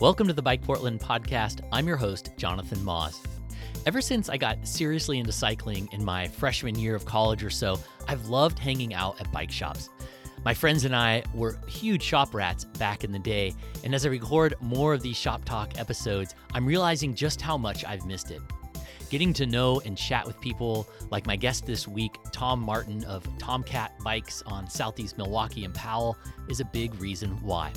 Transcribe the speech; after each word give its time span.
Welcome 0.00 0.28
to 0.28 0.32
the 0.32 0.40
Bike 0.40 0.62
Portland 0.62 0.98
podcast. 0.98 1.60
I'm 1.72 1.86
your 1.86 1.98
host, 1.98 2.30
Jonathan 2.38 2.78
Maus. 2.78 3.18
Ever 3.84 4.00
since 4.00 4.30
I 4.30 4.38
got 4.38 4.66
seriously 4.66 5.18
into 5.18 5.30
cycling 5.30 5.90
in 5.92 6.02
my 6.02 6.26
freshman 6.26 6.78
year 6.78 6.94
of 6.94 7.04
college 7.04 7.44
or 7.44 7.50
so, 7.50 7.78
I've 8.08 8.24
loved 8.24 8.58
hanging 8.58 8.94
out 8.94 9.20
at 9.20 9.30
bike 9.30 9.50
shops. 9.50 9.90
My 10.42 10.54
friends 10.54 10.86
and 10.86 10.96
I 10.96 11.22
were 11.34 11.58
huge 11.68 12.02
shop 12.02 12.32
rats 12.32 12.64
back 12.64 13.04
in 13.04 13.12
the 13.12 13.18
day, 13.18 13.52
and 13.84 13.94
as 13.94 14.06
I 14.06 14.08
record 14.08 14.54
more 14.62 14.94
of 14.94 15.02
these 15.02 15.18
Shop 15.18 15.44
Talk 15.44 15.78
episodes, 15.78 16.34
I'm 16.54 16.64
realizing 16.64 17.14
just 17.14 17.42
how 17.42 17.58
much 17.58 17.84
I've 17.84 18.06
missed 18.06 18.30
it. 18.30 18.40
Getting 19.10 19.34
to 19.34 19.44
know 19.44 19.82
and 19.84 19.98
chat 19.98 20.26
with 20.26 20.40
people 20.40 20.88
like 21.10 21.26
my 21.26 21.36
guest 21.36 21.66
this 21.66 21.86
week, 21.86 22.16
Tom 22.32 22.58
Martin 22.58 23.04
of 23.04 23.26
Tomcat 23.36 23.92
Bikes 24.02 24.42
on 24.46 24.66
Southeast 24.66 25.18
Milwaukee 25.18 25.66
and 25.66 25.74
Powell, 25.74 26.16
is 26.48 26.60
a 26.60 26.64
big 26.64 26.98
reason 27.02 27.32
why. 27.42 27.70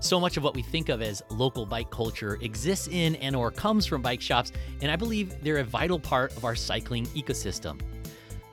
So 0.00 0.18
much 0.18 0.38
of 0.38 0.42
what 0.42 0.54
we 0.54 0.62
think 0.62 0.88
of 0.88 1.02
as 1.02 1.22
local 1.28 1.66
bike 1.66 1.90
culture 1.90 2.38
exists 2.40 2.88
in 2.88 3.16
and 3.16 3.36
or 3.36 3.50
comes 3.50 3.84
from 3.84 4.00
bike 4.00 4.22
shops, 4.22 4.50
and 4.80 4.90
I 4.90 4.96
believe 4.96 5.42
they're 5.42 5.58
a 5.58 5.64
vital 5.64 5.98
part 5.98 6.34
of 6.38 6.44
our 6.46 6.56
cycling 6.56 7.06
ecosystem. 7.08 7.78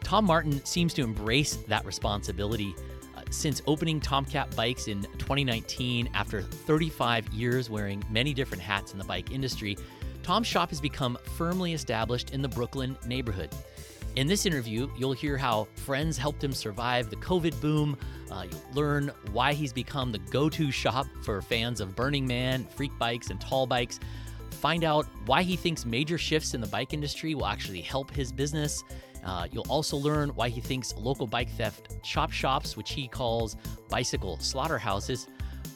Tom 0.04 0.26
Martin 0.26 0.64
seems 0.66 0.94
to 0.96 1.04
embrace 1.04 1.56
that 1.68 1.86
responsibility. 1.86 2.76
Uh, 3.16 3.22
since 3.30 3.62
opening 3.66 4.02
Tomcat 4.02 4.54
Bikes 4.58 4.90
in 4.90 5.04
2019, 5.20 6.10
after 6.14 6.42
35 6.42 7.30
years 7.30 7.70
wearing 7.70 8.04
many 8.10 8.34
different 8.34 8.62
hats 8.62 8.92
in 8.92 8.98
the 8.98 9.06
bike 9.06 9.32
industry, 9.32 9.78
Tom's 10.24 10.48
shop 10.48 10.70
has 10.70 10.82
become 10.82 11.18
firmly 11.38 11.72
established 11.72 12.32
in 12.32 12.42
the 12.42 12.50
Brooklyn 12.50 12.98
neighborhood. 13.06 13.50
In 14.18 14.26
this 14.26 14.48
interview, 14.48 14.90
you'll 14.98 15.14
hear 15.14 15.38
how 15.38 15.68
friends 15.76 16.18
helped 16.18 16.44
him 16.44 16.52
survive 16.52 17.12
the 17.12 17.18
COVID 17.18 17.62
boom. 17.62 17.96
Uh, 18.32 18.48
you'll 18.50 18.74
learn 18.74 19.12
why 19.32 19.54
he's 19.54 19.72
become 19.72 20.12
the 20.12 20.18
go 20.18 20.50
to 20.50 20.72
shop 20.72 21.06
for 21.22 21.40
fans 21.40 21.80
of 21.80 21.96
Burning 21.96 22.26
Man, 22.26 22.66
freak 22.66 22.90
bikes, 22.98 23.30
and 23.30 23.40
tall 23.40 23.68
bikes. 23.68 24.00
Find 24.50 24.84
out 24.84 25.06
why 25.28 25.44
he 25.44 25.56
thinks 25.56 25.86
major 25.86 26.18
shifts 26.18 26.56
in 26.56 26.62
the 26.62 26.68
bike 26.68 26.96
industry 26.96 27.36
will 27.36 27.46
actually 27.46 27.82
help 27.82 28.10
his 28.10 28.32
business. 28.32 28.84
Uh, 29.24 29.46
you'll 29.52 29.70
also 29.70 29.96
learn 29.96 30.30
why 30.30 30.50
he 30.50 30.62
thinks 30.62 30.96
local 30.96 31.28
bike 31.28 31.52
theft 31.52 32.04
chop 32.04 32.32
shops, 32.32 32.76
which 32.76 32.94
he 32.94 33.08
calls 33.08 33.56
bicycle 33.88 34.40
slaughterhouses, 34.40 35.28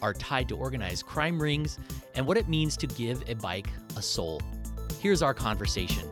are 0.02 0.14
tied 0.14 0.48
to 0.48 0.56
organized 0.56 1.06
crime 1.06 1.40
rings, 1.40 1.78
and 2.16 2.26
what 2.26 2.36
it 2.36 2.48
means 2.48 2.76
to 2.76 2.88
give 2.88 3.22
a 3.28 3.34
bike 3.34 3.68
a 3.96 4.02
soul. 4.02 4.42
Here's 4.98 5.22
our 5.22 5.32
conversation. 5.32 6.10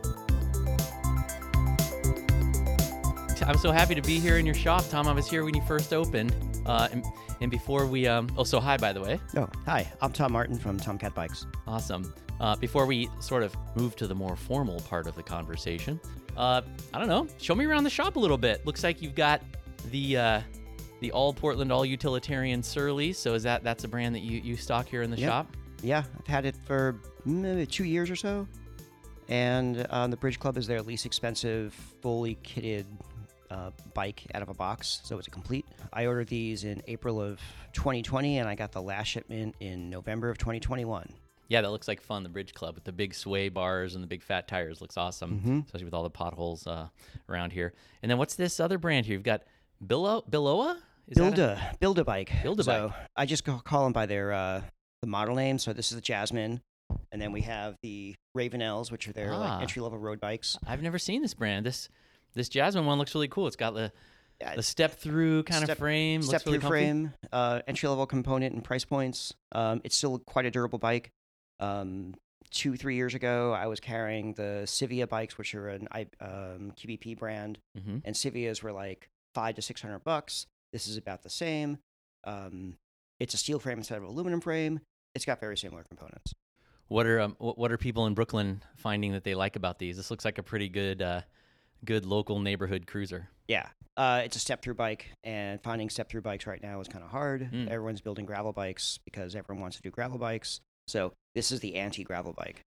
I'm 3.45 3.57
so 3.57 3.71
happy 3.71 3.95
to 3.95 4.01
be 4.01 4.19
here 4.19 4.37
in 4.37 4.45
your 4.45 4.55
shop, 4.55 4.87
Tom. 4.89 5.07
I 5.07 5.13
was 5.13 5.27
here 5.29 5.43
when 5.43 5.53
you 5.55 5.61
first 5.63 5.93
opened, 5.93 6.33
uh, 6.65 6.87
and, 6.91 7.03
and 7.41 7.49
before 7.51 7.85
we, 7.85 8.07
um, 8.07 8.29
oh, 8.37 8.43
so 8.43 8.59
hi, 8.59 8.77
by 8.77 8.93
the 8.93 9.01
way. 9.01 9.19
Oh, 9.35 9.49
hi. 9.65 9.91
I'm 10.01 10.11
Tom 10.11 10.31
Martin 10.31 10.57
from 10.57 10.77
Tomcat 10.77 11.13
Bikes. 11.15 11.47
Awesome. 11.67 12.13
Uh, 12.39 12.55
before 12.55 12.85
we 12.85 13.09
sort 13.19 13.43
of 13.43 13.55
move 13.75 13.95
to 13.97 14.07
the 14.07 14.15
more 14.15 14.35
formal 14.35 14.79
part 14.81 15.07
of 15.07 15.15
the 15.15 15.23
conversation, 15.23 15.99
uh, 16.37 16.61
I 16.93 16.99
don't 16.99 17.07
know. 17.07 17.27
Show 17.39 17.55
me 17.55 17.65
around 17.65 17.83
the 17.83 17.89
shop 17.89 18.15
a 18.15 18.19
little 18.19 18.37
bit. 18.37 18.65
Looks 18.65 18.83
like 18.83 19.01
you've 19.01 19.15
got 19.15 19.41
the 19.91 20.17
uh, 20.17 20.41
the 21.01 21.11
all 21.11 21.33
Portland, 21.33 21.71
all 21.71 21.85
utilitarian 21.85 22.61
Surly. 22.63 23.11
So 23.11 23.33
is 23.33 23.43
that 23.43 23.63
that's 23.63 23.83
a 23.83 23.87
brand 23.87 24.15
that 24.15 24.21
you 24.21 24.39
you 24.39 24.55
stock 24.55 24.87
here 24.87 25.01
in 25.01 25.11
the 25.11 25.17
Yep. 25.17 25.29
shop? 25.29 25.57
Yeah, 25.83 26.03
I've 26.19 26.27
had 26.27 26.45
it 26.45 26.55
for 26.65 26.95
maybe 27.25 27.65
two 27.65 27.83
years 27.85 28.09
or 28.09 28.15
so. 28.15 28.47
And 29.29 29.85
uh, 29.89 30.07
the 30.07 30.17
Bridge 30.17 30.39
Club 30.39 30.57
is 30.57 30.67
their 30.67 30.81
least 30.81 31.05
expensive, 31.05 31.73
fully 32.01 32.35
kitted 32.43 32.85
uh, 33.51 33.69
bike 33.93 34.23
out 34.33 34.41
of 34.41 34.49
a 34.49 34.53
box. 34.53 35.01
So 35.03 35.17
it's 35.17 35.27
a 35.27 35.31
complete. 35.31 35.65
I 35.91 36.05
ordered 36.05 36.27
these 36.27 36.63
in 36.63 36.81
April 36.87 37.21
of 37.21 37.39
2020, 37.73 38.37
and 38.39 38.47
I 38.47 38.55
got 38.55 38.71
the 38.71 38.81
last 38.81 39.07
shipment 39.07 39.55
in 39.59 39.89
November 39.89 40.29
of 40.29 40.37
2021. 40.37 41.09
Yeah, 41.49 41.59
that 41.61 41.69
looks 41.71 41.87
like 41.89 42.01
fun. 42.01 42.23
The 42.23 42.29
Bridge 42.29 42.53
Club 42.53 42.75
with 42.75 42.85
the 42.85 42.93
big 42.93 43.13
sway 43.13 43.49
bars 43.49 43.93
and 43.95 44.01
the 44.01 44.07
big 44.07 44.23
fat 44.23 44.47
tires 44.47 44.79
looks 44.79 44.95
awesome, 44.95 45.41
Mhm. 45.45 45.65
especially 45.65 45.83
with 45.85 45.93
all 45.93 46.03
the 46.03 46.09
potholes 46.09 46.65
uh, 46.65 46.87
around 47.27 47.51
here. 47.51 47.73
And 48.01 48.09
then 48.09 48.17
what's 48.17 48.35
this 48.35 48.59
other 48.61 48.77
brand 48.77 49.05
here? 49.05 49.15
You've 49.15 49.23
got 49.23 49.43
Billo 49.85 50.23
Billoa. 50.29 50.77
Is 51.07 51.17
that 51.17 51.35
Build 51.35 51.39
a- 51.39 51.53
a 51.73 51.77
build 51.79 51.99
a 51.99 52.05
bike. 52.05 52.31
Build 52.41 52.61
a 52.61 52.63
so 52.63 52.87
bike. 52.89 52.97
I 53.17 53.25
just 53.25 53.43
call 53.43 53.83
them 53.83 53.91
by 53.91 54.05
their 54.05 54.31
uh, 54.31 54.61
the 55.01 55.07
model 55.07 55.35
name. 55.35 55.57
So 55.57 55.73
this 55.73 55.91
is 55.91 55.95
the 55.95 56.01
Jasmine, 56.01 56.61
and 57.11 57.21
then 57.21 57.33
we 57.33 57.41
have 57.41 57.75
the 57.83 58.15
Ravenels, 58.37 58.89
which 58.89 59.09
are 59.09 59.11
their 59.13 59.33
Ah. 59.33 59.37
like 59.39 59.61
entry 59.63 59.81
level 59.81 59.97
road 59.97 60.21
bikes. 60.21 60.57
I've 60.65 60.81
never 60.81 60.97
seen 60.99 61.21
this 61.21 61.33
brand. 61.33 61.65
This 61.65 61.89
this 62.33 62.49
Jasmine 62.49 62.85
one 62.85 62.97
looks 62.97 63.13
really 63.15 63.27
cool. 63.27 63.47
It's 63.47 63.55
got 63.55 63.73
the 63.73 63.91
Yeah, 64.39 64.55
the 64.55 64.63
step 64.63 64.93
through 64.99 65.43
kind 65.43 65.67
of 65.69 65.77
frame. 65.77 66.21
step 66.21 66.33
looks 66.41 66.45
really 66.45 66.57
through 66.59 66.61
comfy. 66.69 66.73
frame, 66.73 67.13
uh, 67.31 67.61
entry 67.67 67.89
level 67.89 68.05
component 68.05 68.53
and 68.55 68.63
price 68.63 68.85
points. 68.85 69.33
Um, 69.51 69.81
it's 69.83 69.95
still 69.97 70.19
quite 70.19 70.45
a 70.45 70.51
durable 70.51 70.79
bike. 70.79 71.11
Um, 71.59 72.15
two 72.49 72.75
three 72.75 72.95
years 72.95 73.13
ago, 73.13 73.53
I 73.53 73.67
was 73.67 73.79
carrying 73.79 74.33
the 74.33 74.63
Civia 74.65 75.07
bikes, 75.07 75.37
which 75.37 75.53
are 75.55 75.69
an 75.69 75.87
I, 75.91 76.01
um, 76.19 76.73
QBP 76.77 77.17
brand, 77.17 77.59
hmm 77.79 77.97
and 78.03 78.15
Civias 78.17 78.61
were 78.63 78.71
like 78.71 79.09
five 79.35 79.55
to 79.55 79.61
six 79.61 79.81
hundred 79.81 80.03
bucks. 80.03 80.47
This 80.73 80.87
is 80.87 80.97
about 80.97 81.23
the 81.23 81.29
same. 81.29 81.77
Um, 82.23 82.77
it's 83.19 83.33
a 83.33 83.37
steel 83.37 83.59
frame 83.59 83.77
instead 83.77 83.97
of 83.97 84.03
aluminum 84.03 84.41
frame. 84.41 84.79
It's 85.15 85.25
got 85.25 85.39
very 85.39 85.57
similar 85.57 85.83
components. 85.83 86.33
What 86.87 87.05
are 87.05 87.19
um, 87.21 87.35
what 87.39 87.71
are 87.71 87.77
people 87.77 88.05
in 88.07 88.13
Brooklyn 88.15 88.63
finding 88.77 89.11
that 89.13 89.23
they 89.23 89.35
like 89.35 89.55
about 89.55 89.79
these? 89.79 89.97
This 89.97 90.09
looks 90.11 90.25
like 90.25 90.37
a 90.37 90.43
pretty 90.43 90.67
good 90.69 91.01
uh, 91.01 91.21
good 91.85 92.05
local 92.05 92.39
neighborhood 92.39 92.87
cruiser. 92.87 93.29
Yeah, 93.47 93.67
uh, 93.97 94.21
it's 94.23 94.35
a 94.35 94.39
step 94.39 94.61
through 94.61 94.75
bike, 94.75 95.07
and 95.23 95.61
finding 95.61 95.89
step 95.89 96.09
through 96.09 96.21
bikes 96.21 96.47
right 96.47 96.61
now 96.61 96.79
is 96.79 96.87
kind 96.87 97.03
of 97.03 97.09
hard. 97.09 97.49
Mm. 97.51 97.67
Everyone's 97.67 98.01
building 98.01 98.25
gravel 98.25 98.53
bikes 98.53 98.99
because 99.05 99.35
everyone 99.35 99.61
wants 99.61 99.77
to 99.77 99.83
do 99.83 99.89
gravel 99.89 100.17
bikes. 100.17 100.61
So 100.87 101.13
this 101.35 101.51
is 101.51 101.59
the 101.59 101.75
anti 101.75 102.03
gravel 102.03 102.33
bike. 102.33 102.61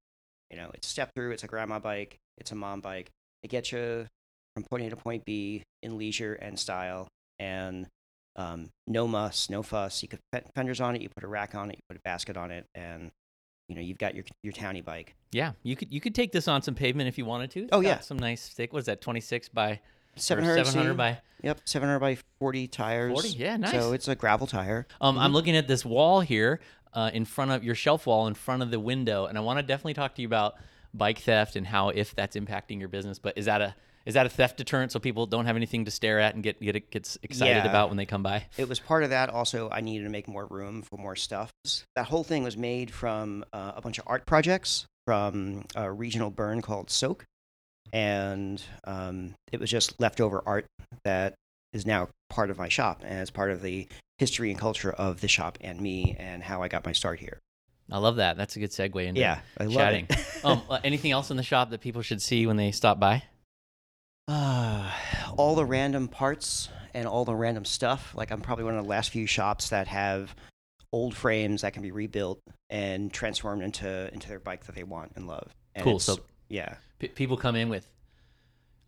You 0.50 0.56
know, 0.56 0.70
it's 0.74 0.86
step 0.86 1.10
through. 1.14 1.32
It's 1.32 1.44
a 1.44 1.48
grandma 1.48 1.78
bike. 1.78 2.18
It's 2.38 2.52
a 2.52 2.54
mom 2.54 2.80
bike. 2.80 3.10
It 3.42 3.48
gets 3.48 3.72
you 3.72 4.06
from 4.54 4.64
point 4.64 4.84
A 4.84 4.90
to 4.90 4.96
point 4.96 5.24
B 5.24 5.62
in 5.82 5.98
leisure 5.98 6.34
and 6.34 6.58
style, 6.58 7.08
and 7.38 7.86
um, 8.36 8.70
no 8.86 9.06
muss, 9.06 9.48
no 9.50 9.62
fuss. 9.62 10.02
You 10.02 10.08
could 10.08 10.20
put 10.32 10.44
fenders 10.54 10.80
on 10.80 10.96
it. 10.96 11.02
You 11.02 11.08
put 11.08 11.24
a 11.24 11.28
rack 11.28 11.54
on 11.54 11.70
it. 11.70 11.76
You 11.76 11.82
put 11.88 11.98
a 11.98 12.02
basket 12.04 12.36
on 12.36 12.50
it, 12.50 12.66
and 12.74 13.10
you 13.68 13.74
know 13.74 13.80
you've 13.80 13.98
got 13.98 14.14
your 14.14 14.24
your 14.42 14.52
townie 14.52 14.84
bike. 14.84 15.14
Yeah, 15.32 15.52
you 15.62 15.76
could 15.76 15.92
you 15.92 16.00
could 16.00 16.14
take 16.14 16.32
this 16.32 16.48
on 16.48 16.62
some 16.62 16.74
pavement 16.74 17.08
if 17.08 17.18
you 17.18 17.24
wanted 17.24 17.50
to. 17.52 17.60
It's 17.60 17.68
Oh, 17.72 17.80
got 17.80 17.88
yeah. 17.88 18.00
some 18.00 18.18
nice 18.18 18.48
thick. 18.48 18.72
What 18.72 18.80
is 18.80 18.86
that? 18.86 19.00
Twenty 19.00 19.20
six 19.20 19.48
by 19.48 19.80
Seven 20.16 20.44
hundred. 20.44 20.96
by 20.96 21.18
Yep, 21.42 21.60
seven 21.64 21.88
hundred 21.88 22.00
by 22.00 22.18
forty 22.38 22.68
tires. 22.68 23.12
forty. 23.12 23.28
Yeah, 23.30 23.56
nice. 23.56 23.72
So 23.72 23.92
it's 23.92 24.06
a 24.08 24.14
gravel 24.14 24.46
tire. 24.46 24.86
Um, 25.00 25.18
I'm 25.18 25.30
Mhm. 25.30 25.34
looking 25.34 25.56
at 25.56 25.66
this 25.66 25.84
wall 25.84 26.20
here 26.20 26.60
uh, 26.92 27.10
in 27.12 27.24
front 27.24 27.50
of 27.50 27.64
your 27.64 27.74
shelf 27.74 28.06
wall 28.06 28.26
in 28.28 28.34
front 28.34 28.62
of 28.62 28.70
the 28.70 28.78
window, 28.78 29.26
and 29.26 29.36
I 29.36 29.40
want 29.40 29.58
to 29.58 29.62
definitely 29.64 29.94
talk 29.94 30.14
to 30.14 30.22
you 30.22 30.28
about 30.28 30.54
bike 30.92 31.18
theft 31.18 31.56
and 31.56 31.66
how 31.66 31.88
if 31.88 32.14
that's 32.14 32.36
impacting 32.36 32.78
your 32.78 32.88
business. 32.88 33.18
But 33.18 33.36
is 33.36 33.46
that 33.46 33.60
a 33.60 33.74
is 34.06 34.14
that 34.14 34.26
a 34.26 34.28
theft 34.28 34.56
deterrent 34.56 34.92
so 34.92 34.98
people 35.00 35.26
don't 35.26 35.46
have 35.46 35.56
anything 35.56 35.84
to 35.86 35.90
stare 35.90 36.20
at 36.20 36.34
and 36.34 36.42
get 36.42 36.60
get 36.60 36.90
gets 36.90 37.18
excited 37.22 37.64
Yeah. 37.64 37.68
about 37.70 37.88
when 37.88 37.96
they 37.96 38.06
come 38.06 38.22
by? 38.22 38.46
It 38.58 38.68
was 38.68 38.80
part 38.80 39.02
of 39.04 39.10
that. 39.10 39.30
Also, 39.30 39.68
I 39.70 39.80
needed 39.80 40.04
to 40.04 40.10
make 40.10 40.28
more 40.28 40.46
room 40.46 40.82
for 40.82 40.96
more 40.96 41.16
stuff. 41.16 41.50
That 41.96 42.06
whole 42.06 42.24
thing 42.24 42.42
was 42.42 42.56
made 42.56 42.90
from 42.90 43.44
uh, 43.52 43.72
a 43.76 43.80
bunch 43.80 43.98
of 43.98 44.04
art 44.06 44.26
projects 44.26 44.86
from 45.06 45.64
a 45.74 45.90
regional 45.92 46.30
burn 46.30 46.62
called 46.62 46.90
Soak, 46.90 47.24
and 47.92 48.62
um, 48.84 49.34
it 49.52 49.60
was 49.60 49.70
just 49.70 50.00
leftover 50.00 50.42
art 50.46 50.66
that 51.04 51.34
is 51.72 51.86
now 51.86 52.08
part 52.30 52.50
of 52.50 52.58
my 52.58 52.68
shop 52.68 53.02
and 53.04 53.18
it's 53.20 53.30
part 53.30 53.50
of 53.50 53.60
the 53.62 53.86
history 54.18 54.50
and 54.50 54.58
culture 54.58 54.92
of 54.92 55.20
the 55.20 55.28
shop 55.28 55.58
and 55.60 55.80
me 55.80 56.14
and 56.18 56.42
how 56.42 56.62
I 56.62 56.68
got 56.68 56.84
my 56.84 56.92
start 56.92 57.18
here. 57.20 57.40
I 57.90 57.98
love 57.98 58.16
that. 58.16 58.36
That's 58.36 58.56
a 58.56 58.60
good 58.60 58.70
segue 58.70 59.04
into 59.04 59.20
Yeah, 59.20 59.40
I 59.58 59.66
chatting. 59.66 60.08
um, 60.44 60.62
uh, 60.70 60.78
anything 60.84 61.10
else 61.10 61.30
in 61.30 61.36
the 61.36 61.42
shop 61.42 61.70
that 61.70 61.80
people 61.80 62.00
should 62.00 62.22
see 62.22 62.46
when 62.46 62.56
they 62.56 62.70
stop 62.70 62.98
by? 62.98 63.24
Uh, 64.28 64.90
all 65.36 65.54
the 65.54 65.64
random 65.64 66.08
parts 66.08 66.68
and 66.94 67.06
all 67.06 67.24
the 67.24 67.34
random 67.34 67.64
stuff. 67.64 68.12
Like 68.14 68.30
I'm 68.30 68.40
probably 68.40 68.64
one 68.64 68.76
of 68.76 68.84
the 68.84 68.88
last 68.88 69.10
few 69.10 69.26
shops 69.26 69.70
that 69.70 69.88
have 69.88 70.34
old 70.92 71.16
frames 71.16 71.62
that 71.62 71.72
can 71.72 71.82
be 71.82 71.90
rebuilt 71.90 72.40
and 72.70 73.12
transformed 73.12 73.62
into 73.62 74.12
into 74.14 74.28
their 74.28 74.38
bike 74.38 74.64
that 74.66 74.74
they 74.74 74.84
want 74.84 75.12
and 75.16 75.26
love. 75.26 75.54
And 75.74 75.84
Cool. 75.84 75.98
So 75.98 76.18
yeah, 76.48 76.76
P- 77.00 77.08
people 77.08 77.36
come 77.36 77.56
in 77.56 77.68
with 77.68 77.86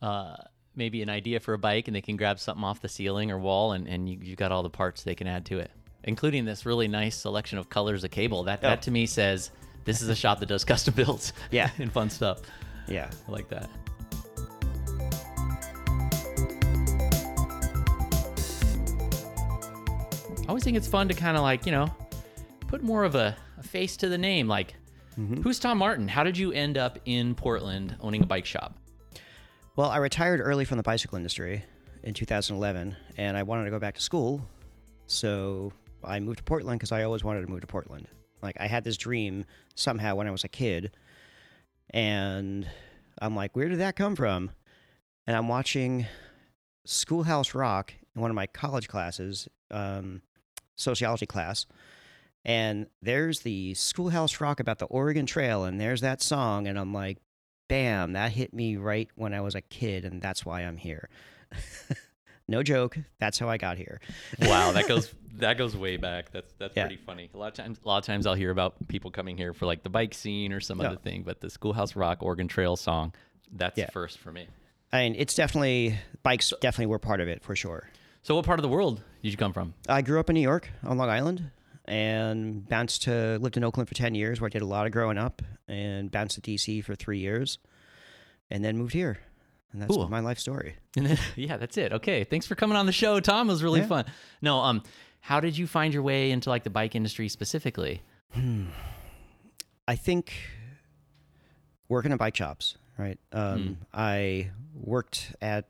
uh, 0.02 0.36
maybe 0.76 1.02
an 1.02 1.08
idea 1.10 1.40
for 1.40 1.52
a 1.54 1.58
bike 1.58 1.88
and 1.88 1.96
they 1.96 2.00
can 2.02 2.16
grab 2.16 2.38
something 2.38 2.62
off 2.64 2.80
the 2.80 2.88
ceiling 2.88 3.30
or 3.30 3.38
wall 3.38 3.72
and, 3.72 3.88
and 3.88 4.08
you, 4.08 4.18
you've 4.22 4.36
got 4.38 4.52
all 4.52 4.62
the 4.62 4.70
parts 4.70 5.02
they 5.02 5.14
can 5.14 5.26
add 5.26 5.46
to 5.46 5.58
it 5.58 5.70
including 6.04 6.44
this 6.44 6.64
really 6.66 6.86
nice 6.86 7.16
selection 7.16 7.58
of 7.58 7.68
colors 7.70 8.04
of 8.04 8.10
cable 8.10 8.44
that, 8.44 8.60
Oh. 8.62 8.68
that 8.68 8.82
to 8.82 8.90
me 8.90 9.06
says 9.06 9.50
this 9.84 10.02
is 10.02 10.08
a 10.10 10.14
shop 10.14 10.38
that 10.40 10.46
does 10.46 10.64
custom 10.66 10.94
builds 10.94 11.32
Yeah. 11.50 11.70
and 11.78 11.90
fun 11.90 12.10
stuff 12.10 12.42
yeah. 12.86 13.10
i 13.26 13.30
like 13.32 13.48
that 13.48 13.68
i 20.46 20.48
always 20.48 20.64
think 20.64 20.76
it's 20.76 20.88
fun 20.88 21.08
to 21.08 21.14
kind 21.14 21.36
of 21.36 21.42
like 21.42 21.66
you 21.66 21.72
know 21.72 21.92
put 22.68 22.82
more 22.82 23.04
of 23.04 23.14
a, 23.14 23.36
a 23.58 23.62
face 23.62 23.96
to 23.98 24.08
the 24.08 24.18
name 24.18 24.48
like 24.48 24.74
Mhm. 25.18 25.42
who's 25.42 25.58
tom 25.58 25.78
martin 25.78 26.08
how 26.08 26.22
did 26.24 26.36
you 26.36 26.52
end 26.52 26.76
up 26.76 26.98
in 27.06 27.34
portland 27.34 27.96
owning 28.00 28.22
a 28.22 28.26
bike 28.26 28.44
shop 28.46 28.74
Well, 29.76 29.90
I 29.90 29.96
retired 29.98 30.40
early 30.42 30.64
from 30.64 30.76
the 30.78 30.82
bicycle 30.82 31.16
industry 31.16 31.62
in 32.02 32.14
2011, 32.14 32.96
and 33.18 33.36
I 33.36 33.42
wanted 33.42 33.64
to 33.64 33.70
go 33.70 33.78
back 33.78 33.94
to 33.96 34.00
school, 34.00 34.40
so 35.06 35.70
I 36.02 36.18
moved 36.20 36.38
to 36.38 36.44
Portland 36.44 36.78
because 36.78 36.92
I 36.92 37.02
always 37.02 37.22
wanted 37.24 37.42
to 37.42 37.46
move 37.48 37.60
to 37.60 37.66
Portland. 37.66 38.06
Like 38.42 38.56
I 38.58 38.68
had 38.68 38.84
this 38.84 38.96
dream 38.96 39.44
somehow 39.74 40.14
when 40.14 40.26
I 40.26 40.30
was 40.30 40.44
a 40.44 40.48
kid, 40.48 40.92
and 41.90 42.66
I'm 43.20 43.36
like, 43.36 43.54
where 43.56 43.68
did 43.68 43.80
that 43.80 43.96
come 43.96 44.16
from? 44.16 44.50
And 45.26 45.36
I'm 45.36 45.48
watching 45.48 46.06
Schoolhouse 46.86 47.54
Rock 47.54 47.92
in 48.14 48.22
one 48.22 48.30
of 48.30 48.34
my 48.34 48.46
college 48.46 48.88
classes, 48.88 49.46
um, 49.70 50.22
sociology 50.76 51.26
class, 51.26 51.66
and 52.44 52.86
there's 53.02 53.40
the 53.40 53.74
Schoolhouse 53.74 54.40
Rock 54.40 54.60
about 54.60 54.78
the 54.78 54.86
Oregon 54.86 55.26
Trail, 55.26 55.64
and 55.64 55.80
there's 55.80 56.00
that 56.02 56.22
song, 56.22 56.66
and 56.68 56.78
I'm 56.78 56.92
like, 56.92 57.18
bam, 57.68 58.12
that 58.12 58.32
hit 58.32 58.54
me 58.54 58.76
right 58.76 59.08
when 59.16 59.34
I 59.34 59.40
was 59.40 59.54
a 59.54 59.60
kid, 59.60 60.04
and 60.04 60.22
that's 60.22 60.46
why 60.46 60.60
I'm 60.60 60.76
here. 60.76 61.08
no 62.48 62.62
joke, 62.62 62.96
that's 63.18 63.38
how 63.38 63.48
I 63.48 63.56
got 63.56 63.76
here. 63.78 64.00
wow, 64.42 64.72
that 64.72 64.86
goes 64.86 65.12
that 65.38 65.58
goes 65.58 65.76
way 65.76 65.96
back. 65.96 66.30
That's 66.30 66.52
that's 66.58 66.76
Yeah. 66.76 66.86
pretty 66.86 67.02
funny. 67.02 67.28
A 67.34 67.36
lot 67.36 67.48
of 67.48 67.54
times, 67.54 67.78
a 67.84 67.88
lot 67.88 67.98
of 67.98 68.04
times 68.04 68.26
I'll 68.26 68.34
hear 68.34 68.50
about 68.50 68.74
people 68.88 69.10
coming 69.10 69.36
here 69.36 69.52
for 69.52 69.66
like 69.66 69.82
the 69.82 69.90
bike 69.90 70.14
scene 70.14 70.52
or 70.52 70.60
some 70.60 70.80
Yeah. 70.80 70.88
other 70.88 70.96
thing, 70.96 71.22
but 71.24 71.40
the 71.40 71.50
Schoolhouse 71.50 71.96
Rock 71.96 72.22
Oregon 72.22 72.48
Trail 72.48 72.76
song, 72.76 73.12
that's 73.52 73.76
Yeah. 73.78 73.90
first 73.90 74.18
for 74.18 74.30
me. 74.32 74.46
I 74.92 75.02
mean, 75.02 75.16
it's 75.18 75.34
definitely 75.34 75.98
bikes. 76.22 76.52
Definitely 76.60 76.86
were 76.86 76.98
part 77.00 77.20
of 77.20 77.28
it 77.28 77.42
for 77.42 77.56
sure. 77.56 77.88
So, 78.26 78.34
what 78.34 78.44
part 78.44 78.58
of 78.58 78.62
the 78.64 78.68
world 78.68 79.04
did 79.22 79.30
you 79.30 79.36
come 79.36 79.52
from? 79.52 79.72
I 79.88 80.02
grew 80.02 80.18
up 80.18 80.28
in 80.28 80.34
New 80.34 80.40
York 80.40 80.68
on 80.82 80.98
Long 80.98 81.08
Island, 81.08 81.48
and 81.84 82.68
bounced 82.68 83.02
to 83.04 83.38
lived 83.40 83.56
in 83.56 83.62
Oakland 83.62 83.88
for 83.88 83.94
ten 83.94 84.16
years, 84.16 84.40
where 84.40 84.46
I 84.46 84.50
did 84.50 84.62
a 84.62 84.66
lot 84.66 84.84
of 84.84 84.90
growing 84.90 85.16
up, 85.16 85.42
and 85.68 86.10
bounced 86.10 86.34
to 86.34 86.40
DC 86.40 86.82
for 86.82 86.96
three 86.96 87.20
years, 87.20 87.58
and 88.50 88.64
then 88.64 88.76
moved 88.76 88.94
here, 88.94 89.18
and 89.72 89.80
that's 89.80 89.94
Cool. 89.94 90.08
my 90.08 90.18
life 90.18 90.40
story. 90.40 90.74
Then, 90.94 91.16
yeah, 91.36 91.56
that's 91.56 91.76
it. 91.78 91.92
Okay, 91.92 92.24
thanks 92.24 92.46
for 92.46 92.56
coming 92.56 92.76
on 92.76 92.86
the 92.86 92.92
show, 92.92 93.20
Tom. 93.20 93.48
It 93.48 93.52
was 93.52 93.62
really 93.62 93.78
Yeah. 93.78 93.86
fun. 93.86 94.04
No, 94.42 94.58
um, 94.58 94.82
how 95.20 95.38
did 95.38 95.56
you 95.56 95.68
find 95.68 95.94
your 95.94 96.02
way 96.02 96.32
into 96.32 96.50
like 96.50 96.64
the 96.64 96.70
bike 96.70 96.96
industry 96.96 97.28
specifically? 97.28 98.02
Hmm. 98.32 98.64
I 99.86 99.94
think 99.94 100.32
working 101.88 102.10
at 102.10 102.18
bike 102.18 102.34
shops, 102.34 102.76
right? 102.98 103.20
Um, 103.30 103.62
Hmm. 103.62 103.72
I 103.94 104.50
worked 104.74 105.32
at 105.40 105.68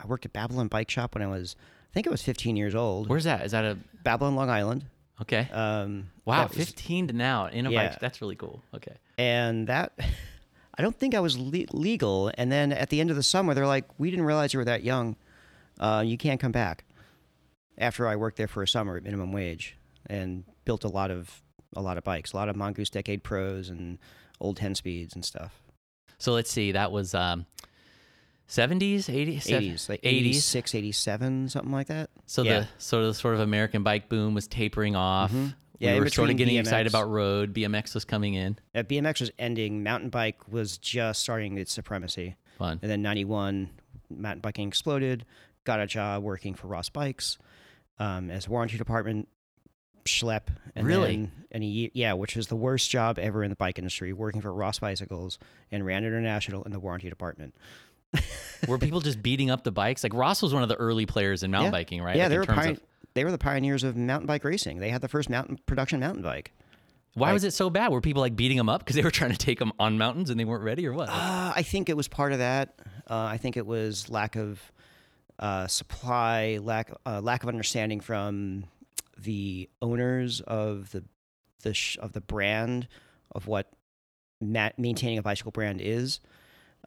I 0.00 0.06
worked 0.06 0.24
at 0.26 0.32
Babylon 0.32 0.68
Bike 0.68 0.90
Shop 0.90 1.14
when 1.14 1.22
I 1.22 1.26
was 1.26 1.56
I 1.90 1.94
think 1.94 2.06
I 2.06 2.10
was 2.10 2.22
15 2.22 2.56
years 2.56 2.74
old. 2.74 3.08
Where's 3.08 3.24
that? 3.24 3.44
Is 3.44 3.52
that 3.52 3.64
a 3.64 3.78
Babylon, 4.02 4.34
Long 4.34 4.50
Island. 4.50 4.84
okay? 5.22 5.48
Um, 5.52 6.10
wow, 6.24 6.44
was- 6.48 6.56
15 6.56 7.08
to 7.08 7.12
now 7.14 7.46
in 7.46 7.66
a 7.66 7.70
Yeah. 7.70 7.88
bike. 7.90 8.00
That's 8.00 8.20
really 8.20 8.36
cool. 8.36 8.62
Okay. 8.74 8.96
and 9.18 9.66
that 9.68 9.92
I 10.76 10.82
don't 10.82 10.98
think 10.98 11.14
I 11.14 11.20
was 11.20 11.38
le- 11.38 11.66
legal. 11.72 12.32
And 12.36 12.50
then 12.50 12.72
at 12.72 12.90
the 12.90 13.00
end 13.00 13.10
of 13.10 13.16
the 13.16 13.22
summer, 13.22 13.54
they're 13.54 13.66
like, 13.66 13.84
"We 13.96 14.10
didn't 14.10 14.24
realize 14.24 14.52
you 14.52 14.58
were 14.58 14.64
that 14.64 14.82
young. 14.82 15.14
Uh, 15.78 16.02
you 16.04 16.18
can't 16.18 16.40
come 16.40 16.50
back." 16.50 16.84
After 17.78 18.08
I 18.08 18.16
worked 18.16 18.36
there 18.38 18.48
for 18.48 18.62
a 18.62 18.68
summer 18.68 18.96
at 18.96 19.04
minimum 19.04 19.30
wage 19.32 19.76
and 20.06 20.42
built 20.64 20.82
a 20.84 20.88
lot 20.88 21.10
of 21.12 21.42
a 21.76 21.80
lot 21.82 21.96
of 21.96 22.02
bikes, 22.04 22.32
a 22.32 22.36
lot 22.36 22.48
of 22.48 22.56
Mongoose 22.56 22.90
Decade 22.90 23.22
Pros 23.22 23.68
and 23.68 23.98
old 24.40 24.56
10 24.56 24.74
speeds 24.76 25.14
and 25.14 25.24
stuff. 25.24 25.60
So 26.18 26.32
let's 26.32 26.50
see. 26.50 26.72
That 26.72 26.90
was 26.92 27.14
um, 27.14 27.46
70s, 28.48 29.08
80s, 29.08 29.44
80s, 29.46 29.88
like 29.88 30.00
86, 30.02 30.74
87, 30.74 31.48
something 31.48 31.72
like 31.72 31.86
that. 31.88 32.10
So 32.26 32.42
Yeah. 32.42 32.60
the 32.60 32.68
sort 32.78 33.02
of 33.02 33.08
the 33.08 33.14
sort 33.14 33.34
of 33.34 33.40
American 33.40 33.82
bike 33.82 34.08
boom 34.08 34.34
was 34.34 34.46
tapering 34.46 34.94
off. 34.96 35.32
Mhm. 35.32 35.54
Yeah, 35.80 35.92
we 35.92 35.96
in 35.98 36.02
were 36.04 36.08
sort 36.10 36.30
of 36.30 36.36
between 36.36 36.48
getting 36.48 36.60
excited 36.60 36.86
about 36.90 37.08
road. 37.10 37.52
BMX 37.52 37.94
was 37.94 38.04
coming 38.04 38.34
in. 38.34 38.58
Uh, 38.74 38.82
BMX 38.82 39.20
was 39.20 39.30
ending. 39.38 39.82
Mountain 39.82 40.10
bike 40.10 40.46
was 40.50 40.78
just 40.78 41.20
starting 41.22 41.58
its 41.58 41.72
supremacy. 41.72 42.36
Fun. 42.58 42.78
And 42.80 42.90
then 42.90 43.02
91, 43.02 43.70
mountain 44.08 44.40
biking 44.40 44.68
exploded. 44.68 45.24
Got 45.64 45.80
a 45.80 45.86
job 45.86 46.22
working 46.22 46.54
for 46.54 46.68
Ross 46.68 46.90
Bikes 46.90 47.38
um, 47.98 48.30
as 48.30 48.48
warranty 48.48 48.76
department 48.78 49.28
schlep. 50.04 50.42
And 50.76 50.86
Really? 50.86 51.16
Then, 51.16 51.32
and 51.50 51.62
a 51.64 51.66
year, 51.66 51.90
yeah, 51.94 52.12
which 52.12 52.36
was 52.36 52.46
the 52.48 52.56
worst 52.56 52.90
job 52.90 53.18
ever 53.18 53.42
in 53.42 53.50
the 53.50 53.56
bike 53.56 53.78
industry, 53.78 54.12
working 54.12 54.42
for 54.42 54.52
Ross 54.52 54.78
Bicycles 54.78 55.38
and 55.72 55.84
Rand 55.84 56.04
International 56.04 56.62
in 56.64 56.72
the 56.72 56.78
warranty 56.80 57.08
department. 57.08 57.54
were 58.68 58.78
people 58.78 59.00
just 59.00 59.22
beating 59.22 59.50
up 59.50 59.64
the 59.64 59.72
bikes? 59.72 60.02
Like 60.02 60.14
Ross 60.14 60.42
was 60.42 60.52
one 60.54 60.62
of 60.62 60.68
the 60.68 60.76
early 60.76 61.06
players 61.06 61.42
in 61.42 61.50
mountain 61.50 61.66
Yeah. 61.66 61.78
biking, 61.78 62.02
right? 62.02 62.16
Yeah, 62.16 62.24
Like, 62.24 62.30
they 62.30 62.38
were, 62.38 62.46
pioneer 62.46 62.72
of- 62.72 62.80
they 63.14 63.24
were 63.24 63.30
the 63.30 63.38
pioneers 63.38 63.84
of 63.84 63.96
mountain 63.96 64.26
bike 64.26 64.44
racing. 64.44 64.78
They 64.80 64.90
had 64.90 65.00
the 65.00 65.08
first 65.08 65.28
mountain 65.30 65.58
production 65.66 66.00
mountain 66.00 66.22
bike. 66.22 66.52
why 67.14 67.28
like- 67.28 67.34
was 67.34 67.44
it 67.44 67.52
so 67.52 67.70
bad? 67.70 67.92
Were 67.92 68.00
people 68.00 68.20
like 68.22 68.34
beating 68.36 68.56
them 68.56 68.68
up 68.68 68.80
because 68.80 68.96
they 68.96 69.02
were 69.02 69.10
trying 69.10 69.30
to 69.32 69.36
take 69.38 69.58
them 69.58 69.72
on 69.78 69.98
mountains 69.98 70.30
and 70.30 70.38
they 70.40 70.44
weren't 70.44 70.64
ready, 70.64 70.86
or 70.86 70.92
what? 70.92 71.08
Uh, 71.08 71.52
I 71.54 71.62
think 71.62 71.88
it 71.88 71.96
was 71.96 72.08
part 72.08 72.32
of 72.32 72.38
that. 72.38 72.74
Uh, 73.08 73.14
I 73.24 73.36
think 73.36 73.56
it 73.56 73.66
was 73.66 74.08
lack 74.10 74.34
of 74.36 74.60
uh, 75.38 75.66
supply, 75.66 76.58
lack 76.62 76.90
uh, 77.06 77.20
lack 77.20 77.42
of 77.42 77.48
understanding 77.48 78.00
from 78.00 78.64
the 79.18 79.68
owners 79.82 80.40
of 80.40 80.90
the 80.92 81.04
the 81.62 81.72
sh- 81.74 81.96
of 82.00 82.12
the 82.12 82.20
brand 82.20 82.88
of 83.32 83.46
what 83.46 83.70
ma- 84.40 84.70
maintaining 84.76 85.18
a 85.18 85.22
bicycle 85.22 85.50
brand 85.52 85.80
is, 85.80 86.20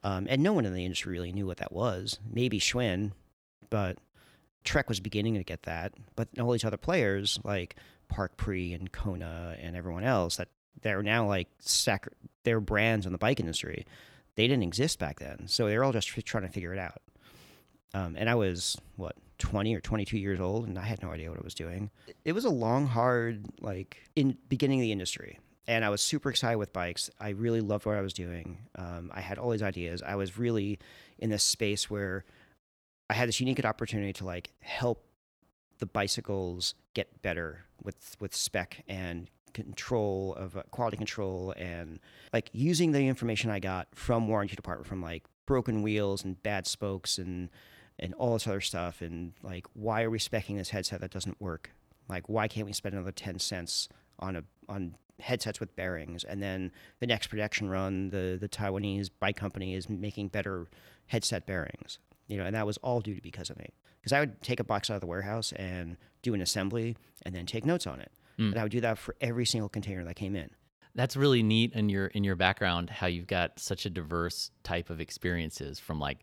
um, 0.02 0.26
and 0.28 0.42
no 0.42 0.52
one 0.52 0.64
in 0.64 0.74
the 0.74 0.84
industry 0.84 1.12
really 1.12 1.32
knew 1.32 1.46
what 1.46 1.58
that 1.58 1.72
was. 1.72 2.18
Maybe 2.30 2.60
Schwinn, 2.60 3.12
but 3.70 3.98
Trek 4.64 4.88
was 4.88 5.00
beginning 5.00 5.34
to 5.34 5.44
get 5.44 5.62
that. 5.64 5.94
But 6.16 6.28
all 6.38 6.52
these 6.52 6.64
other 6.64 6.76
players 6.76 7.38
like 7.44 7.76
Parkpre 8.08 8.74
and 8.74 8.90
Kona 8.92 9.56
and 9.60 9.76
everyone 9.76 10.04
else 10.04 10.36
that 10.36 10.48
they're 10.82 11.02
now 11.02 11.26
like 11.26 11.48
sac- 11.58 12.08
they're 12.44 12.60
brands 12.60 13.06
in 13.06 13.12
the 13.12 13.18
bike 13.18 13.40
industry 13.40 13.84
they 14.38 14.46
didn't 14.46 14.62
exist 14.62 15.00
back 15.00 15.18
then. 15.18 15.48
So 15.48 15.66
they 15.66 15.76
were 15.76 15.82
all 15.82 15.90
just 15.90 16.08
trying 16.24 16.44
to 16.44 16.48
figure 16.48 16.72
it 16.72 16.78
out. 16.78 17.02
Um, 17.92 18.14
and 18.16 18.30
I 18.30 18.36
was, 18.36 18.78
what, 18.94 19.16
20 19.38 19.74
or 19.74 19.80
22 19.80 20.16
years 20.16 20.38
old, 20.38 20.68
and 20.68 20.78
I 20.78 20.82
had 20.82 21.02
no 21.02 21.10
idea 21.10 21.28
what 21.28 21.40
I 21.40 21.42
was 21.42 21.54
doing. 21.54 21.90
It 22.24 22.34
was 22.34 22.44
a 22.44 22.50
long, 22.50 22.86
hard, 22.86 23.46
like, 23.60 23.96
in 24.14 24.38
beginning 24.48 24.78
of 24.78 24.82
the 24.82 24.92
industry. 24.92 25.40
And 25.68 25.84
I 25.84 25.90
was 25.90 26.00
super 26.00 26.30
excited 26.30 26.56
with 26.56 26.72
bikes. 26.72 27.10
I 27.20 27.28
really 27.28 27.60
loved 27.60 27.84
what 27.84 27.96
I 27.96 28.00
was 28.00 28.14
doing. 28.14 28.58
Um, 28.76 29.12
I 29.14 29.20
had 29.20 29.38
all 29.38 29.50
these 29.50 29.62
ideas. 29.62 30.02
I 30.02 30.16
was 30.16 30.38
really 30.38 30.78
in 31.18 31.28
this 31.28 31.44
space 31.44 31.90
where 31.90 32.24
I 33.10 33.14
had 33.14 33.28
this 33.28 33.38
unique 33.38 33.62
opportunity 33.62 34.14
to, 34.14 34.24
like, 34.24 34.50
help 34.60 35.04
the 35.78 35.86
bicycles 35.86 36.74
get 36.94 37.22
better 37.22 37.66
with 37.82 38.16
with 38.18 38.34
spec 38.34 38.82
and 38.88 39.30
control 39.52 40.34
of 40.34 40.56
uh, 40.56 40.62
quality 40.70 40.96
control 40.96 41.54
and 41.56 42.00
like 42.32 42.50
using 42.52 42.92
the 42.92 43.06
information 43.06 43.50
I 43.50 43.60
got 43.60 43.88
from 43.94 44.28
warranty 44.28 44.56
department 44.56 44.86
from 44.86 45.02
like 45.02 45.24
broken 45.46 45.82
wheels 45.82 46.24
and 46.24 46.42
bad 46.42 46.66
spokes 46.66 47.18
and 47.18 47.48
and 47.98 48.14
all 48.14 48.34
this 48.34 48.46
other 48.46 48.60
stuff 48.60 49.00
and 49.00 49.32
like 49.42 49.66
why 49.72 50.02
are 50.02 50.10
we 50.10 50.18
specking 50.18 50.56
this 50.56 50.70
headset 50.70 51.00
that 51.00 51.10
doesn't 51.10 51.40
work 51.40 51.70
like 52.08 52.28
why 52.28 52.46
can't 52.46 52.66
we 52.66 52.72
spend 52.72 52.94
another 52.94 53.12
10 53.12 53.38
cents 53.38 53.88
on 54.18 54.36
a 54.36 54.44
on 54.68 54.94
headsets 55.20 55.58
with 55.60 55.74
bearings 55.76 56.24
and 56.24 56.42
then 56.42 56.70
the 57.00 57.06
next 57.06 57.26
production 57.28 57.68
run 57.68 58.10
the 58.10 58.36
the 58.40 58.48
Taiwanese 58.48 59.10
bike 59.20 59.36
company 59.36 59.74
is 59.74 59.88
making 59.88 60.28
better 60.28 60.66
headset 61.06 61.46
bearings 61.46 61.98
you 62.28 62.36
know 62.36 62.44
and 62.44 62.54
that 62.54 62.66
was 62.66 62.76
all 62.78 63.00
due 63.00 63.14
to 63.14 63.20
because 63.22 63.50
of 63.50 63.58
me 63.58 63.68
because 64.00 64.12
I 64.12 64.20
would 64.20 64.40
take 64.42 64.60
a 64.60 64.64
box 64.64 64.90
out 64.90 64.94
of 64.94 65.00
the 65.00 65.06
warehouse 65.06 65.52
and 65.52 65.96
do 66.22 66.34
an 66.34 66.40
assembly 66.40 66.96
and 67.24 67.34
then 67.34 67.46
take 67.46 67.64
notes 67.66 67.86
on 67.86 68.00
it 68.00 68.12
Mm. 68.38 68.50
and 68.52 68.58
I 68.58 68.62
would 68.62 68.70
do 68.70 68.80
that 68.82 68.98
for 68.98 69.16
every 69.20 69.44
single 69.44 69.68
container 69.68 70.04
that 70.04 70.14
came 70.14 70.36
in 70.36 70.48
That's 70.94 71.16
really 71.16 71.42
neat 71.42 71.72
in 71.72 71.88
your 71.88 72.06
in 72.06 72.22
your 72.22 72.36
background 72.36 72.88
how 72.88 73.08
you've 73.08 73.26
got 73.26 73.58
such 73.58 73.84
a 73.84 73.90
diverse 73.90 74.52
type 74.62 74.90
of 74.90 75.00
experiences 75.00 75.80
from 75.80 75.98
like 75.98 76.18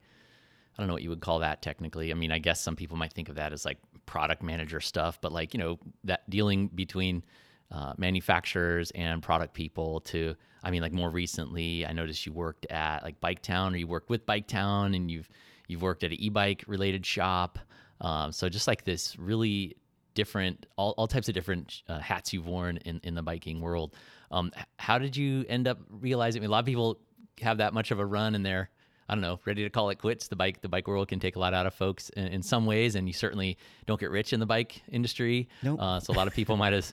I 0.78 0.82
don't 0.82 0.88
know 0.88 0.94
what 0.94 1.04
you 1.04 1.10
would 1.10 1.20
call 1.20 1.40
that 1.40 1.62
technically. 1.62 2.12
I 2.12 2.16
mean, 2.16 2.32
I 2.32 2.40
guess 2.40 2.62
some 2.62 2.76
people 2.78 2.96
might 2.98 3.12
think 3.14 3.28
of 3.30 3.36
that 3.36 3.52
as 3.54 3.64
like 3.66 3.78
product 4.06 4.44
manager 4.44 4.80
stuff, 4.82 5.20
but 5.22 5.32
like, 5.32 5.54
you 5.54 5.58
know, 5.58 5.80
that 6.06 6.30
dealing 6.30 6.68
between 6.68 7.24
uh, 7.72 7.94
manufacturers 7.98 8.92
and 8.92 9.22
product 9.22 9.54
people 9.54 10.00
to, 10.02 10.36
I 10.64 10.72
mean, 10.72 10.82
like 10.82 10.94
more 10.94 11.10
recently, 11.10 11.86
I 11.86 11.94
noticed 11.94 12.26
you 12.26 12.32
worked 12.32 12.66
at 12.68 13.04
like 13.04 13.20
Biketown 13.20 13.74
or 13.74 13.78
you 13.78 13.88
worked 13.88 14.10
with 14.10 14.26
Biketown 14.26 14.96
and 14.96 15.10
you've, 15.10 15.30
you've 15.68 15.82
worked 15.82 16.04
at 16.04 16.12
an 16.12 16.20
e-bike 16.20 16.64
related 16.68 17.06
shop. 17.06 17.60
Um, 18.02 18.32
so 18.32 18.50
just 18.50 18.68
like 18.68 18.84
this 18.84 19.18
really 19.18 19.76
different, 20.14 20.66
all, 20.78 20.94
all 20.98 21.08
types 21.08 21.28
of 21.28 21.34
different 21.34 21.82
uh, 21.90 22.00
hats 22.00 22.34
you've 22.34 22.48
worn 22.48 22.78
in, 22.86 23.02
in 23.04 23.16
the 23.16 23.24
biking 23.24 23.62
world. 23.62 23.96
Um, 24.32 24.52
how 24.78 24.98
did 24.98 25.18
you 25.18 25.46
end 25.50 25.68
up 25.68 25.80
realizing? 25.90 26.40
I 26.40 26.44
mean, 26.44 26.50
a 26.50 26.52
lot 26.52 26.60
of 26.60 26.66
people 26.66 27.00
have 27.42 27.58
that 27.58 27.74
much 27.74 27.92
of 27.92 28.00
a 28.00 28.06
run 28.06 28.36
and 28.36 28.46
they're, 28.46 28.70
I 29.08 29.14
don't 29.14 29.22
know, 29.22 29.40
ready 29.46 29.64
to 29.64 29.70
call 29.70 29.92
it 29.92 30.00
quits. 30.00 30.30
The 30.30 30.36
bike, 30.36 30.62
the 30.62 30.70
bike 30.70 30.88
world 30.88 31.10
can 31.10 31.20
take 31.20 31.36
a 31.36 31.40
lot 31.40 31.54
out 31.54 31.68
of 31.68 31.76
folks 31.76 32.10
in, 32.10 32.28
in 32.28 32.42
some 32.42 32.66
ways, 32.66 32.96
and 32.96 33.08
you 33.08 33.14
certainly 33.14 33.58
don't 33.86 34.00
get 34.00 34.10
rich 34.10 34.34
in 34.34 34.40
the 34.40 34.48
bike 34.48 34.82
industry. 34.92 35.48
Nope. 35.62 35.80
Uh, 35.80 36.00
so 36.00 36.12
a 36.12 36.16
lot 36.16 36.28
of 36.28 36.34
people 36.34 36.58
might 36.58 36.74
have, 36.74 36.92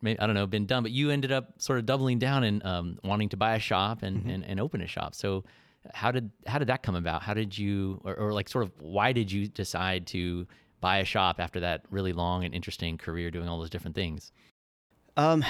may, 0.00 0.16
I 0.18 0.26
don't 0.26 0.34
know, 0.34 0.46
been 0.46 0.66
done, 0.66 0.82
but 0.82 0.92
you 0.92 1.10
ended 1.10 1.32
up 1.32 1.60
sort 1.60 1.78
of 1.78 1.86
doubling 1.86 2.18
down 2.18 2.44
and 2.44 2.64
um, 2.64 2.98
wanting 3.04 3.28
to 3.30 3.36
buy 3.36 3.54
a 3.54 3.58
shop 3.58 4.02
and, 4.02 4.30
and, 4.30 4.44
and 4.44 4.60
open 4.60 4.80
a 4.80 4.86
shop. 4.86 5.14
So 5.14 5.44
how 5.92 6.10
did 6.10 6.30
how 6.46 6.58
did 6.58 6.68
that 6.68 6.82
come 6.82 6.94
about? 6.94 7.22
How 7.22 7.34
did 7.34 7.56
you, 7.56 8.00
or, 8.04 8.14
or 8.14 8.32
like 8.32 8.48
sort 8.48 8.64
of 8.64 8.72
why 8.78 9.12
did 9.12 9.30
you 9.30 9.46
decide 9.48 10.06
to 10.08 10.46
buy 10.80 10.98
a 10.98 11.04
shop 11.04 11.40
after 11.40 11.60
that 11.60 11.82
really 11.90 12.12
long 12.12 12.44
and 12.44 12.54
interesting 12.54 12.98
career 12.98 13.30
doing 13.30 13.48
all 13.48 13.58
those 13.58 13.70
different 13.70 13.94
things? 13.94 14.32
Um, 15.16 15.44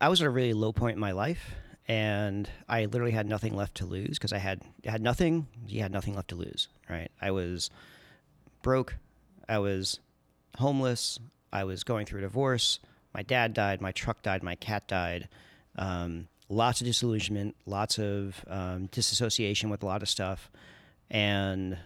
I 0.00 0.08
was 0.08 0.20
at 0.20 0.26
a 0.26 0.30
really 0.30 0.52
low 0.52 0.72
point 0.72 0.94
in 0.94 1.00
my 1.00 1.12
life, 1.12 1.54
and 1.88 2.48
I 2.68 2.86
literally 2.86 3.12
had 3.12 3.26
nothing 3.26 3.54
left 3.54 3.76
to 3.76 3.86
lose 3.86 4.18
because 4.18 4.32
I 4.32 4.38
had 4.38 4.62
I 4.86 4.90
had 4.90 5.02
nothing. 5.02 5.46
You 5.66 5.82
had 5.82 5.92
nothing 5.92 6.14
left 6.14 6.28
to 6.28 6.36
lose, 6.36 6.68
right? 6.88 7.10
I 7.20 7.30
was 7.30 7.70
broke. 8.62 8.96
I 9.48 9.58
was 9.58 10.00
homeless. 10.58 11.18
I 11.52 11.64
was 11.64 11.84
going 11.84 12.06
through 12.06 12.20
a 12.20 12.22
divorce. 12.22 12.78
My 13.14 13.22
dad 13.22 13.54
died, 13.54 13.80
my 13.80 13.92
truck 13.92 14.22
died, 14.22 14.42
my 14.42 14.54
cat 14.54 14.88
died. 14.88 15.28
Um, 15.76 16.28
lots 16.48 16.80
of 16.80 16.86
disillusionment, 16.86 17.56
lots 17.66 17.98
of 17.98 18.44
um, 18.46 18.86
disassociation 18.86 19.70
with 19.70 19.82
a 19.82 19.86
lot 19.86 20.02
of 20.02 20.08
stuff, 20.08 20.50
and 21.10 21.76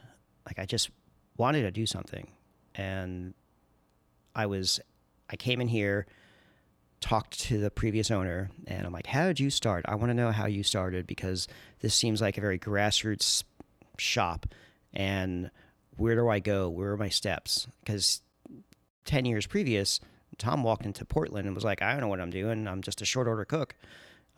like 0.45 0.59
I 0.59 0.67
just 0.67 0.91
wanted 1.37 1.63
to 1.63 1.71
do 1.71 1.87
something, 1.87 2.29
and 2.75 3.35
I 4.35 4.47
was, 4.47 4.81
I 5.31 5.37
came 5.37 5.61
in 5.61 5.69
here, 5.69 6.07
talked 7.01 7.41
to 7.41 7.59
the 7.59 7.71
previous 7.71 8.11
owner, 8.11 8.51
and 8.67 8.87
I'm 8.87 8.93
like, 8.93 9.07
"How 9.07 9.27
did 9.27 9.41
you 9.41 9.51
start? 9.51 9.85
I 9.89 9.95
want 9.95 10.11
to 10.11 10.15
know 10.15 10.33
how 10.33 10.47
you 10.47 10.63
started 10.63 11.07
because 11.07 11.47
this 11.81 11.95
seems 11.95 12.21
like 12.21 12.39
a 12.39 12.41
very 12.41 12.59
grassroots 12.59 13.45
shop, 13.99 14.47
and 14.93 15.51
where 15.97 16.15
do 16.15 16.29
I 16.29 16.41
go? 16.41 16.69
Where 16.69 16.93
are 16.93 16.97
my 16.97 17.09
steps? 17.09 17.67
Because 17.81 18.21
10 19.05 19.25
years 19.25 19.47
previous, 19.47 20.01
Tom 20.39 20.63
walked 20.63 20.85
into 20.87 21.05
Portland 21.05 21.47
and 21.47 21.55
was 21.55 21.65
like, 21.65 21.83
I 21.83 21.93
don't 21.93 22.01
know 22.01 22.09
what 22.09 22.21
I'm 22.21 22.31
doing. 22.31 22.67
I'm 22.69 22.83
just 22.83 23.01
a 23.03 23.05
short 23.05 23.27
order 23.29 23.45
cook. 23.45 23.75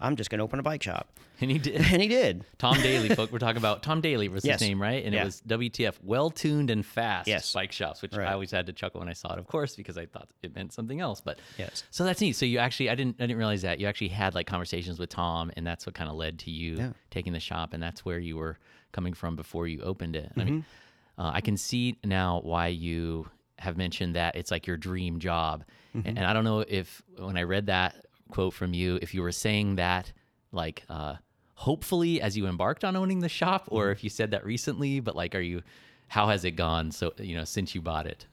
I'm 0.01 0.15
just 0.15 0.31
going 0.31 0.39
to 0.39 0.45
open 0.45 0.61
a 0.61 0.63
bike 0.63 0.83
shop. 0.83 1.09
And 1.41 1.53
he 1.53 1.59
did. 1.59 1.77
And 1.77 2.03
he 2.03 2.09
did. 2.09 2.45
Tom 2.59 2.81
Daly, 2.83 3.09
folk. 3.15 3.31
We're 3.31 3.39
talking 3.39 3.59
about 3.59 3.85
Tom 3.85 4.01
Daly 4.01 4.29
was 4.29 4.45
Yes. 4.45 4.59
his 4.59 4.69
name, 4.69 4.83
right? 4.83 5.05
And 5.05 5.15
Yeah. 5.15 5.23
it 5.23 5.27
was 5.27 5.41
WTF, 5.47 5.95
well 6.03 6.31
tuned 6.31 6.69
and 6.69 6.85
fast 6.85 7.29
Yes. 7.29 7.53
bike 7.53 7.71
shops, 7.71 8.03
which 8.03 8.13
Right. 8.17 8.27
I 8.27 8.33
always 8.33 8.51
had 8.51 8.67
to 8.67 8.73
chuckle 8.73 8.99
when 8.99 9.09
I 9.09 9.13
saw 9.13 9.35
it, 9.35 9.39
of 9.39 9.47
course, 9.47 9.77
because 9.77 9.97
I 9.97 10.07
thought 10.07 10.29
it 10.43 10.53
meant 10.57 10.73
something 10.73 10.99
else. 10.99 11.21
But 11.21 11.39
Yes. 11.57 11.85
so 11.93 12.03
that's 12.05 12.21
neat. 12.21 12.33
So 12.33 12.45
you 12.45 12.59
actually, 12.59 12.91
I 12.91 12.97
didn't, 12.97 13.17
I 13.21 13.23
didn't 13.27 13.37
realize 13.39 13.63
that 13.63 13.79
you 13.79 13.87
actually 13.87 14.09
had 14.09 14.35
like 14.35 14.49
conversations 14.49 14.99
with 14.99 15.11
Tom, 15.11 15.53
and 15.57 15.65
that's 15.65 15.87
what 15.87 15.95
kind 15.95 16.11
of 16.11 16.17
led 16.17 16.41
to 16.41 16.51
you 16.51 16.77
Yeah. 16.77 16.93
taking 17.11 17.33
the 17.33 17.39
shop, 17.41 17.73
and 17.73 17.81
that's 17.81 18.05
where 18.05 18.19
you 18.19 18.37
were 18.37 18.59
coming 18.91 19.15
from 19.15 19.37
before 19.37 19.69
you 19.69 19.81
opened 19.83 20.17
it. 20.17 20.33
And 20.33 20.43
I 20.43 20.45
mean, 20.45 20.63
Mm-hmm. 20.63 21.21
uh, 21.23 21.31
I 21.35 21.41
can 21.41 21.57
see 21.57 21.99
now 22.03 22.41
why 22.43 22.67
you 22.67 23.29
have 23.59 23.77
mentioned 23.77 24.15
that 24.17 24.37
it's 24.37 24.51
like 24.51 24.67
your 24.67 24.77
dream 24.77 25.19
job, 25.19 25.65
Mm-hmm. 25.97 26.07
and, 26.07 26.19
and 26.19 26.27
I 26.27 26.33
don't 26.35 26.45
know 26.45 26.61
if 26.61 27.01
when 27.17 27.37
I 27.39 27.43
read 27.45 27.67
that 27.67 28.05
quote 28.31 28.53
from 28.53 28.75
you, 28.75 28.99
if 29.01 29.15
you 29.15 29.23
were 29.23 29.33
saying 29.33 29.77
that 29.77 30.13
like 30.53 30.85
uh, 30.91 31.15
hopefully 31.55 32.21
as 32.21 32.37
you 32.37 32.47
embarked 32.47 32.85
on 32.85 32.95
owning 32.97 33.21
the 33.21 33.29
shop, 33.29 33.65
Mm-hmm. 33.67 33.75
or 33.75 33.91
if 33.91 34.05
you 34.05 34.11
said 34.11 34.31
that 34.33 34.45
recently, 34.45 35.01
but 35.01 35.17
like, 35.17 35.35
are 35.35 35.41
you? 35.41 35.63
How 36.09 36.29
has 36.29 36.45
it 36.45 36.53
gone? 36.53 36.91
So 36.91 37.13
you 37.19 37.37
know, 37.37 37.45
since 37.45 37.75
you 37.75 37.81
bought 37.83 38.07
it, 38.07 38.27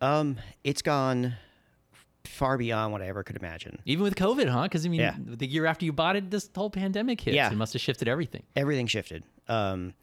Um, 0.00 0.36
it's 0.64 0.82
gone 0.82 1.34
far 2.24 2.58
beyond 2.58 2.92
what 2.92 3.02
I 3.02 3.06
ever 3.06 3.22
could 3.22 3.36
imagine. 3.36 3.78
even 3.84 4.02
with 4.02 4.16
COVID, 4.16 4.48
huh? 4.48 4.64
Because 4.64 4.84
I 4.84 4.88
mean, 4.88 5.00
Yeah. 5.00 5.14
the 5.18 5.46
year 5.46 5.64
after 5.66 5.84
you 5.84 5.92
bought 5.92 6.16
it, 6.16 6.30
this 6.30 6.50
whole 6.54 6.70
pandemic 6.70 7.20
hit. 7.20 7.34
Yeah. 7.34 7.50
it 7.50 7.56
must 7.56 7.72
have 7.72 7.82
shifted 7.82 8.08
everything. 8.08 8.42
Everything 8.56 8.86
shifted. 8.88 9.22
Um, 9.48 9.94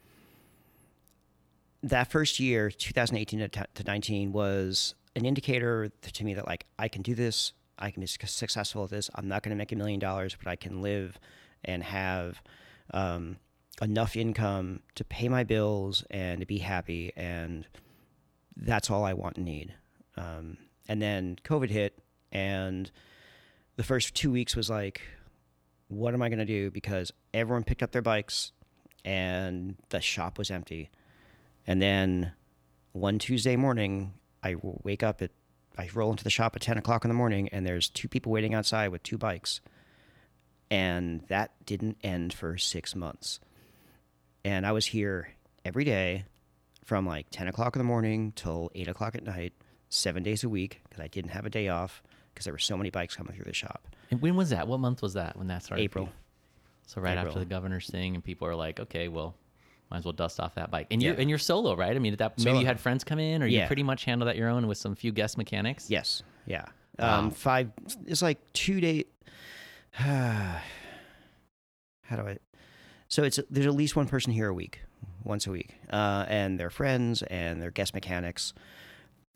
that 1.83 2.09
first 2.09 2.39
year, 2.39 2.71
2018 2.71 3.49
to, 3.49 3.83
19, 3.85 4.31
was 4.31 4.95
an 5.15 5.25
indicator 5.25 5.89
to 6.01 6.23
me 6.23 6.33
that 6.33 6.47
like 6.47 6.65
I 6.79 6.87
can 6.87 7.01
do 7.01 7.13
this. 7.13 7.53
I 7.77 7.91
can 7.91 8.01
be 8.01 8.07
successful 8.07 8.85
at 8.85 8.89
this. 8.89 9.09
I'm 9.15 9.27
not 9.27 9.43
going 9.43 9.49
to 9.49 9.57
make 9.57 9.71
a 9.71 9.75
million 9.75 9.99
dollars, 9.99 10.35
but 10.41 10.49
I 10.49 10.55
can 10.55 10.81
live 10.81 11.19
and 11.65 11.83
have 11.83 12.41
um, 12.93 13.37
enough 13.81 14.15
income 14.15 14.81
to 14.95 15.03
pay 15.03 15.27
my 15.27 15.43
bills 15.43 16.03
and 16.09 16.39
to 16.39 16.45
be 16.45 16.59
happy. 16.59 17.11
And 17.15 17.67
that's 18.55 18.89
all 18.89 19.03
I 19.03 19.13
want 19.13 19.37
and 19.37 19.45
need. 19.45 19.73
Um, 20.15 20.57
and 20.87 21.01
then 21.01 21.37
COVID 21.43 21.69
hit, 21.69 21.99
and 22.31 22.89
the 23.75 23.83
first 23.83 24.13
two 24.15 24.31
weeks 24.31 24.55
was 24.55 24.69
like, 24.69 25.01
what 25.87 26.13
am 26.13 26.21
I 26.21 26.29
going 26.29 26.39
to 26.39 26.45
do? 26.45 26.71
Because 26.71 27.11
everyone 27.33 27.63
picked 27.63 27.83
up 27.83 27.91
their 27.91 28.01
bikes 28.01 28.51
and 29.03 29.75
the 29.89 30.01
shop 30.01 30.37
was 30.37 30.49
empty. 30.49 30.89
And 31.65 31.81
then 31.81 32.33
one 32.91 33.19
Tuesday 33.19 33.55
morning, 33.55 34.13
I 34.43 34.55
wake 34.61 35.03
up 35.03 35.21
at, 35.21 35.31
I 35.77 35.89
roll 35.93 36.11
into 36.11 36.23
the 36.23 36.29
shop 36.29 36.55
at 36.55 36.61
10 36.61 36.77
o'clock 36.77 37.05
in 37.05 37.09
the 37.09 37.15
morning 37.15 37.49
and 37.49 37.65
there's 37.65 37.89
two 37.89 38.07
people 38.07 38.31
waiting 38.31 38.53
outside 38.53 38.89
with 38.89 39.03
two 39.03 39.17
bikes. 39.17 39.61
And 40.69 41.21
that 41.27 41.51
didn't 41.65 41.97
end 42.03 42.33
for 42.33 42.57
six 42.57 42.95
months. 42.95 43.39
And 44.43 44.65
I 44.65 44.71
was 44.71 44.85
here 44.85 45.29
every 45.63 45.83
day 45.83 46.25
from 46.83 47.05
like 47.05 47.27
10 47.31 47.47
o'clock 47.47 47.75
in 47.75 47.79
the 47.79 47.85
morning 47.85 48.33
till 48.35 48.71
8 48.75 48.87
o'clock 48.87 49.15
at 49.15 49.23
night, 49.23 49.53
seven 49.89 50.23
days 50.23 50.43
a 50.43 50.49
week, 50.49 50.81
because 50.89 51.01
I 51.01 51.07
didn't 51.07 51.31
have 51.31 51.45
a 51.45 51.49
day 51.49 51.69
off 51.69 52.03
because 52.33 52.45
there 52.45 52.53
were 52.53 52.59
so 52.59 52.75
many 52.75 52.89
bikes 52.89 53.15
coming 53.15 53.33
through 53.33 53.45
the 53.45 53.53
shop. 53.53 53.87
And 54.11 54.21
when 54.21 54.35
was 54.35 54.49
that? 54.49 54.67
What 54.67 54.79
month 54.79 55.01
was 55.01 55.13
that 55.13 55.37
when 55.37 55.47
that 55.47 55.63
started? 55.63 55.83
April. 55.83 56.09
So 56.87 56.99
right 56.99 57.17
after 57.17 57.39
the 57.39 57.45
governor's 57.45 57.87
thing, 57.87 58.15
and 58.15 58.23
people 58.23 58.47
are 58.47 58.55
like, 58.55 58.79
okay, 58.79 59.07
well, 59.07 59.35
might 59.93 59.99
as 59.99 60.05
well 60.05 60.13
dust 60.13 60.39
off 60.39 60.55
that 60.55 60.71
bike. 60.71 60.87
And 60.91 61.01
you're 61.01 61.13
and 61.13 61.29
you're 61.29 61.39
solo, 61.39 61.75
right? 61.75 61.95
I 61.95 61.99
mean, 61.99 62.13
at 62.13 62.19
that 62.19 62.43
maybe 62.43 62.59
you 62.59 62.65
had 62.65 62.79
friends 62.79 63.03
come 63.03 63.19
in, 63.19 63.43
or 63.43 63.45
you 63.45 63.65
pretty 63.67 63.83
much 63.83 64.03
handle 64.05 64.25
that 64.25 64.35
your 64.35 64.49
own 64.49 64.67
with 64.67 64.79
some 64.79 64.95
few 64.95 65.11
guest 65.11 65.37
mechanics. 65.37 65.89
Yes. 65.89 66.23
Yeah. 66.45 66.65
Wow. 66.99 67.19
Um, 67.19 67.31
five. 67.31 67.71
It's 68.07 68.21
like 68.21 68.39
two 68.53 68.81
day. 68.81 69.05
how 69.91 70.59
do 72.11 72.21
I? 72.23 72.37
So 73.07 73.23
it's 73.23 73.39
there's 73.49 73.67
at 73.67 73.75
least 73.75 73.95
one 73.95 74.07
person 74.07 74.33
here 74.33 74.47
a 74.49 74.53
week, 74.53 74.81
once 75.23 75.45
a 75.45 75.51
week, 75.51 75.75
uh, 75.91 76.25
and 76.27 76.59
they're 76.59 76.71
friends 76.71 77.21
and 77.21 77.61
they're 77.61 77.71
guest 77.71 77.93
mechanics. 77.93 78.53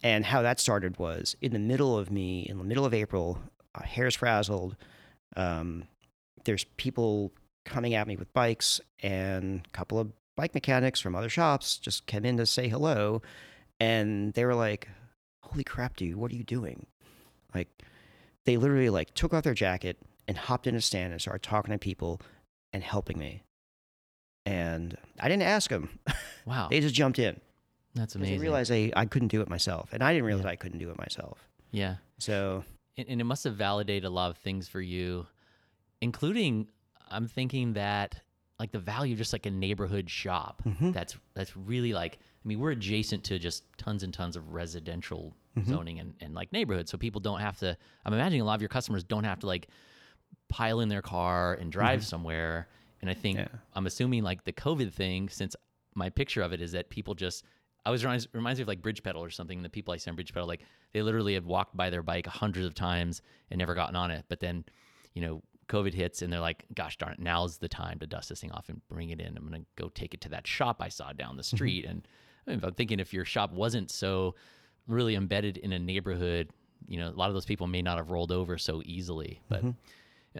And 0.04 0.26
how 0.26 0.42
that 0.42 0.60
started 0.60 0.98
was 0.98 1.36
in 1.42 1.54
the 1.54 1.60
middle 1.60 1.98
of 1.98 2.12
me, 2.12 2.48
in 2.50 2.58
the 2.58 2.64
middle 2.64 2.86
of 2.86 2.94
April, 2.94 3.40
uh, 3.76 3.84
hair's 3.84 4.16
frazzled. 4.16 4.76
Um, 5.36 5.84
there's 6.46 6.64
people 6.78 7.32
coming 7.66 7.94
at 7.94 8.08
me 8.08 8.16
with 8.16 8.34
bikes, 8.34 8.82
and 9.04 9.62
a 9.66 9.70
couple 9.78 10.00
of 10.00 10.12
bike 10.38 10.54
mechanics 10.54 11.02
from 11.02 11.16
other 11.16 11.28
shops 11.30 11.78
just 11.78 12.06
came 12.06 12.24
in 12.24 12.38
to 12.38 12.46
say 12.46 12.70
hello, 12.70 13.22
and 13.82 14.32
they 14.34 14.46
were 14.46 14.56
like, 14.56 14.88
"Holy 15.44 15.66
crap, 15.66 15.98
dude! 15.98 16.16
What 16.16 16.32
are 16.32 16.36
you 16.36 16.44
doing?" 16.46 16.86
Like, 17.54 17.68
they 18.46 18.56
literally 18.56 18.90
like 18.90 19.14
took 19.14 19.34
off 19.34 19.44
their 19.44 19.54
jacket 19.54 19.98
and 20.28 20.38
hopped 20.38 20.68
in 20.68 20.76
a 20.76 20.82
stand 20.82 21.12
and 21.12 21.22
started 21.22 21.44
talking 21.44 21.74
to 21.74 21.78
people 21.78 22.22
and 22.72 22.82
helping 22.84 23.18
me. 23.20 23.44
And 24.46 24.98
I 25.20 25.28
didn't 25.28 25.44
ask 25.44 25.70
them; 25.70 26.00
Wow, 26.46 26.68
they 26.70 26.80
just 26.80 26.96
jumped 26.96 27.20
in. 27.20 27.42
that's 27.96 28.16
amazing. 28.16 28.36
They 28.38 28.42
realized 28.42 28.72
they, 28.72 28.94
I 28.96 29.06
couldn't 29.06 29.28
do 29.30 29.42
it 29.42 29.50
myself, 29.50 29.90
and 29.92 30.02
I 30.02 30.14
didn't 30.14 30.26
realize 30.26 30.46
Yeah. 30.46 30.52
I 30.52 30.56
couldn't 30.56 30.80
do 30.80 30.90
it 30.90 30.98
myself. 30.98 31.50
yeah, 31.72 31.96
So 32.20 32.64
and, 32.98 33.08
and 33.10 33.20
it 33.22 33.26
must 33.26 33.44
have 33.44 33.56
validated 33.56 34.06
a 34.06 34.10
lot 34.10 34.30
of 34.30 34.38
things 34.38 34.68
for 34.70 34.80
you, 34.82 35.28
including 36.02 36.68
I'm 37.10 37.28
thinking 37.28 37.74
that 37.74 38.22
like 38.60 38.72
the 38.72 38.80
value 38.80 39.14
of 39.14 39.18
just 39.20 39.34
like 39.34 39.46
a 39.46 39.52
neighborhood 39.52 40.10
shop. 40.10 40.62
Mhm. 40.66 40.94
That's 40.94 41.16
that's 41.34 41.56
really 41.56 41.94
like 41.94 42.20
I 42.44 42.48
mean 42.48 42.60
we're 42.60 42.72
adjacent 42.72 43.24
to 43.26 43.38
just 43.40 43.64
tons 43.78 44.04
and 44.04 44.14
tons 44.14 44.36
of 44.36 44.54
residential 44.54 45.36
Mm-hmm. 45.58 45.72
zoning 45.72 46.00
and, 46.00 46.14
and 46.22 46.36
like 46.36 46.54
neighborhoods, 46.54 46.92
so 46.92 47.00
people 47.00 47.20
don't 47.20 47.40
have 47.40 47.58
to. 47.62 47.76
I'm 48.06 48.14
imagining 48.14 48.42
a 48.42 48.46
lot 48.46 48.54
of 48.54 48.62
your 48.62 48.70
customers 48.70 49.04
don't 49.04 49.24
have 49.24 49.40
to 49.40 49.48
like 49.48 49.70
pile 50.50 50.82
in 50.82 50.88
their 50.90 51.02
car 51.02 51.56
and 51.56 51.72
drive 51.72 52.06
somewhere. 52.06 52.68
And 53.02 53.10
I 53.10 53.16
think 53.16 53.40
Mm-hmm. 53.40 53.56
Yeah. 53.56 53.60
I'm 53.74 53.88
assuming 53.88 54.24
like 54.24 54.44
the 54.44 54.54
COVID 54.54 54.94
thing, 54.94 55.30
since 55.30 55.56
my 55.96 56.10
picture 56.12 56.44
of 56.44 56.54
it 56.54 56.62
is 56.62 56.74
that 56.74 56.92
people 56.92 57.16
just 57.16 57.44
I 57.88 57.90
was 57.90 58.04
reminds, 58.04 58.28
reminds 58.34 58.60
me 58.60 58.64
of 58.64 58.68
like 58.68 58.84
Bridge 58.84 59.02
Pedal 59.02 59.24
or 59.24 59.32
something. 59.32 59.64
The 59.64 59.70
people 59.70 59.94
I 59.96 59.98
see 59.98 60.12
on 60.12 60.16
Bridge 60.16 60.32
Pedal, 60.32 60.48
like 60.48 60.62
they 60.94 61.02
literally 61.02 61.34
have 61.34 61.46
walked 61.46 61.76
by 61.76 61.90
their 61.90 62.04
bike 62.04 62.28
hundreds 62.28 62.68
of 62.68 62.76
times 62.76 63.24
and 63.50 63.58
never 63.58 63.74
gotten 63.74 63.96
on 63.96 64.12
it. 64.12 64.26
But 64.30 64.40
then, 64.40 64.64
you 65.16 65.24
know, 65.24 65.42
COVID 65.68 65.94
hits 65.94 66.22
and 66.22 66.32
they're 66.32 66.40
like, 66.40 66.66
gosh 66.74 66.98
darn 66.98 67.14
it, 67.14 67.20
now's 67.20 67.58
the 67.58 67.68
time 67.68 68.00
to 68.00 68.08
dust 68.08 68.30
this 68.30 68.42
thing 68.42 68.52
off 68.52 68.70
and 68.70 68.82
bring 68.88 69.10
it 69.10 69.20
in. 69.20 69.38
I'm 69.38 69.48
going 69.48 69.62
to 69.62 69.82
go 69.82 69.90
take 69.90 70.14
it 70.14 70.22
to 70.22 70.30
that 70.30 70.48
shop 70.48 70.78
I 70.80 70.90
saw 70.90 71.12
down 71.14 71.38
the 71.38 71.44
street. 71.44 71.86
And 71.86 72.08
I 72.48 72.52
mean, 72.52 72.60
I'm 72.64 72.74
thinking 72.74 73.00
if 73.00 73.14
your 73.14 73.26
shop 73.26 73.52
wasn't 73.52 73.92
so 73.92 74.36
really 74.88 75.16
embedded 75.16 75.58
in 75.58 75.74
a 75.74 75.80
neighborhood, 75.80 76.50
you 76.88 76.98
know, 76.98 77.10
a 77.10 77.12
lot 77.12 77.28
of 77.30 77.34
those 77.34 77.46
people 77.46 77.68
may 77.68 77.82
not 77.82 77.98
have 77.98 78.12
rolled 78.12 78.32
over 78.32 78.58
so 78.58 78.82
easily. 78.86 79.42
But 79.50 79.64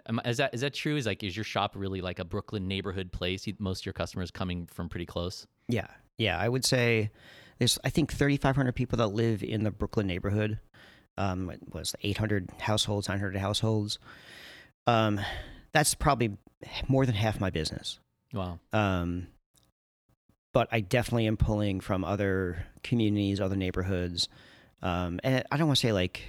am- 0.06 0.20
is 0.24 0.38
that 0.38 0.54
is 0.54 0.62
that 0.62 0.72
true? 0.72 0.96
Is 0.96 1.06
like 1.06 1.22
is 1.22 1.36
your 1.36 1.44
shop 1.44 1.72
really 1.74 2.00
like 2.00 2.18
a 2.18 2.24
Brooklyn 2.24 2.66
neighborhood 2.66 3.12
place? 3.12 3.46
Most 3.58 3.82
of 3.82 3.86
your 3.86 3.92
customers 3.92 4.30
coming 4.30 4.66
from 4.66 4.88
pretty 4.88 5.06
close. 5.06 5.46
yeah, 5.68 5.88
yeah, 6.16 6.38
I 6.38 6.48
would 6.48 6.64
say 6.64 7.10
there's 7.58 7.78
I 7.84 7.90
think 7.90 8.12
3,500 8.12 8.72
people 8.74 8.96
that 8.98 9.08
live 9.08 9.42
in 9.42 9.64
the 9.64 9.70
Brooklyn 9.70 10.06
neighborhood. 10.06 10.58
Um, 11.18 11.50
it 11.50 11.60
was 11.74 11.94
800 12.02 12.48
households, 12.60 13.08
900 13.08 13.36
households. 13.36 13.98
Um, 14.88 15.20
that's 15.72 15.94
probably 15.94 16.38
more 16.88 17.04
than 17.04 17.14
half 17.14 17.38
my 17.38 17.50
business. 17.50 18.00
Wow. 18.32 18.58
Um, 18.72 19.26
but 20.54 20.66
I 20.72 20.80
definitely 20.80 21.26
am 21.26 21.36
pulling 21.36 21.80
from 21.80 22.04
other 22.04 22.64
communities, 22.82 23.38
other 23.38 23.54
neighborhoods. 23.54 24.28
Um, 24.82 25.20
and 25.22 25.44
I 25.52 25.58
don't 25.58 25.66
want 25.66 25.76
to 25.76 25.86
say 25.86 25.92
like, 25.92 26.22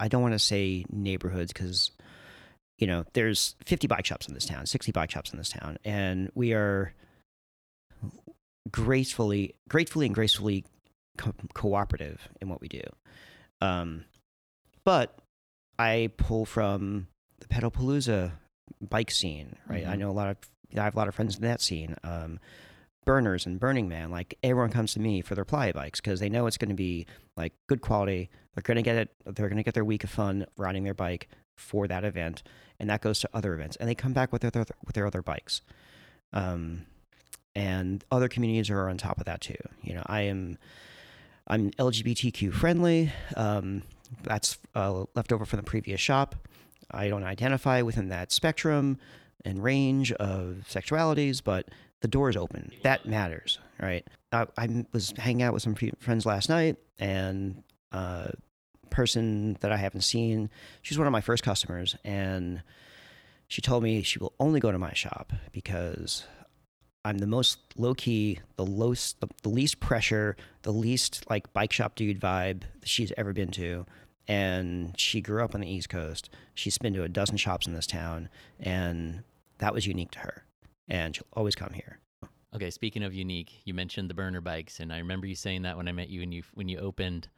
I 0.00 0.08
don't 0.08 0.20
want 0.20 0.34
to 0.34 0.40
say 0.40 0.84
neighborhoods 0.90 1.52
because, 1.52 1.92
you 2.76 2.88
know, 2.88 3.04
there's 3.12 3.54
50 3.66 3.86
bike 3.86 4.04
shops 4.04 4.26
in 4.26 4.34
this 4.34 4.46
town, 4.46 4.66
60 4.66 4.90
bike 4.90 5.12
shops 5.12 5.30
in 5.30 5.38
this 5.38 5.50
town, 5.50 5.78
and 5.84 6.28
we 6.34 6.54
are 6.54 6.92
gracefully, 8.68 9.54
gratefully, 9.68 10.06
and 10.06 10.14
gracefully 10.14 10.64
co- 11.18 11.34
cooperative 11.54 12.28
in 12.40 12.48
what 12.48 12.60
we 12.60 12.66
do. 12.66 12.82
Um, 13.60 14.06
but 14.84 15.16
I 15.78 16.10
pull 16.16 16.44
from 16.44 17.06
the 17.42 17.54
Pedalpalooza 17.54 18.32
bike 18.80 19.10
scene, 19.10 19.56
right? 19.68 19.86
I 19.86 19.94
Mhm. 19.94 19.98
know 19.98 20.10
a 20.10 20.12
lot 20.12 20.28
of, 20.30 20.36
I 20.78 20.84
have 20.84 20.94
a 20.94 20.98
lot 20.98 21.08
of 21.08 21.14
friends 21.14 21.36
in 21.36 21.42
that 21.42 21.60
scene. 21.60 21.96
Um, 22.02 22.38
burners 23.04 23.46
and 23.46 23.58
Burning 23.58 23.88
Man, 23.88 24.10
like 24.10 24.38
everyone 24.42 24.70
comes 24.70 24.92
to 24.94 25.00
me 25.00 25.20
for 25.22 25.34
their 25.34 25.44
playa 25.44 25.72
bikes 25.74 26.00
because 26.00 26.20
they 26.20 26.28
know 26.28 26.46
it's 26.46 26.56
going 26.56 26.68
to 26.68 26.74
be 26.74 27.06
like 27.36 27.52
good 27.66 27.80
quality. 27.80 28.30
They're 28.54 28.62
going 28.62 28.76
to 28.76 28.82
get 28.82 28.96
it. 28.96 29.10
They're 29.24 29.48
going 29.48 29.56
to 29.56 29.62
get 29.62 29.74
their 29.74 29.84
week 29.84 30.04
of 30.04 30.10
fun 30.10 30.46
riding 30.56 30.84
their 30.84 30.94
bike 30.94 31.28
for 31.56 31.86
that 31.88 32.04
event, 32.04 32.42
and 32.78 32.88
that 32.90 33.00
goes 33.02 33.20
to 33.20 33.28
other 33.34 33.54
events, 33.54 33.76
and 33.76 33.88
they 33.88 33.94
come 33.94 34.12
back 34.12 34.32
with 34.32 34.42
their 34.42 34.50
with 34.86 34.94
their 34.94 35.06
other 35.06 35.22
bikes. 35.22 35.60
Um, 36.32 36.86
and 37.54 38.04
other 38.10 38.28
communities 38.28 38.70
are 38.70 38.88
on 38.88 38.96
top 38.98 39.18
of 39.18 39.26
that 39.26 39.40
too. 39.40 39.56
You 39.82 39.94
know, 39.94 40.02
I 40.06 40.22
am 40.22 40.58
I'm 41.46 41.70
LGBTQ 41.72 42.52
friendly. 42.52 43.12
Um, 43.36 43.82
that's 44.22 44.58
uh, 44.74 45.04
left 45.14 45.32
over 45.32 45.44
from 45.44 45.58
the 45.58 45.62
previous 45.64 46.00
shop. 46.00 46.36
I 46.92 47.08
don't 47.08 47.24
identify 47.24 47.82
within 47.82 48.08
that 48.08 48.32
spectrum 48.32 48.98
and 49.44 49.62
range 49.62 50.12
of 50.12 50.64
sexualities, 50.68 51.42
but 51.42 51.68
the 52.00 52.08
door 52.08 52.28
is 52.28 52.36
open. 52.36 52.70
That 52.82 53.06
matters, 53.06 53.58
right? 53.80 54.06
I, 54.32 54.46
I 54.56 54.86
was 54.92 55.12
hanging 55.16 55.42
out 55.42 55.52
with 55.52 55.62
some 55.62 55.74
friends 55.74 56.26
last 56.26 56.48
night, 56.48 56.76
and 56.98 57.62
a 57.92 58.32
person 58.90 59.56
that 59.60 59.72
I 59.72 59.76
haven't 59.76 60.02
seen, 60.02 60.50
she's 60.82 60.98
one 60.98 61.06
of 61.06 61.12
my 61.12 61.20
first 61.20 61.42
customers, 61.42 61.96
and 62.04 62.62
she 63.48 63.60
told 63.60 63.82
me 63.82 64.02
she 64.02 64.18
will 64.18 64.34
only 64.40 64.60
go 64.60 64.72
to 64.72 64.78
my 64.78 64.92
shop 64.92 65.32
because 65.52 66.24
I'm 67.04 67.18
the 67.18 67.26
most 67.26 67.58
low 67.76 67.94
key, 67.94 68.38
the 68.56 68.64
lowest, 68.64 69.16
the 69.42 69.48
least 69.48 69.80
pressure, 69.80 70.36
the 70.62 70.72
least 70.72 71.28
like 71.28 71.52
bike 71.52 71.72
shop 71.72 71.96
dude 71.96 72.20
vibe 72.20 72.62
she's 72.84 73.12
ever 73.16 73.32
been 73.32 73.50
to. 73.52 73.86
And 74.32 74.98
she 74.98 75.20
grew 75.20 75.44
up 75.44 75.54
on 75.54 75.60
the 75.60 75.70
East 75.70 75.90
Coast. 75.90 76.30
She's 76.54 76.78
been 76.78 76.94
to 76.94 77.02
a 77.02 77.08
dozen 77.08 77.36
shops 77.36 77.66
in 77.66 77.74
this 77.74 77.86
town, 77.86 78.30
and 78.58 79.24
that 79.58 79.74
was 79.74 79.86
unique 79.86 80.10
to 80.12 80.20
her. 80.20 80.44
And 80.88 81.14
she'll 81.14 81.26
always 81.34 81.54
come 81.54 81.74
here. 81.74 81.98
Okay, 82.54 82.70
speaking 82.70 83.02
of 83.02 83.12
unique, 83.12 83.60
you 83.66 83.74
mentioned 83.74 84.08
the 84.08 84.14
burner 84.14 84.40
bikes, 84.40 84.80
and 84.80 84.90
I 84.90 84.98
remember 84.98 85.26
you 85.26 85.34
saying 85.34 85.62
that 85.62 85.76
when 85.76 85.86
I 85.86 85.92
met 85.92 86.08
you 86.08 86.22
and 86.22 86.32
you 86.32 86.42
when 86.54 86.68
you 86.68 86.78
opened. 86.78 87.28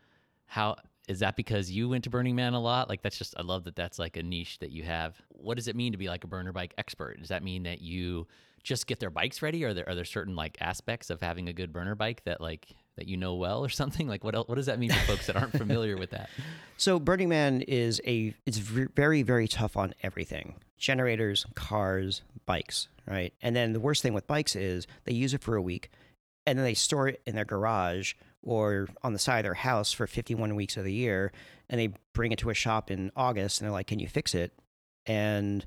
How 0.46 0.76
is 1.08 1.18
that 1.18 1.34
because 1.34 1.68
you 1.68 1.88
went 1.88 2.04
to 2.04 2.10
Burning 2.10 2.36
Man 2.36 2.54
a 2.54 2.60
lot? 2.60 2.88
Like 2.88 3.02
that's 3.02 3.18
just 3.18 3.34
I 3.36 3.42
love 3.42 3.64
that 3.64 3.74
that's 3.74 3.98
like 3.98 4.16
a 4.16 4.22
niche 4.22 4.58
that 4.60 4.70
you 4.70 4.84
have. 4.84 5.20
What 5.30 5.56
does 5.56 5.66
it 5.66 5.74
mean 5.74 5.92
to 5.92 5.98
be 5.98 6.08
like 6.08 6.22
a 6.22 6.28
burner 6.28 6.52
bike 6.52 6.74
expert? 6.78 7.18
Does 7.18 7.28
that 7.28 7.42
mean 7.42 7.64
that 7.64 7.80
you 7.80 8.28
just 8.62 8.86
get 8.86 9.00
their 9.00 9.10
bikes 9.10 9.42
ready? 9.42 9.64
Are 9.64 9.74
there 9.74 9.88
are 9.88 9.96
there 9.96 10.04
certain 10.04 10.36
like 10.36 10.58
aspects 10.60 11.10
of 11.10 11.20
having 11.20 11.48
a 11.48 11.52
good 11.52 11.72
burner 11.72 11.96
bike 11.96 12.22
that 12.24 12.40
like 12.40 12.68
that 12.96 13.08
you 13.08 13.16
know 13.16 13.34
well 13.34 13.64
or 13.64 13.68
something? 13.70 14.08
Like 14.08 14.24
what 14.24 14.34
else, 14.34 14.48
what 14.48 14.56
does 14.56 14.66
that 14.66 14.78
mean 14.78 14.90
for 14.90 15.12
folks 15.12 15.26
that 15.26 15.36
aren't 15.36 15.52
familiar 15.56 15.96
with 15.96 16.10
that? 16.10 16.30
So 16.76 16.98
Burning 16.98 17.28
Man 17.28 17.62
is 17.62 18.00
a 18.06 18.34
it's 18.46 18.58
very 18.58 19.22
very 19.22 19.48
tough 19.48 19.76
on 19.76 19.94
everything. 20.02 20.54
Generators, 20.78 21.46
cars, 21.54 22.22
bikes, 22.46 22.88
right? 23.06 23.32
And 23.40 23.54
then 23.54 23.72
the 23.72 23.80
worst 23.80 24.02
thing 24.02 24.12
with 24.12 24.26
bikes 24.26 24.56
is 24.56 24.86
they 25.04 25.14
use 25.14 25.34
it 25.34 25.42
for 25.42 25.56
a 25.56 25.62
week 25.62 25.90
and 26.46 26.58
then 26.58 26.64
they 26.64 26.74
store 26.74 27.08
it 27.08 27.22
in 27.26 27.34
their 27.34 27.44
garage 27.44 28.14
or 28.42 28.88
on 29.02 29.14
the 29.14 29.18
side 29.18 29.38
of 29.38 29.44
their 29.44 29.54
house 29.54 29.92
for 29.92 30.06
51 30.06 30.54
weeks 30.54 30.76
of 30.76 30.84
the 30.84 30.92
year 30.92 31.32
and 31.70 31.80
they 31.80 31.94
bring 32.12 32.32
it 32.32 32.38
to 32.40 32.50
a 32.50 32.54
shop 32.54 32.90
in 32.90 33.10
August 33.16 33.60
and 33.60 33.66
they're 33.66 33.72
like, 33.72 33.86
"Can 33.86 33.98
you 33.98 34.08
fix 34.08 34.34
it?" 34.34 34.52
And 35.06 35.64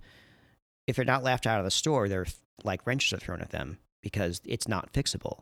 if 0.85 0.95
they're 0.95 1.05
not 1.05 1.23
laughed 1.23 1.47
out 1.47 1.59
of 1.59 1.65
the 1.65 1.71
store, 1.71 2.07
they're 2.07 2.27
like 2.63 2.85
wrenches 2.85 3.13
are 3.13 3.19
thrown 3.19 3.41
at 3.41 3.51
them 3.51 3.77
because 4.01 4.41
it's 4.45 4.67
not 4.67 4.93
fixable. 4.93 5.41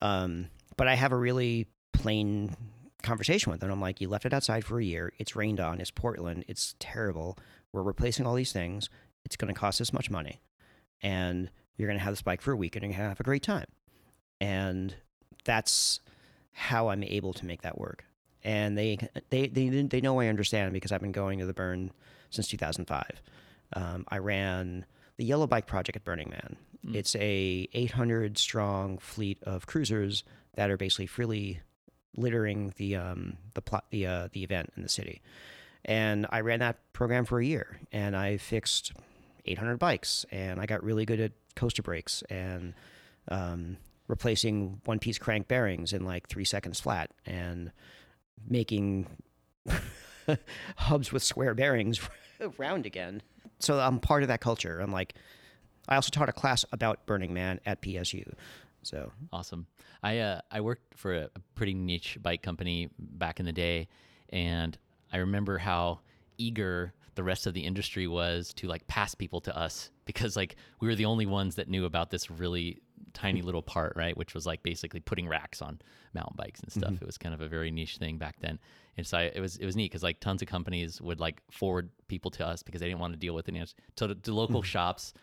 Um, 0.00 0.48
but 0.76 0.88
I 0.88 0.94
have 0.94 1.12
a 1.12 1.16
really 1.16 1.66
plain 1.92 2.56
conversation 3.02 3.52
with 3.52 3.60
them. 3.60 3.70
I'm 3.70 3.80
like, 3.80 4.00
you 4.00 4.08
left 4.08 4.26
it 4.26 4.32
outside 4.32 4.64
for 4.64 4.80
a 4.80 4.84
year. 4.84 5.12
It's 5.18 5.36
rained 5.36 5.60
on. 5.60 5.80
It's 5.80 5.90
Portland. 5.90 6.44
It's 6.48 6.74
terrible. 6.78 7.38
We're 7.72 7.82
replacing 7.82 8.26
all 8.26 8.34
these 8.34 8.52
things. 8.52 8.88
It's 9.24 9.36
going 9.36 9.52
to 9.52 9.58
cost 9.58 9.80
us 9.80 9.92
much 9.92 10.10
money. 10.10 10.40
And 11.02 11.50
you're 11.76 11.88
going 11.88 11.98
to 11.98 12.04
have 12.04 12.12
this 12.12 12.22
bike 12.22 12.40
for 12.40 12.52
a 12.52 12.56
week 12.56 12.76
and 12.76 12.82
you're 12.82 12.90
going 12.92 13.02
to 13.02 13.08
have 13.08 13.20
a 13.20 13.24
great 13.24 13.42
time. 13.42 13.66
And 14.40 14.94
that's 15.44 16.00
how 16.52 16.88
I'm 16.88 17.02
able 17.02 17.32
to 17.34 17.46
make 17.46 17.62
that 17.62 17.78
work. 17.78 18.04
And 18.42 18.76
they, 18.76 18.98
they, 19.30 19.48
they, 19.48 19.68
they 19.68 20.00
know 20.00 20.20
I 20.20 20.26
understand 20.26 20.72
because 20.72 20.92
I've 20.92 21.00
been 21.00 21.12
going 21.12 21.38
to 21.38 21.46
the 21.46 21.54
burn 21.54 21.92
since 22.30 22.48
2005. 22.48 23.22
Um, 23.74 24.04
I 24.08 24.18
ran 24.18 24.84
the 25.16 25.24
Yellow 25.24 25.46
Bike 25.46 25.66
Project 25.66 25.96
at 25.96 26.04
Burning 26.04 26.30
Man. 26.30 26.56
Mm. 26.84 26.94
It's 26.94 27.14
a 27.16 27.68
800 27.72 28.38
strong 28.38 28.98
fleet 28.98 29.38
of 29.42 29.66
cruisers 29.66 30.24
that 30.54 30.70
are 30.70 30.76
basically 30.76 31.06
freely 31.06 31.60
littering 32.16 32.72
the 32.76 32.96
um, 32.96 33.36
the 33.54 33.62
plot 33.62 33.84
the 33.90 34.06
uh, 34.06 34.28
the 34.32 34.44
event 34.44 34.72
in 34.76 34.82
the 34.82 34.88
city. 34.88 35.22
And 35.84 36.26
I 36.30 36.40
ran 36.40 36.60
that 36.60 36.78
program 36.92 37.24
for 37.24 37.40
a 37.40 37.44
year, 37.44 37.78
and 37.92 38.16
I 38.16 38.38
fixed 38.38 38.92
800 39.44 39.76
bikes, 39.78 40.24
and 40.30 40.58
I 40.58 40.66
got 40.66 40.82
really 40.82 41.04
good 41.04 41.20
at 41.20 41.32
coaster 41.56 41.82
brakes 41.82 42.22
and 42.30 42.72
um, 43.28 43.76
replacing 44.08 44.80
one 44.86 44.98
piece 44.98 45.18
crank 45.18 45.46
bearings 45.46 45.92
in 45.92 46.04
like 46.04 46.28
three 46.28 46.44
seconds 46.44 46.80
flat, 46.80 47.10
and 47.26 47.70
making 48.48 49.06
hubs 50.76 51.12
with 51.12 51.22
square 51.22 51.54
bearings 51.54 52.00
round 52.58 52.86
again 52.86 53.20
so 53.64 53.78
I'm 53.78 53.98
part 53.98 54.22
of 54.22 54.28
that 54.28 54.40
culture. 54.40 54.80
I'm 54.80 54.92
like, 54.92 55.14
I 55.88 55.96
also 55.96 56.10
taught 56.10 56.28
a 56.28 56.32
class 56.32 56.64
about 56.72 57.06
Burning 57.06 57.34
Man 57.34 57.60
at 57.66 57.82
PSU. 57.82 58.32
So 58.82 59.10
awesome. 59.32 59.66
I 60.02 60.18
uh, 60.18 60.40
I 60.50 60.60
worked 60.60 60.94
for 60.94 61.14
a, 61.14 61.24
a 61.24 61.40
pretty 61.54 61.74
niche 61.74 62.18
bike 62.22 62.42
company 62.42 62.90
back 62.98 63.40
in 63.40 63.46
the 63.46 63.52
day, 63.52 63.88
and 64.30 64.76
I 65.12 65.18
remember 65.18 65.58
how 65.58 66.00
eager 66.36 66.92
the 67.14 67.22
rest 67.22 67.46
of 67.46 67.54
the 67.54 67.60
industry 67.60 68.06
was 68.06 68.52
to 68.54 68.66
like 68.66 68.86
pass 68.88 69.14
people 69.14 69.40
to 69.40 69.56
us 69.56 69.90
because 70.04 70.36
like 70.36 70.56
we 70.80 70.88
were 70.88 70.94
the 70.94 71.04
only 71.04 71.26
ones 71.26 71.54
that 71.54 71.68
knew 71.68 71.84
about 71.84 72.10
this 72.10 72.30
really 72.30 72.80
tiny 73.12 73.42
little 73.42 73.62
part, 73.62 73.94
right? 73.96 74.16
Which 74.16 74.34
was 74.34 74.44
like 74.44 74.62
basically 74.62 75.00
putting 75.00 75.28
racks 75.28 75.62
on 75.62 75.80
mountain 76.12 76.34
bikes 76.36 76.60
and 76.60 76.70
stuff. 76.70 76.92
Mm-hmm. 76.92 77.04
It 77.04 77.06
was 77.06 77.16
kind 77.16 77.34
of 77.34 77.40
a 77.40 77.48
very 77.48 77.70
niche 77.70 77.96
thing 77.98 78.18
back 78.18 78.36
then. 78.40 78.58
And 78.96 79.06
so 79.06 79.18
I, 79.18 79.22
it 79.34 79.40
was 79.40 79.56
it 79.56 79.64
was 79.64 79.76
neat 79.76 79.90
because 79.90 80.02
like 80.02 80.20
tons 80.20 80.42
of 80.42 80.48
companies 80.48 81.00
would 81.00 81.20
like 81.20 81.40
forward 81.50 81.90
people 82.08 82.30
to 82.32 82.46
us 82.46 82.62
because 82.62 82.80
they 82.80 82.88
didn't 82.88 83.00
want 83.00 83.14
to 83.14 83.18
deal 83.18 83.34
with 83.34 83.48
it. 83.48 83.74
So 83.96 84.08
to, 84.08 84.14
to 84.14 84.34
local 84.34 84.60
mm-hmm. 84.60 84.66
shops 84.66 85.14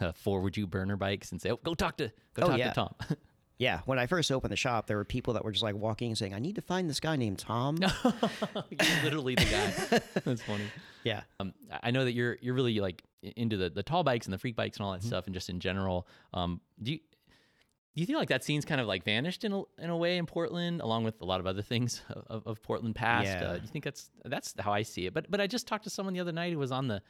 uh, 0.00 0.12
forward 0.12 0.56
you 0.56 0.66
burner 0.66 0.96
bikes 0.96 1.32
and 1.32 1.40
say, 1.40 1.50
oh, 1.50 1.60
go 1.62 1.74
talk 1.74 1.96
to 1.98 2.08
go 2.34 2.42
oh, 2.42 2.48
talk 2.48 2.58
yeah. 2.58 2.68
to 2.68 2.74
Tom. 2.74 2.94
Yeah, 3.62 3.80
when 3.84 3.96
I 3.96 4.06
first 4.06 4.32
opened 4.32 4.50
the 4.50 4.56
shop, 4.56 4.88
there 4.88 4.96
were 4.96 5.04
people 5.04 5.34
that 5.34 5.44
were 5.44 5.52
just 5.52 5.62
like 5.62 5.76
walking 5.76 6.08
and 6.08 6.18
saying, 6.18 6.34
"I 6.34 6.40
need 6.40 6.56
to 6.56 6.62
find 6.62 6.90
this 6.90 6.98
guy 6.98 7.14
named 7.14 7.38
Tom." 7.38 7.76
you're 7.80 9.04
literally 9.04 9.36
the 9.36 9.44
guy. 9.44 10.00
That's 10.24 10.42
funny. 10.42 10.64
Yeah, 11.04 11.22
um, 11.38 11.54
I 11.80 11.92
know 11.92 12.04
that 12.04 12.12
you're 12.12 12.38
you're 12.40 12.54
really 12.54 12.80
like 12.80 13.04
into 13.36 13.56
the 13.56 13.70
the 13.70 13.84
tall 13.84 14.02
bikes 14.02 14.26
and 14.26 14.34
the 14.34 14.38
freak 14.38 14.56
bikes 14.56 14.78
and 14.78 14.84
all 14.84 14.90
that 14.90 14.98
mm-hmm. 14.98 15.06
stuff, 15.06 15.26
and 15.26 15.34
just 15.34 15.48
in 15.48 15.60
general. 15.60 16.08
Um, 16.34 16.60
do 16.82 16.90
you 16.90 16.98
do 16.98 18.00
you 18.00 18.06
feel 18.06 18.18
like 18.18 18.30
that 18.30 18.42
scene's 18.42 18.64
kind 18.64 18.80
of 18.80 18.88
like 18.88 19.04
vanished 19.04 19.44
in 19.44 19.52
a, 19.52 19.62
in 19.78 19.90
a 19.90 19.96
way 19.96 20.16
in 20.16 20.26
Portland, 20.26 20.80
along 20.80 21.04
with 21.04 21.20
a 21.20 21.24
lot 21.24 21.38
of 21.38 21.46
other 21.46 21.62
things 21.62 22.02
of, 22.26 22.44
of 22.46 22.62
Portland 22.64 22.96
past? 22.96 23.26
Yeah. 23.28 23.50
Uh, 23.50 23.54
you 23.62 23.68
think 23.68 23.84
that's 23.84 24.10
that's 24.24 24.54
how 24.58 24.72
I 24.72 24.82
see 24.82 25.06
it? 25.06 25.14
But 25.14 25.30
but 25.30 25.40
I 25.40 25.46
just 25.46 25.68
talked 25.68 25.84
to 25.84 25.90
someone 25.90 26.14
the 26.14 26.20
other 26.20 26.32
night 26.32 26.52
who 26.52 26.58
was 26.58 26.72
on 26.72 26.88
the 26.88 27.00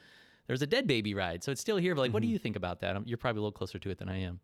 there's 0.46 0.62
a 0.62 0.66
dead 0.66 0.86
baby 0.86 1.14
ride, 1.14 1.44
so 1.44 1.52
it's 1.52 1.60
still 1.60 1.76
here. 1.76 1.94
But 1.94 2.02
like, 2.02 2.08
mm-hmm. 2.08 2.14
what 2.14 2.20
do 2.20 2.26
mm-hmm. 2.26 2.32
you 2.32 2.38
think 2.38 2.56
about 2.56 2.80
that? 2.80 3.06
You're 3.06 3.18
probably 3.18 3.40
a 3.40 3.42
little 3.42 3.52
closer 3.52 3.78
to 3.78 3.90
it 3.90 3.98
than 3.98 4.08
I 4.08 4.20
am. 4.22 4.40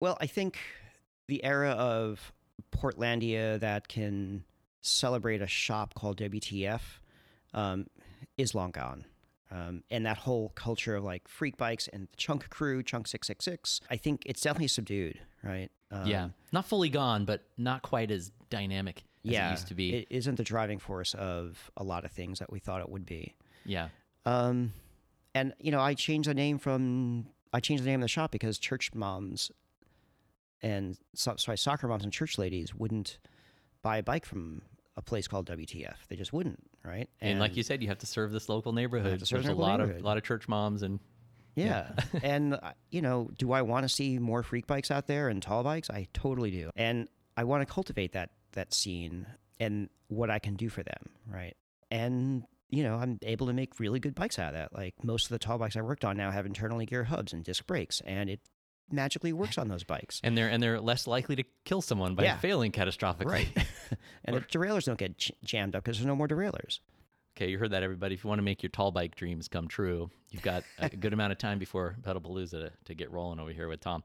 Well, 0.00 0.16
I 0.20 0.26
think 0.26 0.58
the 1.28 1.42
era 1.44 1.70
of 1.70 2.32
Portlandia 2.70 3.58
that 3.60 3.88
can 3.88 4.44
celebrate 4.80 5.42
a 5.42 5.46
shop 5.46 5.94
called 5.94 6.18
WTF 6.18 6.80
um, 7.54 7.86
is 8.36 8.54
long 8.54 8.70
gone. 8.70 9.04
Um, 9.50 9.84
and 9.90 10.06
that 10.06 10.18
whole 10.18 10.50
culture 10.50 10.96
of 10.96 11.04
like 11.04 11.28
freak 11.28 11.56
bikes 11.56 11.88
and 11.88 12.08
the 12.08 12.16
chunk 12.16 12.48
crew, 12.50 12.82
chunk 12.82 13.06
666, 13.06 13.80
I 13.90 13.96
think 13.96 14.22
it's 14.26 14.40
definitely 14.40 14.68
subdued, 14.68 15.20
right? 15.42 15.70
Um, 15.90 16.06
yeah. 16.06 16.28
Not 16.52 16.66
fully 16.66 16.88
gone, 16.88 17.24
but 17.24 17.44
not 17.56 17.82
quite 17.82 18.10
as 18.10 18.32
dynamic 18.50 19.04
as 19.24 19.30
yeah, 19.32 19.48
it 19.48 19.50
used 19.52 19.68
to 19.68 19.74
be. 19.74 19.94
It 19.94 20.08
isn't 20.10 20.34
the 20.34 20.42
driving 20.42 20.78
force 20.78 21.14
of 21.14 21.70
a 21.76 21.84
lot 21.84 22.04
of 22.04 22.10
things 22.10 22.40
that 22.40 22.50
we 22.50 22.58
thought 22.58 22.80
it 22.80 22.88
would 22.88 23.06
be. 23.06 23.36
Yeah. 23.64 23.88
Um, 24.24 24.72
and, 25.36 25.54
you 25.60 25.70
know, 25.70 25.80
I 25.80 25.94
changed 25.94 26.28
the 26.28 26.34
name 26.34 26.58
from, 26.58 27.26
I 27.52 27.60
changed 27.60 27.84
the 27.84 27.88
name 27.88 28.00
of 28.00 28.04
the 28.04 28.08
shop 28.08 28.30
because 28.30 28.58
church 28.58 28.90
moms 28.94 29.50
and, 30.62 30.96
so, 31.14 31.36
sorry, 31.36 31.58
soccer 31.58 31.86
moms 31.88 32.04
and 32.04 32.12
church 32.12 32.38
ladies 32.38 32.74
wouldn't 32.74 33.18
buy 33.82 33.98
a 33.98 34.02
bike 34.02 34.24
from 34.24 34.62
a 34.96 35.02
place 35.02 35.28
called 35.28 35.46
WTF. 35.46 35.96
They 36.08 36.16
just 36.16 36.32
wouldn't, 36.32 36.62
right? 36.82 37.08
And, 37.20 37.32
and 37.32 37.40
like 37.40 37.56
you 37.56 37.62
said, 37.62 37.82
you 37.82 37.88
have 37.88 37.98
to 37.98 38.06
serve 38.06 38.32
this 38.32 38.48
local 38.48 38.72
neighborhood. 38.72 39.20
There's 39.20 39.46
a 39.46 39.54
lot 39.54 39.80
of 39.80 39.90
a 39.90 40.00
lot 40.00 40.16
of 40.16 40.22
church 40.22 40.48
moms 40.48 40.82
and 40.82 40.98
yeah. 41.54 41.90
yeah. 41.96 42.20
and 42.22 42.54
uh, 42.54 42.72
you 42.90 43.02
know, 43.02 43.30
do 43.36 43.52
I 43.52 43.62
want 43.62 43.84
to 43.84 43.88
see 43.88 44.18
more 44.18 44.42
freak 44.42 44.66
bikes 44.66 44.90
out 44.90 45.06
there 45.06 45.28
and 45.28 45.42
tall 45.42 45.62
bikes? 45.62 45.90
I 45.90 46.08
totally 46.14 46.50
do. 46.50 46.70
And 46.74 47.08
I 47.36 47.44
want 47.44 47.60
to 47.60 47.72
cultivate 47.72 48.12
that 48.12 48.30
that 48.52 48.72
scene 48.72 49.26
and 49.60 49.90
what 50.08 50.30
I 50.30 50.38
can 50.38 50.54
do 50.54 50.68
for 50.68 50.82
them, 50.82 51.10
right? 51.30 51.56
And 51.90 52.44
you 52.68 52.82
know, 52.82 52.96
I'm 52.96 53.18
able 53.22 53.46
to 53.46 53.52
make 53.52 53.78
really 53.78 54.00
good 54.00 54.14
bikes 54.14 54.38
out 54.38 54.48
of 54.48 54.54
that. 54.54 54.74
Like 54.74 54.94
most 55.02 55.26
of 55.26 55.30
the 55.30 55.38
tall 55.38 55.58
bikes 55.58 55.76
I 55.76 55.82
worked 55.82 56.04
on 56.04 56.16
now 56.16 56.30
have 56.30 56.46
internally 56.46 56.86
geared 56.86 57.06
hubs 57.06 57.32
and 57.32 57.44
disc 57.44 57.66
brakes, 57.66 58.02
and 58.04 58.28
it 58.28 58.40
magically 58.90 59.30
eh. 59.30 59.34
works 59.34 59.58
on 59.58 59.68
those 59.68 59.84
bikes. 59.84 60.20
And 60.24 60.36
they're 60.36 60.48
and 60.48 60.62
they're 60.62 60.80
less 60.80 61.06
likely 61.06 61.36
to 61.36 61.44
kill 61.64 61.82
someone 61.82 62.14
by 62.14 62.24
yeah. 62.24 62.38
failing 62.38 62.72
catastrophically. 62.72 63.26
Right. 63.26 63.48
and 64.24 64.36
or, 64.36 64.40
the 64.40 64.46
derailleurs 64.46 64.84
don't 64.84 64.98
get 64.98 65.16
j- 65.18 65.34
jammed 65.44 65.76
up 65.76 65.84
because 65.84 65.98
there's 65.98 66.06
no 66.06 66.16
more 66.16 66.26
derailleurs. 66.26 66.80
Okay, 67.36 67.50
you 67.50 67.58
heard 67.58 67.72
that, 67.72 67.82
everybody. 67.82 68.14
If 68.14 68.24
you 68.24 68.28
want 68.28 68.38
to 68.38 68.44
make 68.44 68.62
your 68.62 68.70
tall 68.70 68.90
bike 68.90 69.14
dreams 69.14 69.46
come 69.46 69.68
true, 69.68 70.08
you've 70.30 70.42
got 70.42 70.64
a 70.78 70.88
good 70.88 71.12
amount 71.12 71.32
of 71.32 71.38
time 71.38 71.58
before 71.58 71.94
Pedalpalooza 72.00 72.50
to, 72.50 72.72
to 72.86 72.94
get 72.94 73.10
rolling 73.10 73.38
over 73.38 73.50
here 73.50 73.68
with 73.68 73.80
Tom. 73.80 74.02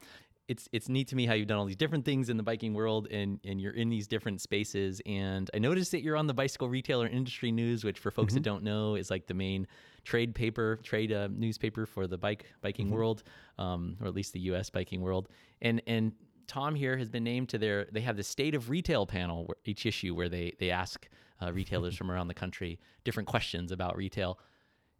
It's 0.51 0.67
it's 0.71 0.89
neat 0.95 1.07
to 1.07 1.15
me 1.15 1.25
how 1.25 1.33
you've 1.33 1.47
done 1.47 1.57
all 1.61 1.65
these 1.71 1.83
different 1.85 2.03
things 2.03 2.29
in 2.29 2.35
the 2.37 2.43
biking 2.43 2.73
world 2.73 3.07
and 3.09 3.39
and 3.49 3.61
you're 3.61 3.77
in 3.83 3.89
these 3.89 4.07
different 4.07 4.39
spaces 4.41 5.01
and 5.05 5.49
I 5.55 5.59
noticed 5.59 5.91
that 5.91 6.01
you're 6.03 6.17
on 6.17 6.27
the 6.27 6.33
bicycle 6.33 6.67
retailer 6.77 7.07
industry 7.07 7.51
news 7.51 7.83
which 7.83 7.99
for 7.99 8.11
folks 8.11 8.33
Mm-hmm. 8.33 8.35
that 8.35 8.49
don't 8.51 8.63
know 8.63 8.95
is 8.95 9.09
like 9.09 9.25
the 9.27 9.33
main 9.33 9.65
trade 10.03 10.35
paper 10.35 10.67
trade 10.83 11.11
uh, 11.13 11.29
newspaper 11.45 11.85
for 11.85 12.03
the 12.05 12.17
bike 12.17 12.43
biking 12.61 12.87
Mm-hmm. 12.87 12.95
world 12.95 13.23
um, 13.57 13.95
or 14.01 14.07
at 14.07 14.13
least 14.13 14.33
the 14.33 14.41
US 14.51 14.69
biking 14.69 15.01
world 15.01 15.29
and 15.61 15.81
and 15.87 16.11
Tom 16.47 16.75
here 16.75 16.97
has 16.97 17.07
been 17.07 17.23
named 17.23 17.47
to 17.49 17.57
their 17.57 17.87
they 17.93 18.01
have 18.01 18.17
the 18.17 18.23
state 18.35 18.53
of 18.55 18.69
retail 18.69 19.05
panel 19.05 19.45
where, 19.45 19.55
each 19.63 19.85
issue 19.85 20.13
where 20.13 20.27
they 20.35 20.53
they 20.59 20.69
ask 20.69 21.07
uh, 21.41 21.53
retailers 21.53 21.95
from 21.99 22.11
around 22.11 22.27
the 22.27 22.39
country 22.43 22.77
different 23.05 23.27
questions 23.35 23.71
about 23.71 23.95
retail 23.95 24.37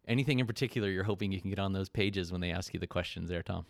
anything 0.08 0.38
in 0.38 0.46
particular 0.46 0.88
you're 0.88 1.04
hoping 1.12 1.30
you 1.30 1.40
can 1.42 1.50
get 1.50 1.58
on 1.58 1.72
those 1.74 1.90
pages 1.90 2.32
when 2.32 2.40
they 2.40 2.50
ask 2.58 2.72
you 2.74 2.80
the 2.80 2.86
questions 2.98 3.28
there 3.28 3.42
Tom 3.42 3.66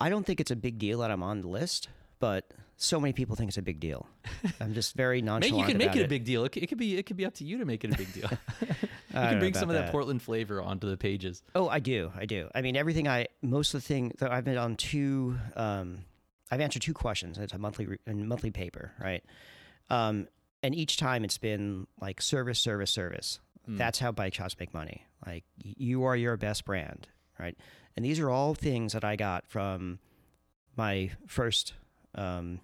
I 0.00 0.08
don't 0.08 0.24
think 0.24 0.40
it's 0.40 0.50
a 0.50 0.56
big 0.56 0.78
deal 0.78 1.00
that 1.00 1.10
I'm 1.10 1.22
on 1.22 1.40
the 1.40 1.48
list, 1.48 1.88
but 2.18 2.52
so 2.76 3.00
many 3.00 3.12
people 3.12 3.34
think 3.34 3.48
it's 3.48 3.58
a 3.58 3.62
big 3.62 3.80
deal. 3.80 4.06
I'm 4.60 4.72
just 4.72 4.94
very 4.94 5.20
nonchalant. 5.22 5.52
Maybe 5.52 5.60
you 5.60 5.66
can 5.66 5.78
make 5.78 5.88
about 5.88 5.98
it 5.98 6.04
a 6.04 6.08
big 6.08 6.24
deal. 6.24 6.44
It, 6.44 6.56
it 6.56 6.68
could 6.68 6.78
be 6.78 6.96
it 6.96 7.06
could 7.06 7.16
be 7.16 7.26
up 7.26 7.34
to 7.34 7.44
you 7.44 7.58
to 7.58 7.64
make 7.64 7.84
it 7.84 7.92
a 7.92 7.96
big 7.96 8.12
deal. 8.12 8.30
you 8.60 8.68
can 9.12 9.38
bring 9.40 9.54
some 9.54 9.68
of 9.68 9.74
that 9.74 9.86
that. 9.86 9.92
Portland 9.92 10.22
flavor 10.22 10.62
onto 10.62 10.88
the 10.88 10.96
pages. 10.96 11.42
Oh, 11.54 11.68
I 11.68 11.80
do. 11.80 12.12
I 12.16 12.26
do. 12.26 12.48
I 12.54 12.62
mean, 12.62 12.76
everything 12.76 13.08
I, 13.08 13.26
most 13.42 13.74
of 13.74 13.82
the 13.82 13.86
thing 13.86 14.12
that 14.18 14.30
I've 14.30 14.44
been 14.44 14.58
on 14.58 14.76
two, 14.76 15.36
um, 15.56 16.04
I've 16.50 16.60
answered 16.60 16.82
two 16.82 16.94
questions. 16.94 17.38
It's 17.38 17.52
a 17.52 17.58
monthly, 17.58 17.86
re- 17.86 17.98
a 18.06 18.14
monthly 18.14 18.50
paper, 18.50 18.92
right? 19.00 19.24
Um, 19.90 20.28
and 20.62 20.74
each 20.74 20.98
time 20.98 21.24
it's 21.24 21.38
been 21.38 21.86
like 22.00 22.20
service, 22.20 22.58
service, 22.58 22.90
service. 22.90 23.40
That's 23.70 23.98
how 23.98 24.12
bike 24.12 24.32
shops 24.32 24.56
make 24.58 24.72
money. 24.72 25.04
Like 25.26 25.44
you 25.58 26.04
are 26.04 26.16
your 26.16 26.38
best 26.38 26.64
brand, 26.64 27.06
right? 27.38 27.54
And 27.96 28.04
these 28.04 28.20
are 28.20 28.30
all 28.30 28.54
things 28.54 28.92
that 28.92 29.04
I 29.04 29.16
got 29.16 29.44
from 29.48 29.98
my 30.76 31.10
first 31.26 31.74
um, 32.14 32.60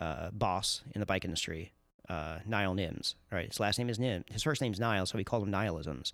uh, 0.00 0.30
boss 0.30 0.82
in 0.94 1.00
the 1.00 1.06
bike 1.06 1.24
industry, 1.24 1.72
uh, 2.08 2.38
Niall 2.46 2.74
Nims. 2.74 3.14
Right, 3.32 3.48
his 3.48 3.60
last 3.60 3.78
name 3.78 3.90
is 3.90 3.98
Nim. 3.98 4.24
His 4.30 4.42
first 4.42 4.60
name's 4.60 4.78
Niall, 4.78 5.06
so 5.06 5.18
we 5.18 5.24
call 5.24 5.42
him 5.42 5.50
Nihilisms. 5.50 6.12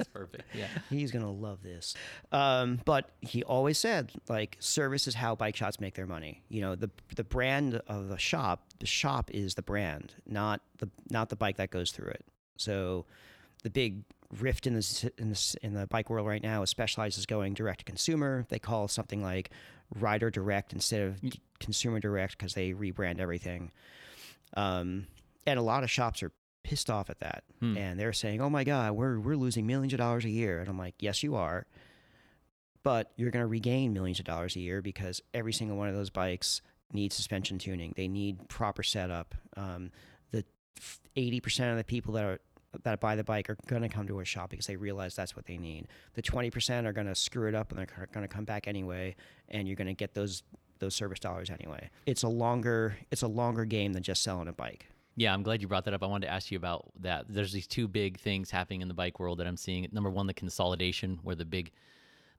That's 0.00 0.08
perfect. 0.14 0.44
Yeah. 0.54 0.68
He's 0.90 1.10
gonna 1.10 1.30
love 1.30 1.62
this. 1.62 1.94
Um, 2.32 2.80
but 2.86 3.10
he 3.20 3.44
always 3.44 3.76
said, 3.76 4.10
like, 4.28 4.56
service 4.58 5.06
is 5.06 5.14
how 5.14 5.34
bike 5.34 5.56
shops 5.56 5.78
make 5.78 5.94
their 5.94 6.06
money. 6.06 6.42
You 6.48 6.62
know, 6.62 6.74
the 6.74 6.90
the 7.16 7.24
brand 7.24 7.82
of 7.86 8.08
the 8.08 8.16
shop, 8.16 8.64
the 8.78 8.86
shop 8.86 9.30
is 9.30 9.56
the 9.56 9.62
brand, 9.62 10.14
not 10.26 10.62
the 10.78 10.88
not 11.10 11.28
the 11.28 11.36
bike 11.36 11.58
that 11.58 11.70
goes 11.70 11.90
through 11.90 12.12
it. 12.12 12.24
So, 12.56 13.04
the 13.62 13.68
big 13.68 14.04
rift 14.38 14.66
in 14.66 14.74
the 14.74 15.12
in 15.18 15.30
the 15.30 15.56
in 15.62 15.74
the 15.74 15.86
bike 15.86 16.08
world 16.10 16.26
right 16.26 16.42
now 16.42 16.62
is 16.62 16.70
Specialized 16.70 17.18
is 17.18 17.26
going 17.26 17.54
direct 17.54 17.80
to 17.80 17.84
consumer. 17.84 18.46
They 18.48 18.58
call 18.58 18.86
something 18.88 19.22
like 19.22 19.50
rider 19.98 20.30
direct 20.30 20.72
instead 20.72 21.02
of 21.02 21.20
d- 21.20 21.40
consumer 21.58 21.98
direct 22.00 22.38
because 22.38 22.54
they 22.54 22.72
rebrand 22.72 23.18
everything. 23.20 23.72
Um, 24.56 25.06
and 25.46 25.58
a 25.58 25.62
lot 25.62 25.82
of 25.82 25.90
shops 25.90 26.22
are 26.22 26.32
pissed 26.62 26.90
off 26.90 27.08
at 27.10 27.20
that, 27.20 27.42
Hmm. 27.60 27.76
and 27.76 27.98
they're 27.98 28.12
saying, 28.12 28.40
"Oh 28.40 28.50
my 28.50 28.64
God, 28.64 28.92
we're 28.92 29.18
we're 29.18 29.36
losing 29.36 29.66
millions 29.66 29.92
of 29.92 29.98
dollars 29.98 30.24
a 30.24 30.30
year." 30.30 30.60
And 30.60 30.68
I'm 30.68 30.78
like, 30.78 30.94
"Yes, 31.00 31.22
you 31.22 31.34
are." 31.34 31.66
But 32.82 33.12
you're 33.16 33.30
going 33.30 33.42
to 33.42 33.46
regain 33.48 33.92
millions 33.92 34.18
of 34.20 34.24
dollars 34.24 34.56
a 34.56 34.60
year 34.60 34.80
because 34.80 35.20
every 35.34 35.52
single 35.52 35.76
one 35.76 35.88
of 35.88 35.94
those 35.94 36.08
bikes 36.10 36.62
needs 36.92 37.14
suspension 37.14 37.58
tuning. 37.58 37.92
They 37.96 38.08
need 38.08 38.48
proper 38.48 38.82
setup. 38.82 39.34
Um, 39.56 39.90
the 40.30 40.44
eighty 41.16 41.40
percent 41.40 41.70
of 41.72 41.76
the 41.76 41.84
people 41.84 42.14
that 42.14 42.24
are 42.24 42.38
that 42.82 43.00
buy 43.00 43.16
the 43.16 43.24
bike 43.24 43.50
are 43.50 43.56
going 43.66 43.82
to 43.82 43.88
come 43.88 44.06
to 44.08 44.20
a 44.20 44.24
shop 44.24 44.50
because 44.50 44.66
they 44.66 44.76
realize 44.76 45.14
that's 45.14 45.34
what 45.34 45.46
they 45.46 45.56
need. 45.56 45.88
The 46.14 46.22
twenty 46.22 46.50
percent 46.50 46.86
are 46.86 46.92
going 46.92 47.06
to 47.06 47.14
screw 47.14 47.48
it 47.48 47.54
up 47.54 47.70
and 47.70 47.78
they're 47.78 48.08
going 48.12 48.26
to 48.26 48.32
come 48.32 48.44
back 48.44 48.68
anyway, 48.68 49.16
and 49.48 49.66
you're 49.66 49.76
going 49.76 49.88
to 49.88 49.94
get 49.94 50.14
those 50.14 50.42
those 50.78 50.94
service 50.94 51.20
dollars 51.20 51.50
anyway. 51.50 51.90
It's 52.06 52.22
a 52.22 52.28
longer 52.28 52.96
it's 53.10 53.22
a 53.22 53.28
longer 53.28 53.64
game 53.64 53.92
than 53.92 54.02
just 54.02 54.22
selling 54.22 54.48
a 54.48 54.52
bike. 54.52 54.86
Yeah, 55.16 55.34
I'm 55.34 55.42
glad 55.42 55.60
you 55.60 55.68
brought 55.68 55.84
that 55.84 55.94
up. 55.94 56.02
I 56.02 56.06
wanted 56.06 56.26
to 56.26 56.32
ask 56.32 56.50
you 56.50 56.56
about 56.56 56.92
that. 57.00 57.26
There's 57.28 57.52
these 57.52 57.66
two 57.66 57.88
big 57.88 58.18
things 58.18 58.50
happening 58.50 58.80
in 58.80 58.88
the 58.88 58.94
bike 58.94 59.18
world 59.20 59.38
that 59.38 59.46
I'm 59.46 59.56
seeing. 59.56 59.86
Number 59.92 60.08
one, 60.08 60.26
the 60.26 60.32
consolidation, 60.32 61.18
where 61.22 61.36
the 61.36 61.44
big, 61.44 61.72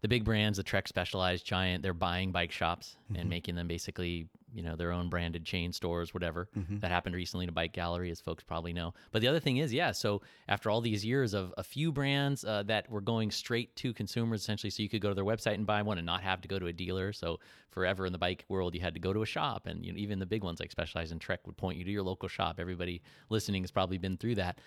the 0.01 0.07
big 0.07 0.23
brands, 0.23 0.57
the 0.57 0.63
Trek 0.63 0.87
Specialized, 0.87 1.45
Giant, 1.45 1.83
they're 1.83 1.93
buying 1.93 2.31
bike 2.31 2.51
shops 2.51 2.95
and 3.15 3.29
making 3.29 3.55
them 3.55 3.67
basically, 3.67 4.27
you 4.53 4.63
know, 4.63 4.75
their 4.75 4.91
own 4.91 5.09
branded 5.09 5.45
chain 5.45 5.71
stores, 5.71 6.11
whatever. 6.13 6.49
That 6.79 6.89
happened 6.89 7.15
recently 7.15 7.45
to 7.45 7.51
Bike 7.51 7.71
Gallery, 7.71 8.09
as 8.09 8.19
folks 8.19 8.43
probably 8.43 8.73
know. 8.73 8.93
But 9.11 9.21
the 9.21 9.27
other 9.27 9.39
thing 9.39 9.57
is, 9.57 9.71
yeah. 9.71 9.91
So 9.91 10.21
after 10.47 10.71
all 10.71 10.81
these 10.81 11.05
years 11.05 11.35
of 11.35 11.53
a 11.57 11.63
few 11.63 11.91
brands 11.91 12.43
uh, 12.43 12.63
that 12.63 12.89
were 12.89 13.01
going 13.01 13.29
straight 13.29 13.75
to 13.77 13.93
consumers, 13.93 14.41
essentially, 14.41 14.71
so 14.71 14.81
you 14.81 14.89
could 14.89 15.01
go 15.01 15.09
to 15.09 15.15
their 15.15 15.23
website 15.23 15.53
and 15.53 15.67
buy 15.67 15.83
one 15.83 15.99
and 15.99 16.05
not 16.05 16.21
have 16.23 16.41
to 16.41 16.47
go 16.47 16.57
to 16.57 16.65
a 16.65 16.73
dealer. 16.73 17.13
So 17.13 17.39
forever 17.69 18.07
in 18.07 18.11
the 18.11 18.17
bike 18.17 18.43
world, 18.49 18.73
you 18.73 18.81
had 18.81 18.95
to 18.95 18.99
go 18.99 19.13
to 19.13 19.21
a 19.21 19.25
shop, 19.25 19.67
and 19.67 19.85
you 19.85 19.93
know, 19.93 19.99
even 19.99 20.17
the 20.17 20.25
big 20.25 20.43
ones 20.43 20.59
like 20.59 20.71
Specialized 20.71 21.11
and 21.11 21.21
Trek 21.21 21.45
would 21.45 21.57
point 21.57 21.77
you 21.77 21.83
to 21.85 21.91
your 21.91 22.03
local 22.03 22.27
shop. 22.27 22.59
Everybody 22.59 23.03
listening 23.29 23.61
has 23.61 23.71
probably 23.71 23.99
been 23.99 24.17
through 24.17 24.35
that. 24.35 24.57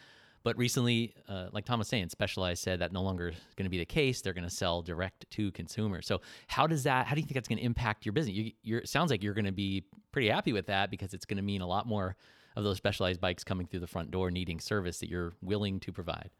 But 0.44 0.56
recently, 0.58 1.14
uh, 1.28 1.46
like 1.52 1.64
Tom 1.64 1.78
was 1.80 1.88
saying, 1.88 2.10
Specialized 2.10 2.62
said 2.62 2.78
that 2.80 2.92
no 2.92 3.02
longer 3.02 3.28
is 3.28 3.36
going 3.56 3.64
to 3.64 3.70
be 3.70 3.78
the 3.78 3.86
case. 3.86 4.20
They're 4.20 4.34
going 4.34 4.48
to 4.48 4.54
sell 4.54 4.82
direct 4.82 5.28
to 5.30 5.50
consumers. 5.52 6.06
So 6.06 6.20
how 6.46 6.66
does 6.66 6.84
that? 6.84 7.06
How 7.06 7.14
do 7.14 7.20
you 7.20 7.26
think 7.26 7.34
that's 7.34 7.48
going 7.48 7.58
to 7.58 7.64
impact 7.64 8.04
your 8.04 8.12
business? 8.12 8.36
You, 8.36 8.52
you're, 8.62 8.80
it 8.80 8.88
sounds 8.88 9.10
like 9.10 9.22
you're 9.22 9.34
going 9.34 9.46
to 9.46 9.52
be 9.52 9.84
pretty 10.12 10.28
happy 10.28 10.52
with 10.52 10.66
that 10.66 10.90
because 10.90 11.14
it's 11.14 11.24
going 11.24 11.38
to 11.38 11.42
mean 11.42 11.62
a 11.62 11.66
lot 11.66 11.86
more 11.86 12.14
of 12.56 12.62
those 12.62 12.76
Specialized 12.76 13.20
bikes 13.20 13.42
coming 13.42 13.66
through 13.66 13.80
the 13.80 13.86
front 13.86 14.10
door, 14.10 14.30
needing 14.30 14.60
service 14.60 14.98
that 14.98 15.08
you're 15.08 15.32
willing 15.42 15.80
to 15.80 15.92
provide. 15.92 16.30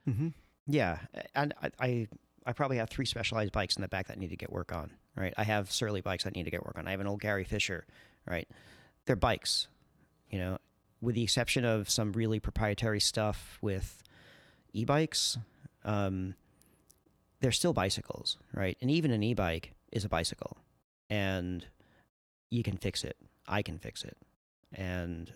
Yeah, 0.67 0.99
and 1.35 1.55
I, 1.63 1.71
I 1.81 2.09
I 2.47 2.53
probably 2.53 2.77
have 2.77 2.91
three 2.91 3.07
specialized 3.07 3.53
bikes 3.53 3.77
in 3.77 3.83
the 3.83 3.89
back 3.89 4.09
that 4.09 4.19
need 4.19 4.31
to 4.31 4.37
get 4.37 4.53
work 4.53 4.73
on. 4.73 4.91
Right, 5.17 5.33
I 5.37 5.45
have 5.45 5.71
Surly 5.71 6.03
bikes 6.03 6.25
that 6.25 6.35
need 6.35 6.45
to 6.45 6.51
get 6.51 6.65
work 6.65 6.77
on. 6.77 6.87
I 6.87 6.91
have 6.91 7.01
an 7.01 7.07
old 7.07 7.21
Gary 7.21 7.45
Fisher. 7.45 7.87
Right, 8.27 8.49
they're 9.07 9.17
bikes. 9.17 9.69
You 10.31 10.39
know, 10.39 10.59
with 11.05 11.15
the 11.15 11.23
exception 11.23 11.65
of 11.65 11.89
some 11.91 12.13
really 12.13 12.41
proprietary 12.41 13.01
stuff 13.01 13.59
with 13.61 14.03
e-bikes, 14.73 15.39
um, 15.85 16.35
they're 17.41 17.53
still 17.53 17.73
bicycles. 17.73 18.39
Right, 18.53 18.77
and 18.81 18.91
even 18.91 19.11
an 19.11 19.23
e-bike 19.23 19.75
is 19.93 20.05
a 20.05 20.09
bicycle, 20.09 20.57
and 21.11 21.67
you 22.51 22.63
can 22.63 22.77
fix 22.77 23.05
it. 23.05 23.17
I 23.47 23.63
can 23.63 23.79
fix 23.79 24.03
it, 24.05 24.17
and 24.73 25.33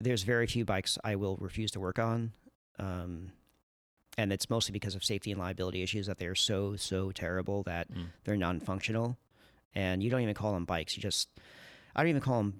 there's 0.00 0.22
very 0.22 0.46
few 0.46 0.64
bikes 0.64 0.98
I 1.04 1.16
will 1.16 1.36
refuse 1.40 1.70
to 1.72 1.80
work 1.80 1.98
on. 1.98 2.32
Um, 2.78 3.32
and 4.16 4.32
it's 4.32 4.48
mostly 4.50 4.72
because 4.72 4.94
of 4.94 5.02
safety 5.04 5.30
and 5.32 5.40
liability 5.40 5.82
issues 5.82 6.06
that 6.06 6.18
they're 6.18 6.34
so 6.36 6.76
so 6.76 7.10
terrible 7.10 7.62
that 7.64 7.90
Mm. 7.90 8.06
they're 8.24 8.36
non-functional 8.36 9.16
and 9.74 10.02
you 10.02 10.10
don't 10.10 10.20
even 10.20 10.34
call 10.34 10.52
them 10.52 10.64
bikes 10.64 10.96
you 10.96 11.02
just 11.02 11.28
i 11.94 12.00
don't 12.02 12.08
even 12.10 12.20
call 12.22 12.38
them 12.38 12.54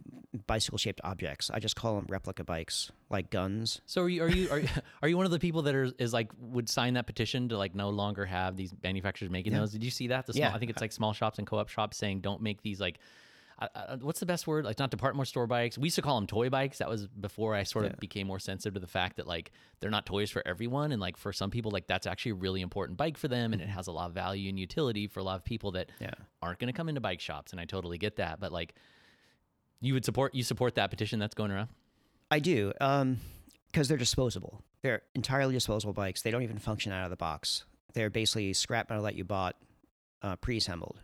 bicycle 0.47 0.79
shaped 0.79 1.01
objects 1.05 1.51
i 1.55 1.59
just 1.61 1.77
call 1.77 1.94
them 1.94 2.07
replica 2.09 2.42
bikes 2.42 2.90
like 3.11 3.31
guns 3.31 3.81
So 3.87 4.03
are 4.03 4.09
you 4.09 4.23
are 4.25 4.29
you 4.29 4.51
are, 4.51 4.59
you- 4.61 4.68
are 5.03 5.09
you 5.09 5.16
one 5.16 5.27
of 5.27 5.33
the 5.33 5.38
people 5.38 5.62
that 5.62 5.75
are 5.75 5.90
is 5.99 6.12
like 6.12 6.31
would 6.38 6.68
sign 6.68 6.94
that 6.94 7.07
petition 7.07 7.49
to 7.51 7.59
like 7.59 7.75
no 7.75 7.90
longer 7.90 8.25
have 8.27 8.57
these 8.57 8.73
manufacturers 8.83 9.31
making 9.31 9.53
Yeah. 9.53 9.61
those? 9.61 9.70
Did 9.73 9.85
you 9.85 9.90
see 9.90 10.09
that? 10.09 10.27
The 10.27 10.33
small, 10.33 10.49
Yeah. 10.49 10.55
I 10.55 10.59
think 10.59 10.70
it's 10.73 10.81
like 10.81 10.90
small 10.92 11.12
shops 11.12 11.38
and 11.38 11.47
co-op 11.47 11.68
shops 11.68 11.97
saying 11.97 12.20
don't 12.20 12.42
make 12.42 12.62
these 12.62 12.81
like. 12.81 12.99
Uh, 13.57 13.68
uh, 13.77 13.97
what's 13.99 14.18
the 14.18 14.27
best 14.27 14.49
word? 14.49 14.64
Like 14.64 14.81
not 14.81 14.90
department 14.90 15.29
store 15.29 15.47
bikes. 15.47 15.79
We 15.79 15.87
used 15.87 15.94
to 15.94 16.03
call 16.03 16.16
them 16.16 16.27
toy 16.27 16.51
bikes. 16.51 16.79
That 16.79 16.88
was 16.88 17.07
before 17.07 17.55
I 17.55 17.62
sort 17.62 17.85
of 17.85 17.92
Yeah. 17.92 17.97
became 18.01 18.27
more 18.27 18.40
sensitive 18.40 18.75
to 18.75 18.81
the 18.81 18.88
fact 18.88 19.16
that 19.18 19.29
like 19.29 19.53
they're 19.79 19.90
not 19.92 20.05
toys 20.07 20.29
for 20.33 20.42
everyone, 20.44 20.90
and 20.90 21.01
like 21.01 21.16
for 21.16 21.33
some 21.33 21.51
people, 21.53 21.70
like 21.70 21.87
that's 21.87 22.09
actually 22.09 22.33
a 22.33 22.35
really 22.35 22.62
important 22.62 22.99
bike 22.99 23.16
for 23.16 23.29
them, 23.29 23.53
and 23.53 23.62
it 23.62 23.68
has 23.68 23.87
a 23.87 23.92
lot 23.92 24.09
of 24.09 24.12
value 24.14 24.49
and 24.49 24.59
utility 24.59 25.07
for 25.07 25.20
a 25.20 25.23
lot 25.23 25.37
of 25.37 25.44
people 25.44 25.70
that 25.73 25.87
Mm-hmm. 25.92 26.05
yeah 26.07 26.14
aren't 26.42 26.59
going 26.59 26.66
to 26.73 26.77
come 26.77 26.88
into 26.88 27.01
bike 27.01 27.20
shops. 27.20 27.53
And 27.53 27.61
I 27.61 27.64
totally 27.64 27.97
get 27.99 28.16
that, 28.16 28.40
but 28.40 28.51
like, 28.51 28.75
you 29.85 29.94
would 29.94 30.05
support 30.05 30.35
you 30.35 30.42
support 30.42 30.75
that 30.77 30.90
petition 30.90 31.18
that's 31.18 31.35
going 31.35 31.51
around. 31.51 31.68
i 32.31 32.38
do 32.38 32.73
um 32.81 33.18
because 33.75 33.88
they're 33.88 33.99
disposable. 33.99 34.62
They're 34.83 35.03
entirely 35.16 35.53
disposable 35.53 35.94
bikes. 35.94 36.23
They 36.23 36.31
don't 36.31 36.44
even 36.44 36.59
function 36.59 36.92
out 36.92 37.03
of 37.03 37.11
the 37.11 37.16
box. 37.16 37.64
They're 37.92 38.09
basically 38.09 38.53
scrap 38.53 38.88
metal 38.88 39.03
that 39.03 39.16
you 39.16 39.25
bought 39.25 39.57
uh, 40.23 40.37
pre-assembled. 40.37 41.01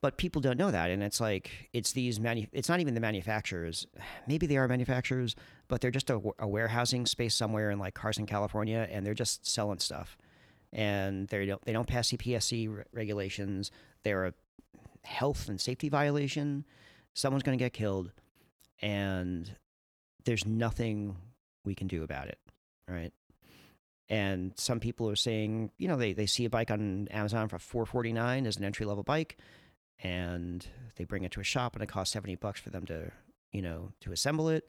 But 0.00 0.18
people 0.18 0.40
don't 0.42 0.58
know 0.58 0.72
that 0.72 0.90
and 0.90 1.04
it's 1.04 1.20
like 1.20 1.70
it's 1.72 1.92
these 1.92 2.18
manu- 2.18 2.48
it's 2.52 2.68
not 2.68 2.80
even 2.80 2.94
the 2.94 3.00
manufacturers. 3.00 3.86
Maybe 4.26 4.46
they 4.46 4.56
are 4.56 4.66
manufacturers 4.66 5.36
but 5.68 5.80
they're 5.80 5.92
just 5.92 6.10
a, 6.10 6.20
a 6.40 6.48
warehousing 6.48 7.06
space 7.06 7.34
somewhere 7.34 7.70
in 7.70 7.78
like 7.78 7.94
carson 7.94 8.26
california 8.26 8.86
and 8.90 9.06
they're 9.06 9.14
just 9.14 9.46
selling 9.46 9.78
stuff. 9.78 10.18
And 10.72 11.28
they 11.28 11.46
don't 11.46 11.64
they 11.64 11.72
don't 11.72 11.86
pass 11.86 12.10
cpsc 12.10 12.76
re- 12.76 12.84
regulations. 12.92 13.70
They're 14.02 14.26
a 14.26 14.34
health 15.04 15.48
and 15.48 15.60
safety 15.60 15.88
violation 15.88 16.64
someone's 17.14 17.42
going 17.42 17.56
to 17.56 17.64
get 17.64 17.72
killed 17.72 18.12
and 18.82 19.56
there's 20.24 20.46
nothing 20.46 21.16
we 21.64 21.74
can 21.74 21.86
do 21.86 22.02
about 22.02 22.28
it 22.28 22.38
right? 22.88 23.12
And 24.08 24.52
some 24.56 24.80
people 24.80 25.08
are 25.08 25.16
saying 25.16 25.70
you 25.78 25.88
know 25.88 25.96
they, 25.96 26.12
they 26.12 26.26
see 26.26 26.44
a 26.44 26.50
bike 26.50 26.70
on 26.70 27.08
amazon 27.10 27.48
for 27.48 27.58
449 27.58 28.46
as 28.46 28.56
an 28.56 28.64
entry 28.64 28.84
level 28.84 29.02
bike 29.02 29.38
and 30.02 30.66
they 30.96 31.04
bring 31.04 31.24
it 31.24 31.32
to 31.32 31.40
a 31.40 31.44
shop 31.44 31.74
and 31.74 31.82
it 31.82 31.88
costs 31.88 32.12
70 32.12 32.34
bucks 32.36 32.60
for 32.60 32.70
them 32.70 32.84
to 32.86 33.10
you 33.52 33.62
know 33.62 33.92
to 34.00 34.12
assemble 34.12 34.48
it 34.48 34.68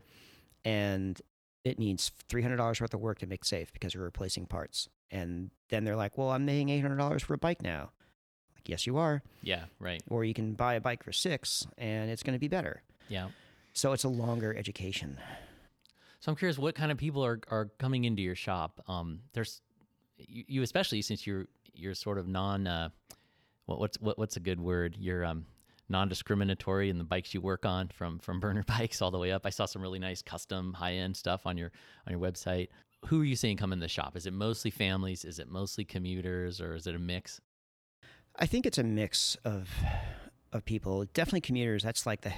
and 0.64 1.22
it 1.64 1.80
needs 1.80 2.12
$300 2.30 2.80
worth 2.80 2.94
of 2.94 3.02
work 3.02 3.20
to 3.20 3.28
make 3.28 3.44
safe 3.44 3.74
because 3.74 3.96
you're 3.96 4.04
replacing 4.04 4.46
parts. 4.46 4.88
And 5.10 5.50
then 5.70 5.84
they're 5.84 5.96
like 5.96 6.18
well 6.18 6.32
i'm 6.32 6.46
paying 6.46 6.70
$800 6.70 7.22
for 7.22 7.34
a 7.34 7.38
bike 7.38 7.62
now 7.62 7.92
yes, 8.68 8.88
you 8.88 8.98
are. 8.98 9.22
Yeah, 9.42 9.66
right. 9.80 10.02
Or 10.10 10.24
you 10.24 10.34
can 10.34 10.54
buy 10.54 10.76
a 10.76 10.82
bike 10.82 11.04
for 11.04 11.12
six 11.12 11.66
and 11.78 12.10
it's 12.10 12.24
going 12.24 12.34
to 12.34 12.40
be 12.40 12.48
better. 12.48 12.82
Yeah. 13.10 13.28
So 13.74 13.94
it's 13.94 14.04
a 14.04 14.10
longer 14.10 14.56
education. 14.56 15.18
So 16.20 16.32
I'm 16.32 16.36
curious, 16.36 16.58
what 16.58 16.76
kind 16.76 16.92
of 16.92 16.98
people 16.98 17.24
are, 17.24 17.40
are 17.52 17.70
coming 17.78 18.06
into 18.06 18.22
your 18.22 18.36
shop? 18.36 18.82
Um, 18.88 19.20
there's 19.34 19.62
you, 20.18 20.44
you 20.48 20.62
especially 20.64 21.02
since 21.02 21.28
you're 21.28 21.46
you're 21.74 21.94
sort 21.94 22.18
of 22.18 22.28
non 22.28 22.68
uh, 22.68 22.90
what, 23.66 23.80
what's 23.80 24.00
what, 24.00 24.18
what's 24.18 24.38
a 24.38 24.40
good 24.40 24.60
word? 24.60 24.96
You're 25.00 25.26
um, 25.26 25.46
non-discriminatory 25.90 26.90
in 26.90 26.98
the 26.98 27.04
bikes 27.04 27.34
you 27.34 27.42
work 27.42 27.66
on, 27.66 27.90
from 27.90 28.20
from 28.20 28.40
burner 28.40 28.64
bikes 28.68 29.02
all 29.02 29.12
the 29.12 29.20
way 29.20 29.32
up. 29.32 29.46
I 29.46 29.50
saw 29.50 29.66
some 29.66 29.82
really 29.82 30.00
nice 30.00 30.22
custom 30.22 30.74
high-end 30.74 31.16
stuff 31.16 31.46
on 31.46 31.58
your 31.58 31.72
on 32.08 32.18
your 32.18 32.22
website. 32.22 32.70
Who 33.08 33.22
are 33.22 33.26
you 33.26 33.36
seeing 33.36 33.58
come 33.58 33.74
in 33.74 33.80
the 33.80 33.88
shop? 33.88 34.16
Is 34.18 34.26
it 34.26 34.34
mostly 34.34 34.72
families? 34.72 35.26
Is 35.26 35.38
it 35.38 35.48
mostly 35.48 35.86
commuters, 35.86 36.60
or 36.60 36.76
is 36.76 36.88
it 36.88 36.96
a 36.96 37.00
mix? 37.00 37.40
I 38.38 38.46
think 38.46 38.66
it's 38.66 38.78
a 38.78 38.84
mix 38.84 39.38
of 39.46 39.70
of 40.52 40.66
people. 40.66 41.06
Definitely 41.14 41.42
commuters. 41.42 41.84
That's 41.84 42.06
like 42.06 42.22
the 42.22 42.34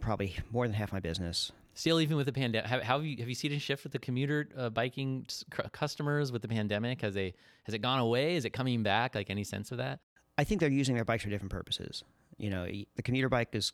probably 0.00 0.36
more 0.50 0.66
than 0.66 0.74
half 0.74 0.92
my 0.92 1.00
business. 1.00 1.52
Still, 1.74 2.00
even 2.00 2.16
with 2.18 2.26
the 2.26 2.32
pandemic, 2.32 2.68
have, 2.68 2.82
have 2.82 3.04
you 3.04 3.16
have 3.18 3.28
you 3.28 3.34
seen 3.34 3.52
a 3.52 3.58
shift 3.58 3.84
with 3.84 3.92
the 3.92 3.98
commuter 3.98 4.48
uh, 4.56 4.68
biking 4.68 5.26
customers 5.72 6.30
with 6.30 6.42
the 6.42 6.48
pandemic? 6.48 7.00
Has 7.00 7.14
they 7.14 7.34
has 7.64 7.74
it 7.74 7.78
gone 7.78 7.98
away? 7.98 8.36
Is 8.36 8.44
it 8.44 8.50
coming 8.50 8.82
back? 8.82 9.14
Like 9.14 9.30
any 9.30 9.44
sense 9.44 9.72
of 9.72 9.78
that? 9.78 10.00
I 10.36 10.44
think 10.44 10.60
they're 10.60 10.70
using 10.70 10.94
their 10.94 11.04
bikes 11.04 11.22
for 11.22 11.30
different 11.30 11.52
purposes. 11.52 12.04
You 12.36 12.50
know, 12.50 12.66
the 12.66 13.02
commuter 13.02 13.28
bike 13.28 13.48
is 13.52 13.72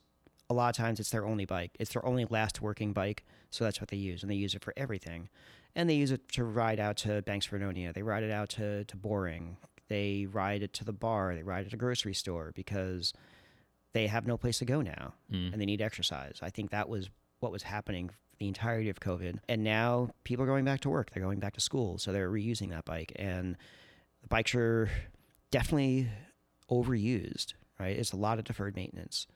a 0.50 0.54
lot 0.54 0.68
of 0.68 0.76
times 0.76 1.00
it's 1.00 1.10
their 1.10 1.26
only 1.26 1.44
bike. 1.44 1.72
It's 1.78 1.92
their 1.92 2.04
only 2.04 2.24
last 2.24 2.60
working 2.60 2.92
bike, 2.92 3.24
so 3.50 3.64
that's 3.64 3.80
what 3.80 3.88
they 3.88 3.96
use, 3.96 4.22
and 4.22 4.30
they 4.30 4.36
use 4.36 4.54
it 4.54 4.62
for 4.62 4.72
everything. 4.76 5.28
And 5.74 5.88
they 5.88 5.94
use 5.94 6.10
it 6.10 6.28
to 6.32 6.44
ride 6.44 6.80
out 6.80 6.96
to 6.98 7.22
Banks 7.22 7.46
Vernonia. 7.46 7.92
They 7.92 8.02
ride 8.02 8.22
it 8.22 8.30
out 8.30 8.48
to 8.50 8.84
to 8.84 8.96
Boring. 8.96 9.56
They 9.88 10.26
ride 10.30 10.62
it 10.62 10.72
to 10.74 10.84
the 10.84 10.92
bar. 10.92 11.34
They 11.34 11.42
ride 11.42 11.60
it 11.60 11.64
to 11.64 11.70
the 11.70 11.76
grocery 11.76 12.14
store 12.14 12.52
because 12.54 13.12
they 13.94 14.06
have 14.06 14.26
no 14.26 14.36
place 14.36 14.58
to 14.58 14.64
go 14.64 14.82
now, 14.82 15.14
mm. 15.32 15.52
and 15.52 15.60
they 15.60 15.66
need 15.66 15.80
exercise. 15.80 16.38
I 16.42 16.50
think 16.50 16.70
that 16.70 16.88
was 16.88 17.08
what 17.40 17.52
was 17.52 17.62
happening 17.62 18.10
the 18.38 18.48
entirety 18.48 18.88
of 18.88 19.00
COVID. 19.00 19.38
And 19.48 19.64
now 19.64 20.10
people 20.24 20.44
are 20.44 20.48
going 20.48 20.64
back 20.64 20.80
to 20.80 20.88
work. 20.88 21.10
They're 21.10 21.22
going 21.22 21.40
back 21.40 21.54
to 21.54 21.60
school, 21.60 21.98
so 21.98 22.12
they're 22.12 22.30
reusing 22.30 22.70
that 22.70 22.84
bike. 22.84 23.12
And 23.16 23.56
the 24.22 24.28
bikes 24.28 24.54
are 24.54 24.90
definitely 25.50 26.08
overused. 26.70 27.54
Right? 27.78 27.96
It's 27.96 28.12
a 28.12 28.16
lot 28.16 28.38
of 28.38 28.44
deferred 28.44 28.76
maintenance. 28.76 29.26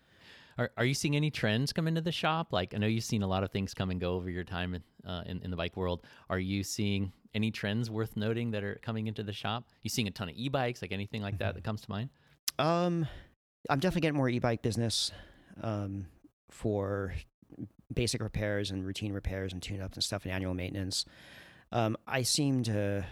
Are, 0.58 0.70
are 0.76 0.84
you 0.84 0.94
seeing 0.94 1.16
any 1.16 1.30
trends 1.30 1.72
come 1.72 1.88
into 1.88 2.00
the 2.00 2.12
shop? 2.12 2.52
Like 2.52 2.74
I 2.74 2.78
know 2.78 2.86
you've 2.86 3.04
seen 3.04 3.22
a 3.22 3.26
lot 3.26 3.42
of 3.42 3.50
things 3.50 3.74
come 3.74 3.90
and 3.90 4.00
go 4.00 4.14
over 4.14 4.30
your 4.30 4.44
time 4.44 4.74
in, 4.74 4.82
uh, 5.06 5.22
in, 5.26 5.40
in 5.42 5.50
the 5.50 5.56
bike 5.56 5.76
world. 5.76 6.02
Are 6.28 6.38
you 6.38 6.62
seeing 6.62 7.12
any 7.34 7.50
trends 7.50 7.90
worth 7.90 8.16
noting 8.16 8.50
that 8.50 8.62
are 8.62 8.78
coming 8.82 9.06
into 9.06 9.22
the 9.22 9.32
shop? 9.32 9.68
You 9.82 9.90
seeing 9.90 10.08
a 10.08 10.10
ton 10.10 10.28
of 10.28 10.34
e-bikes, 10.36 10.82
like 10.82 10.92
anything 10.92 11.22
like 11.22 11.38
that 11.38 11.50
mm-hmm. 11.50 11.56
that 11.56 11.64
comes 11.64 11.80
to 11.82 11.90
mind? 11.90 12.10
Um, 12.58 13.06
I'm 13.70 13.78
definitely 13.78 14.02
getting 14.02 14.16
more 14.16 14.28
e-bike 14.28 14.62
business 14.62 15.10
um, 15.62 16.06
for 16.50 17.14
basic 17.92 18.22
repairs 18.22 18.70
and 18.70 18.84
routine 18.84 19.12
repairs 19.12 19.52
and 19.52 19.62
tune-ups 19.62 19.96
and 19.96 20.04
stuff 20.04 20.24
and 20.24 20.32
annual 20.32 20.54
maintenance. 20.54 21.04
Um, 21.70 21.96
I 22.06 22.22
seem 22.22 22.62
to 22.64 23.04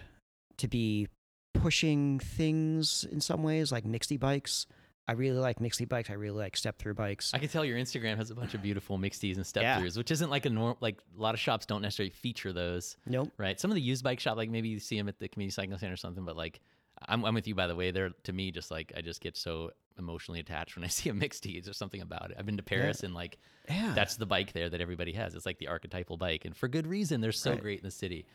to 0.58 0.68
be 0.68 1.08
pushing 1.54 2.18
things 2.18 3.06
in 3.10 3.20
some 3.20 3.42
ways, 3.42 3.72
like 3.72 3.84
mixed 3.86 4.12
e-bikes. 4.12 4.66
I 5.10 5.14
really 5.14 5.38
like 5.38 5.60
mixed 5.60 5.86
bikes. 5.88 6.08
I 6.08 6.12
really 6.12 6.38
like 6.38 6.56
step 6.56 6.78
through 6.78 6.94
bikes. 6.94 7.34
I 7.34 7.38
can 7.38 7.48
tell 7.48 7.64
your 7.64 7.76
Instagram 7.76 8.16
has 8.16 8.30
a 8.30 8.34
bunch 8.36 8.54
of 8.54 8.62
beautiful 8.62 8.96
mixtes 8.96 9.34
and 9.34 9.44
step 9.44 9.64
throughs, 9.64 9.94
yeah. 9.94 9.98
which 9.98 10.12
isn't 10.12 10.30
like 10.30 10.46
a 10.46 10.50
norm. 10.50 10.76
Like 10.80 10.98
a 11.18 11.20
lot 11.20 11.34
of 11.34 11.40
shops 11.40 11.66
don't 11.66 11.82
necessarily 11.82 12.12
feature 12.12 12.52
those. 12.52 12.96
Nope. 13.06 13.32
Right. 13.36 13.58
Some 13.58 13.72
of 13.72 13.74
the 13.74 13.80
used 13.80 14.04
bike 14.04 14.20
shop, 14.20 14.36
like 14.36 14.50
maybe 14.50 14.68
you 14.68 14.78
see 14.78 14.96
them 14.96 15.08
at 15.08 15.18
the 15.18 15.26
community 15.26 15.52
cycling 15.52 15.76
center 15.78 15.94
or 15.94 15.96
something, 15.96 16.24
but 16.24 16.36
like 16.36 16.60
I'm, 17.08 17.24
I'm 17.24 17.34
with 17.34 17.48
you 17.48 17.56
by 17.56 17.66
the 17.66 17.74
way. 17.74 17.90
They're 17.90 18.10
to 18.22 18.32
me 18.32 18.52
just 18.52 18.70
like 18.70 18.92
I 18.96 19.00
just 19.00 19.20
get 19.20 19.36
so 19.36 19.72
emotionally 19.98 20.38
attached 20.38 20.76
when 20.76 20.84
I 20.84 20.88
see 20.88 21.10
a 21.10 21.14
mixed 21.14 21.42
There's 21.42 21.76
something 21.76 22.02
about 22.02 22.30
it. 22.30 22.36
I've 22.38 22.46
been 22.46 22.58
to 22.58 22.62
Paris 22.62 23.00
yeah. 23.02 23.06
and 23.06 23.14
like 23.16 23.36
yeah. 23.68 23.90
that's 23.96 24.14
the 24.14 24.26
bike 24.26 24.52
there 24.52 24.70
that 24.70 24.80
everybody 24.80 25.10
has. 25.14 25.34
It's 25.34 25.44
like 25.44 25.58
the 25.58 25.66
archetypal 25.66 26.18
bike, 26.18 26.44
and 26.44 26.56
for 26.56 26.68
good 26.68 26.86
reason. 26.86 27.20
They're 27.20 27.32
so 27.32 27.50
right. 27.50 27.60
great 27.60 27.78
in 27.80 27.84
the 27.84 27.90
city. 27.90 28.26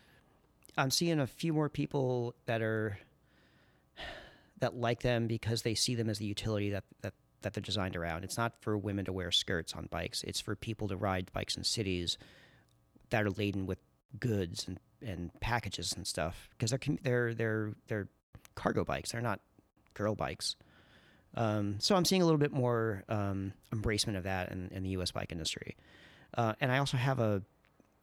I'm 0.77 0.91
seeing 0.91 1.21
a 1.21 1.27
few 1.27 1.53
more 1.53 1.69
people 1.69 2.35
that 2.47 2.61
are 2.61 2.97
that 4.59 4.75
like 4.75 5.01
them 5.01 5.27
because 5.27 5.61
they 5.61 5.75
see 5.75 5.95
them 5.95 6.09
as 6.09 6.19
the 6.19 6.25
utility 6.25 6.69
that 6.71 6.83
that 7.01 7.13
that 7.41 7.53
they're 7.53 7.61
designed 7.61 7.95
around. 7.95 8.23
It's 8.23 8.37
not 8.37 8.53
for 8.61 8.77
women 8.77 9.05
to 9.05 9.13
wear 9.13 9.31
skirts 9.31 9.73
on 9.73 9.87
bikes. 9.91 10.23
It's 10.23 10.41
for 10.41 10.55
people 10.55 10.87
to 10.87 10.97
ride 10.97 11.31
bikes 11.31 11.55
in 11.55 11.63
cities 11.63 12.17
that 13.11 13.23
are 13.23 13.29
laden 13.29 13.67
with 13.67 13.77
goods 14.19 14.67
and, 14.67 14.79
and 15.05 15.31
packages 15.41 15.93
and 15.93 16.07
stuff 16.07 16.49
because 16.51 16.71
they're 16.71 16.79
they're 17.03 17.33
they're 17.33 17.73
they're 17.87 18.07
cargo 18.55 18.83
bikes. 18.83 19.11
They're 19.11 19.21
not 19.21 19.39
girl 19.93 20.15
bikes. 20.15 20.55
Um, 21.35 21.75
so 21.79 21.95
I'm 21.95 22.05
seeing 22.05 22.21
a 22.21 22.25
little 22.25 22.39
bit 22.39 22.53
more 22.53 23.03
um, 23.09 23.53
embracement 23.73 24.17
of 24.17 24.23
that 24.23 24.51
in, 24.51 24.69
in 24.71 24.83
the 24.83 24.89
U.S. 24.91 25.11
bike 25.11 25.31
industry. 25.31 25.75
Uh, 26.37 26.53
and 26.61 26.71
I 26.71 26.77
also 26.77 26.97
have 26.97 27.19
a 27.19 27.41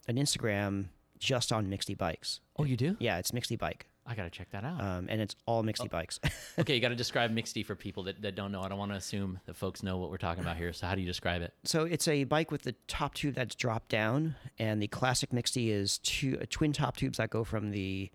an 0.09 0.17
Instagram 0.17 0.87
just 1.23 1.53
on 1.53 1.71
Mixte 1.71 1.97
bikes. 1.97 2.41
Oh, 2.59 2.65
you 2.65 2.77
do? 2.77 2.97
Yeah, 2.99 3.19
it's 3.19 3.33
Mixte 3.33 3.57
bike. 3.57 3.87
I 4.05 4.17
got 4.17 4.25
to 4.25 4.31
check 4.31 4.51
that 4.51 4.65
out. 4.65 4.81
Um, 4.81 5.07
and 5.09 5.21
it's 5.21 5.37
all 5.47 5.63
Mixte 5.63 5.85
oh. 5.85 5.89
bikes. 5.89 6.19
okay, 6.59 6.75
you 6.75 6.81
got 6.81 6.89
to 6.89 6.97
describe 6.97 7.31
Mixte 7.31 7.65
for 7.65 7.77
people 7.77 8.03
that, 8.05 8.21
that 8.23 8.35
don't 8.35 8.51
know. 8.51 8.61
I 8.61 8.69
don't 8.69 8.79
want 8.79 8.91
to 8.91 8.97
assume 8.97 9.39
that 9.47 9.55
folks 9.55 9.85
know 9.85 9.99
what 9.99 10.11
we're 10.11 10.17
talking 10.17 10.43
about 10.43 10.57
here. 10.57 10.73
So, 10.73 10.87
how 10.89 10.97
do 10.97 11.01
you 11.01 11.07
describe 11.07 11.41
it? 11.41 11.55
So, 11.65 11.85
it's 11.85 12.09
a 12.09 12.25
bike 12.25 12.51
with 12.51 12.63
the 12.63 12.75
top 12.89 13.15
tube 13.15 13.37
that's 13.37 13.55
dropped 13.55 13.89
down, 13.89 14.35
and 14.59 14.83
the 14.83 14.89
classic 14.89 15.33
Mixte 15.33 15.71
is 15.71 15.99
two 15.99 16.39
uh, 16.43 16.47
twin 16.51 16.73
top 16.73 16.97
tubes 16.97 17.19
that 17.19 17.31
go 17.31 17.45
from 17.45 17.71
the 17.71 18.11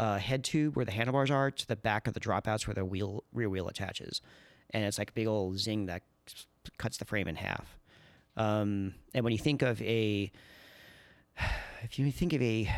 uh, 0.00 0.18
head 0.18 0.42
tube 0.42 0.74
where 0.74 0.84
the 0.84 0.92
handlebars 0.92 1.30
are 1.30 1.52
to 1.52 1.66
the 1.68 1.76
back 1.76 2.08
of 2.08 2.14
the 2.14 2.20
dropouts 2.20 2.66
where 2.66 2.74
the 2.74 2.84
wheel 2.84 3.22
rear 3.32 3.48
wheel 3.48 3.68
attaches, 3.68 4.20
and 4.70 4.84
it's 4.84 4.98
like 4.98 5.10
a 5.10 5.14
big 5.14 5.28
old 5.28 5.58
zing 5.58 5.86
that 5.86 6.02
cuts 6.78 6.96
the 6.96 7.04
frame 7.04 7.28
in 7.28 7.36
half. 7.36 7.78
Um, 8.36 8.94
and 9.14 9.24
when 9.24 9.32
you 9.32 9.38
think 9.38 9.62
of 9.62 9.80
a, 9.82 10.30
if 11.82 11.98
you 11.98 12.10
think 12.10 12.32
of 12.32 12.42
a 12.42 12.68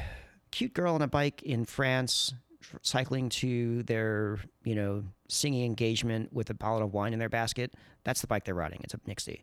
cute 0.50 0.74
girl 0.74 0.94
on 0.94 1.02
a 1.02 1.08
bike 1.08 1.42
in 1.42 1.64
France 1.64 2.34
cycling 2.82 3.28
to 3.28 3.82
their, 3.84 4.38
you 4.64 4.74
know, 4.74 5.02
singing 5.28 5.64
engagement 5.64 6.32
with 6.32 6.50
a 6.50 6.54
bottle 6.54 6.86
of 6.86 6.92
wine 6.92 7.12
in 7.12 7.18
their 7.18 7.28
basket, 7.28 7.74
that's 8.04 8.20
the 8.20 8.26
bike 8.26 8.44
they're 8.44 8.54
riding. 8.54 8.80
It's 8.84 8.94
a 8.94 8.98
Mixte. 9.06 9.42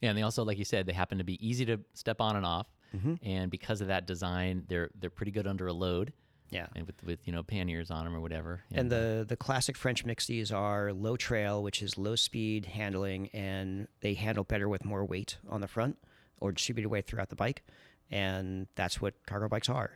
Yeah, 0.00 0.10
and 0.10 0.18
they 0.18 0.22
also, 0.22 0.44
like 0.44 0.58
you 0.58 0.64
said, 0.64 0.86
they 0.86 0.92
happen 0.92 1.18
to 1.18 1.24
be 1.24 1.44
easy 1.46 1.64
to 1.66 1.80
step 1.94 2.20
on 2.20 2.36
and 2.36 2.46
off, 2.46 2.68
mm-hmm. 2.94 3.14
and 3.22 3.50
because 3.50 3.80
of 3.80 3.88
that 3.88 4.06
design, 4.06 4.64
they're 4.68 4.90
they're 4.98 5.10
pretty 5.10 5.32
good 5.32 5.46
under 5.46 5.66
a 5.66 5.72
load. 5.72 6.12
Yeah, 6.50 6.66
and 6.76 6.86
with 6.86 7.02
with 7.02 7.26
you 7.26 7.32
know 7.32 7.42
panniers 7.42 7.90
on 7.90 8.04
them 8.04 8.14
or 8.14 8.20
whatever. 8.20 8.62
And 8.72 8.90
the 8.90 9.26
the 9.28 9.36
classic 9.36 9.76
French 9.76 10.06
Mixtes 10.06 10.54
are 10.54 10.92
low 10.92 11.16
trail, 11.16 11.62
which 11.62 11.82
is 11.82 11.98
low 11.98 12.14
speed 12.14 12.66
handling, 12.66 13.28
and 13.34 13.88
they 14.00 14.14
handle 14.14 14.44
better 14.44 14.68
with 14.68 14.84
more 14.84 15.04
weight 15.04 15.38
on 15.48 15.60
the 15.60 15.68
front 15.68 15.98
or 16.40 16.52
distributed 16.52 16.88
weight 16.88 17.06
throughout 17.06 17.28
the 17.28 17.36
bike, 17.36 17.64
and 18.10 18.66
that's 18.74 19.00
what 19.00 19.14
cargo 19.26 19.48
bikes 19.48 19.68
are. 19.68 19.90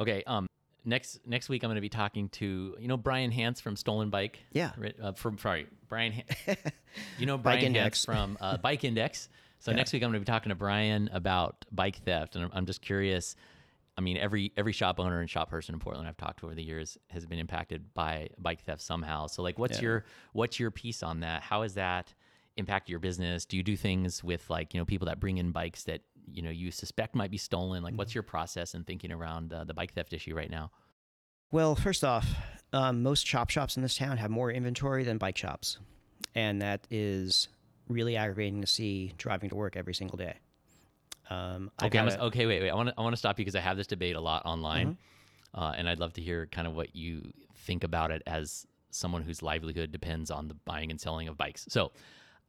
Okay. 0.00 0.22
Um, 0.26 0.46
next 0.84 1.20
next 1.26 1.48
week 1.48 1.62
I'm 1.62 1.68
going 1.68 1.76
to 1.76 1.80
be 1.80 1.88
talking 1.88 2.28
to 2.30 2.76
you 2.78 2.88
know 2.88 2.96
Bryan 2.96 3.30
Hance 3.30 3.60
from 3.60 3.76
Stolen 3.76 4.10
Bike. 4.10 4.38
Yeah. 4.52 4.72
Uh, 5.02 5.12
from 5.12 5.38
sorry 5.38 5.66
Bryan. 5.88 6.22
you 7.18 7.26
know 7.26 7.38
Bryan 7.38 7.74
Hance 7.74 8.04
from 8.06 8.36
uh, 8.40 8.56
Bike 8.56 8.84
Index. 8.84 9.28
So 9.58 9.70
yeah. 9.70 9.78
next 9.78 9.92
week 9.92 10.02
I'm 10.02 10.10
going 10.10 10.20
to 10.20 10.30
be 10.30 10.30
talking 10.30 10.50
to 10.50 10.54
Bryan 10.54 11.08
about 11.12 11.64
bike 11.72 11.96
theft, 12.04 12.36
and 12.36 12.44
I'm, 12.44 12.50
I'm 12.52 12.66
just 12.66 12.82
curious. 12.82 13.34
I 13.96 14.00
mean, 14.00 14.16
every 14.16 14.52
every 14.56 14.72
shop 14.72 14.98
owner 15.00 15.20
and 15.20 15.30
shop 15.30 15.48
person 15.48 15.74
in 15.74 15.78
Portland 15.78 16.08
I've 16.08 16.16
talked 16.16 16.40
to 16.40 16.46
over 16.46 16.54
the 16.54 16.62
years 16.62 16.98
has 17.10 17.24
been 17.24 17.38
impacted 17.38 17.94
by 17.94 18.28
bike 18.38 18.62
theft 18.64 18.82
somehow. 18.82 19.26
So, 19.26 19.42
like, 19.42 19.58
what's 19.58 19.78
yeah. 19.78 19.84
your 19.84 20.04
what's 20.32 20.58
your 20.58 20.70
piece 20.70 21.02
on 21.02 21.20
that? 21.20 21.42
How 21.42 21.62
has 21.62 21.74
that 21.74 22.12
impacted 22.56 22.90
your 22.90 22.98
business? 22.98 23.44
Do 23.44 23.56
you 23.56 23.62
do 23.62 23.76
things 23.76 24.22
with 24.22 24.50
like 24.50 24.74
you 24.74 24.80
know 24.80 24.84
people 24.84 25.06
that 25.06 25.20
bring 25.20 25.38
in 25.38 25.52
bikes 25.52 25.84
that 25.84 26.02
you 26.26 26.42
know 26.42 26.50
you 26.50 26.70
suspect 26.70 27.14
might 27.14 27.30
be 27.30 27.38
stolen? 27.38 27.82
Like, 27.82 27.94
what's 27.94 28.10
mm-hmm. 28.10 28.18
your 28.18 28.22
process 28.24 28.74
and 28.74 28.86
thinking 28.86 29.12
around 29.12 29.52
uh, 29.52 29.64
the 29.64 29.74
bike 29.74 29.92
theft 29.92 30.12
issue 30.12 30.34
right 30.34 30.50
now? 30.50 30.70
Well, 31.50 31.74
first 31.74 32.04
off, 32.04 32.26
um, 32.72 33.02
most 33.02 33.24
chop 33.24 33.50
shops 33.50 33.76
in 33.76 33.82
this 33.82 33.96
town 33.96 34.16
have 34.16 34.30
more 34.30 34.50
inventory 34.50 35.04
than 35.04 35.18
bike 35.18 35.38
shops, 35.38 35.78
and 36.34 36.60
that 36.62 36.86
is 36.90 37.48
really 37.88 38.16
aggravating 38.16 38.60
to 38.60 38.66
see 38.66 39.12
driving 39.18 39.50
to 39.50 39.54
work 39.54 39.76
every 39.76 39.94
single 39.94 40.16
day. 40.16 40.34
Um, 41.30 41.70
okay, 41.82 41.88
gotta, 41.90 42.22
okay, 42.24 42.46
wait, 42.46 42.62
wait. 42.62 42.70
I 42.70 42.74
want 42.74 42.88
to 42.90 42.94
I 42.98 43.02
want 43.02 43.12
to 43.12 43.18
stop 43.18 43.38
you 43.38 43.44
because 43.44 43.56
I 43.56 43.60
have 43.60 43.76
this 43.76 43.86
debate 43.86 44.16
a 44.16 44.20
lot 44.20 44.44
online, 44.44 44.96
mm-hmm. 45.54 45.60
uh, 45.60 45.72
and 45.72 45.88
I'd 45.88 45.98
love 45.98 46.12
to 46.14 46.20
hear 46.20 46.46
kind 46.46 46.66
of 46.66 46.74
what 46.74 46.94
you 46.94 47.32
think 47.56 47.84
about 47.84 48.10
it 48.10 48.22
as 48.26 48.66
someone 48.90 49.22
whose 49.22 49.42
livelihood 49.42 49.90
depends 49.90 50.30
on 50.30 50.48
the 50.48 50.54
buying 50.64 50.90
and 50.90 51.00
selling 51.00 51.28
of 51.28 51.36
bikes. 51.36 51.66
So, 51.68 51.92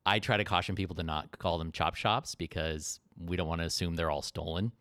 I 0.05 0.19
try 0.19 0.37
to 0.37 0.43
caution 0.43 0.75
people 0.75 0.95
to 0.97 1.03
not 1.03 1.37
call 1.39 1.57
them 1.57 1.71
chop 1.71 1.95
shops 1.95 2.35
because 2.35 2.99
we 3.17 3.37
don't 3.37 3.47
want 3.47 3.61
to 3.61 3.67
assume 3.67 3.95
they're 3.95 4.11
all 4.11 4.21
stolen. 4.21 4.71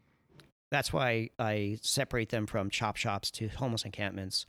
That's 0.71 0.93
why 0.93 1.31
I 1.39 1.79
separate 1.83 2.31
them 2.31 2.47
from 2.47 2.69
chop 2.69 2.97
shops 2.97 3.31
to 3.33 3.49
homeless 3.49 3.85
encampments 3.85 4.47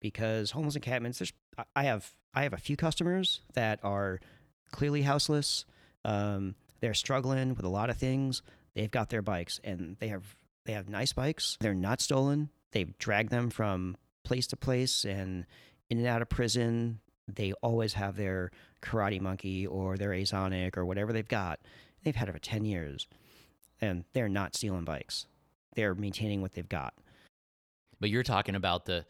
because 0.00 0.52
homeless 0.52 0.76
encampments 0.76 1.18
there's 1.18 1.32
I 1.74 1.84
have 1.84 2.10
I 2.34 2.42
have 2.42 2.52
a 2.52 2.58
few 2.58 2.76
customers 2.76 3.40
that 3.54 3.80
are 3.82 4.20
clearly 4.70 5.02
houseless. 5.02 5.64
Um, 6.04 6.54
they're 6.80 6.94
struggling 6.94 7.54
with 7.54 7.64
a 7.64 7.70
lot 7.70 7.90
of 7.90 7.96
things. 7.96 8.42
They've 8.74 8.90
got 8.90 9.08
their 9.08 9.22
bikes 9.22 9.60
and 9.64 9.96
they 9.98 10.08
have 10.08 10.36
they 10.64 10.72
have 10.72 10.88
nice 10.88 11.12
bikes. 11.12 11.56
They're 11.60 11.74
not 11.74 12.00
stolen. 12.00 12.50
They've 12.72 12.96
dragged 12.98 13.30
them 13.30 13.50
from 13.50 13.96
place 14.24 14.46
to 14.48 14.56
place 14.56 15.04
and 15.04 15.46
in 15.88 15.98
and 15.98 16.06
out 16.06 16.22
of 16.22 16.28
prison 16.28 17.00
they 17.28 17.52
always 17.62 17.94
have 17.94 18.16
their 18.16 18.50
Karate 18.82 19.20
Monkey 19.20 19.66
or 19.66 19.96
their 19.96 20.10
Azonic 20.10 20.76
or 20.76 20.84
whatever 20.84 21.12
they've 21.12 21.26
got. 21.26 21.60
They've 22.04 22.14
had 22.14 22.28
it 22.28 22.32
for 22.32 22.38
10 22.38 22.64
years 22.64 23.06
and 23.80 24.04
they're 24.12 24.28
not 24.28 24.54
stealing 24.54 24.84
bikes. 24.84 25.26
They're 25.74 25.94
maintaining 25.94 26.40
what 26.40 26.52
they've 26.54 26.68
got. 26.68 26.94
But 28.00 28.10
you're 28.10 28.22
talking 28.22 28.54
about 28.54 28.84
the 28.86 29.04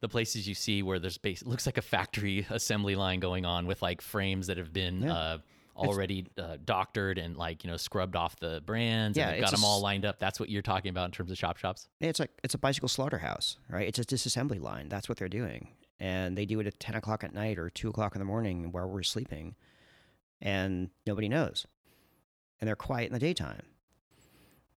the 0.00 0.08
places 0.08 0.48
you 0.48 0.54
see 0.54 0.82
where 0.82 0.98
there's 0.98 1.16
base 1.16 1.44
looks 1.44 1.64
like 1.64 1.78
a 1.78 1.82
factory 1.82 2.44
assembly 2.50 2.96
line 2.96 3.20
going 3.20 3.44
on 3.46 3.66
with 3.66 3.80
like 3.82 4.00
frames 4.02 4.48
that 4.48 4.56
have 4.58 4.72
been 4.72 5.02
Yeah. 5.02 5.14
uh, 5.14 5.38
already 5.76 6.26
uh, 6.36 6.56
doctored 6.64 7.18
and 7.18 7.36
like 7.36 7.64
you 7.64 7.70
know 7.70 7.76
scrubbed 7.76 8.14
off 8.16 8.36
the 8.40 8.60
brands 8.66 9.16
Yeah, 9.16 9.30
and 9.30 9.40
got 9.40 9.52
them 9.52 9.64
all 9.64 9.80
lined 9.80 10.04
up. 10.04 10.18
That's 10.18 10.38
what 10.40 10.48
you're 10.50 10.60
talking 10.60 10.90
about 10.90 11.06
in 11.06 11.10
terms 11.12 11.30
of 11.30 11.38
shop 11.38 11.56
shops. 11.56 11.88
It's 12.00 12.18
like 12.20 12.30
it's 12.44 12.52
a 12.54 12.58
bicycle 12.58 12.88
slaughterhouse, 12.88 13.56
right? 13.70 13.86
It's 13.88 13.98
a 14.00 14.04
disassembly 14.04 14.60
line. 14.60 14.88
That's 14.88 15.08
what 15.08 15.18
they're 15.18 15.28
doing, 15.28 15.68
and 16.02 16.36
they 16.36 16.44
do 16.46 16.58
it 16.58 16.66
at 16.66 16.80
ten 16.80 16.96
o'clock 16.96 17.22
at 17.22 17.32
night 17.32 17.58
or 17.58 17.70
two 17.70 17.88
o'clock 17.88 18.16
in 18.16 18.18
the 18.18 18.24
morning 18.24 18.72
while 18.72 18.88
we're 18.88 19.04
sleeping, 19.04 19.54
and 20.40 20.90
nobody 21.06 21.28
knows, 21.28 21.64
and 22.60 22.66
they're 22.66 22.74
quiet 22.76 23.06
in 23.06 23.12
the 23.12 23.18
daytime. 23.20 23.62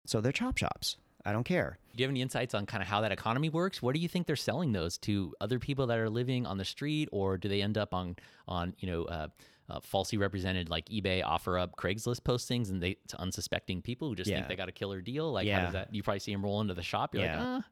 So 0.04 0.20
they're 0.20 0.32
chop 0.32 0.58
shops. 0.58 0.98
I 1.24 1.32
don't 1.32 1.44
care. 1.44 1.78
Do 1.96 2.02
you 2.02 2.04
have 2.06 2.10
any 2.10 2.20
insights 2.20 2.52
on 2.52 2.66
kind 2.66 2.82
of 2.82 2.88
how 2.88 3.00
that 3.00 3.10
economy 3.10 3.48
works? 3.48 3.80
what 3.80 3.94
do 3.94 4.00
you 4.00 4.08
think 4.08 4.26
they're 4.26 4.36
selling 4.36 4.72
those 4.72 4.98
to 4.98 5.32
other 5.40 5.58
people 5.58 5.86
that 5.86 5.98
are 5.98 6.10
living 6.10 6.44
on 6.44 6.58
the 6.58 6.64
street, 6.66 7.08
or 7.12 7.38
do 7.38 7.48
they 7.48 7.62
end 7.62 7.78
up 7.78 7.94
on 7.94 8.16
on 8.46 8.74
you 8.78 8.86
know 8.90 9.04
uh, 9.04 9.28
uh, 9.70 9.80
falsely 9.80 10.18
represented 10.18 10.68
like 10.68 10.84
eBay 10.90 11.22
OfferUp 11.24 11.70
Craigslist 11.78 12.20
postings 12.20 12.68
and 12.70 12.82
they 12.82 12.96
to 13.08 13.18
unsuspecting 13.18 13.80
people 13.80 14.10
who 14.10 14.14
just 14.14 14.28
think 14.30 14.48
they 14.48 14.56
got 14.56 14.68
a 14.68 14.72
killer 14.72 15.00
deal? 15.00 15.32
Like 15.32 15.46
how 15.48 15.64
does 15.64 15.72
that? 15.72 15.94
You 15.94 16.02
probably 16.02 16.20
see 16.20 16.32
them 16.32 16.44
roll 16.44 16.60
into 16.60 16.74
the 16.74 16.82
shop. 16.82 17.14
You're 17.14 17.22
like, 17.22 17.32
Yeah. 17.32 17.60
ah. 17.62 17.64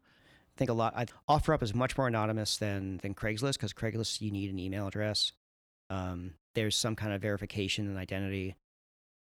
I 0.55 0.59
think 0.59 0.71
a 0.71 0.75
lot. 0.75 0.95
I, 0.97 1.07
OfferUp 1.29 1.63
is 1.63 1.75
much 1.75 1.97
more 1.97 2.09
anonymous 2.09 2.57
than 2.59 2.99
than 2.99 3.15
Craigslist 3.15 3.55
because 3.55 3.73
Craigslist 3.73 4.21
you 4.21 4.31
need 4.31 4.51
an 4.51 4.59
email 4.59 4.87
address. 4.87 5.33
Um, 5.91 6.35
there's 6.55 6.77
some 6.77 6.97
kind 6.97 7.13
of 7.13 7.23
verification 7.23 7.89
and 7.89 7.99
identity. 7.99 8.57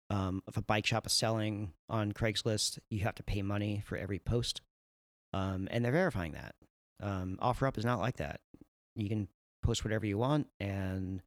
Um, 0.09 0.43
if 0.47 0.57
a 0.57 0.61
bike 0.61 0.85
shop 0.85 1.05
is 1.05 1.13
selling 1.13 1.71
on 1.89 2.11
Craigslist, 2.11 2.79
you 2.89 2.99
have 3.01 3.15
to 3.15 3.23
pay 3.23 3.41
money 3.41 3.81
for 3.85 3.97
every 3.97 4.19
post, 4.19 4.61
um, 5.33 5.69
and 5.71 5.85
they're 5.85 5.91
verifying 5.93 6.33
that. 6.33 6.55
Um, 7.01 7.39
OfferUp 7.41 7.77
is 7.77 7.85
not 7.85 7.99
like 7.99 8.17
that. 8.17 8.41
You 8.95 9.07
can 9.07 9.29
post 9.63 9.85
whatever 9.85 10.05
you 10.05 10.17
want, 10.17 10.47
and 10.59 11.21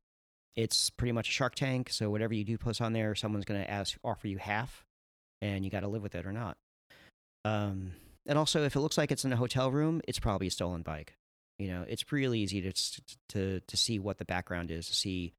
it's 0.55 0.90
pretty 0.90 1.12
much 1.12 1.29
a 1.31 1.33
Shark 1.33 1.55
Tank. 1.55 1.88
So 1.90 2.11
whatever 2.11 2.35
you 2.35 2.45
do 2.45 2.59
post 2.59 2.83
on 2.83 2.93
there, 2.93 3.14
someone's 3.14 3.47
going 3.47 3.62
to 3.62 3.71
ask 3.71 3.97
offer 4.05 4.29
you 4.29 4.37
half, 4.37 4.85
and 5.40 5.64
you 5.64 5.71
got 5.71 5.81
to 5.81 5.88
live 5.88 6.03
with 6.03 6.14
it 6.14 6.27
or 6.27 6.33
not. 6.33 6.59
Um, 7.47 7.93
and 8.26 8.38
also, 8.38 8.64
if 8.64 8.76
it 8.76 8.80
looks 8.80 8.98
like 8.98 9.12
it's 9.12 9.24
in 9.24 9.32
a 9.32 9.37
hotel 9.37 9.70
room, 9.70 10.00
it's 10.08 10.18
probably 10.18 10.46
a 10.46 10.50
stolen 10.50 10.82
bike. 10.82 11.14
You 11.58 11.68
know, 11.68 11.84
it's 11.87 12.10
really 12.12 12.40
easy 12.40 12.60
to 12.62 12.72
to 13.30 13.60
to 13.60 13.76
see 13.76 13.98
what 13.98 14.18
the 14.18 14.24
background 14.24 14.70
is, 14.70 14.88
to 14.88 14.94
see 14.94 15.34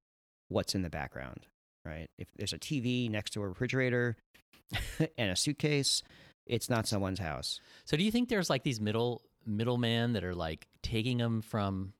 what's 0.47 0.75
in 0.75 0.81
the 0.81 0.89
background, 0.89 1.47
right? 1.83 2.09
If 2.17 2.27
there's 2.37 2.53
a 2.53 2.59
TV 2.59 3.09
next 3.09 3.31
to 3.31 3.41
a 3.41 3.47
refrigerator 3.47 4.17
and 5.17 5.31
a 5.31 5.35
suitcase, 5.35 6.03
it's 6.45 6.69
not 6.69 6.87
someone's 6.87 7.19
house. 7.19 7.59
So 7.85 7.97
do 7.97 8.03
you 8.03 8.11
think 8.11 8.29
there's 8.29 8.49
like 8.49 8.63
these 8.63 8.79
middle 8.79 9.23
middlemen 9.45 10.13
that 10.13 10.23
are 10.23 10.35
like 10.35 10.67
taking 10.81 11.17
them 11.17 11.41
from 11.41 11.93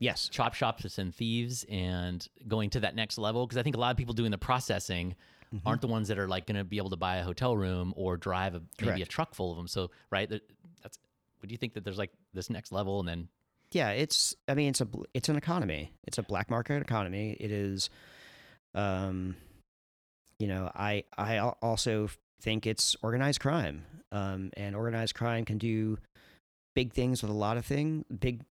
Yes, 0.00 0.28
chop 0.28 0.54
shops 0.54 0.98
and 0.98 1.12
thieves 1.12 1.64
and 1.68 2.24
going 2.46 2.70
to 2.70 2.80
that 2.80 2.94
next 2.94 3.18
level? 3.18 3.46
Because 3.46 3.58
I 3.58 3.64
think 3.64 3.76
a 3.76 3.80
lot 3.80 3.90
of 3.90 3.96
people 3.96 4.14
doing 4.14 4.30
the 4.30 4.38
processing 4.38 5.16
Mhm. 5.54 5.62
aren't 5.64 5.80
the 5.80 5.88
ones 5.88 6.08
that 6.08 6.18
are 6.18 6.28
like 6.28 6.46
going 6.46 6.56
to 6.56 6.64
be 6.64 6.76
able 6.76 6.90
to 6.90 6.96
buy 6.96 7.16
a 7.16 7.24
hotel 7.24 7.56
room 7.56 7.94
or 7.96 8.16
drive 8.16 8.54
a, 8.54 8.62
maybe 8.80 9.02
a 9.02 9.06
truck 9.06 9.34
full 9.34 9.50
of 9.50 9.56
them. 9.56 9.68
So 9.68 9.90
right, 10.10 10.28
that, 10.28 10.42
that's. 10.82 10.98
Would 11.40 11.50
you 11.50 11.56
think 11.56 11.74
that 11.74 11.84
there's 11.84 11.98
like 11.98 12.10
this 12.34 12.50
next 12.50 12.72
level 12.72 12.98
and 13.00 13.08
then 13.08 13.28
yeah. 13.70 13.90
It's 13.90 14.34
I 14.46 14.54
mean, 14.54 14.70
it's 14.70 14.80
a 14.80 14.88
it's 15.14 15.28
an 15.28 15.36
economy. 15.36 15.92
It's 16.04 16.18
a 16.18 16.22
black 16.22 16.50
market 16.50 16.80
economy. 16.80 17.36
It 17.38 17.50
is, 17.50 17.90
um, 18.74 19.36
you 20.38 20.46
know, 20.46 20.70
I 20.74 21.04
I 21.16 21.38
also 21.38 22.08
think 22.40 22.66
it's 22.66 22.96
organized 23.02 23.40
crime. 23.40 23.84
Um, 24.10 24.50
and 24.56 24.74
organized 24.74 25.14
crime 25.14 25.44
can 25.44 25.58
do 25.58 25.98
big 26.74 26.92
things 26.94 27.20
with 27.20 27.30
a 27.30 27.34
lot 27.34 27.58
of 27.58 27.66
thing, 27.66 28.04
big 28.20 28.42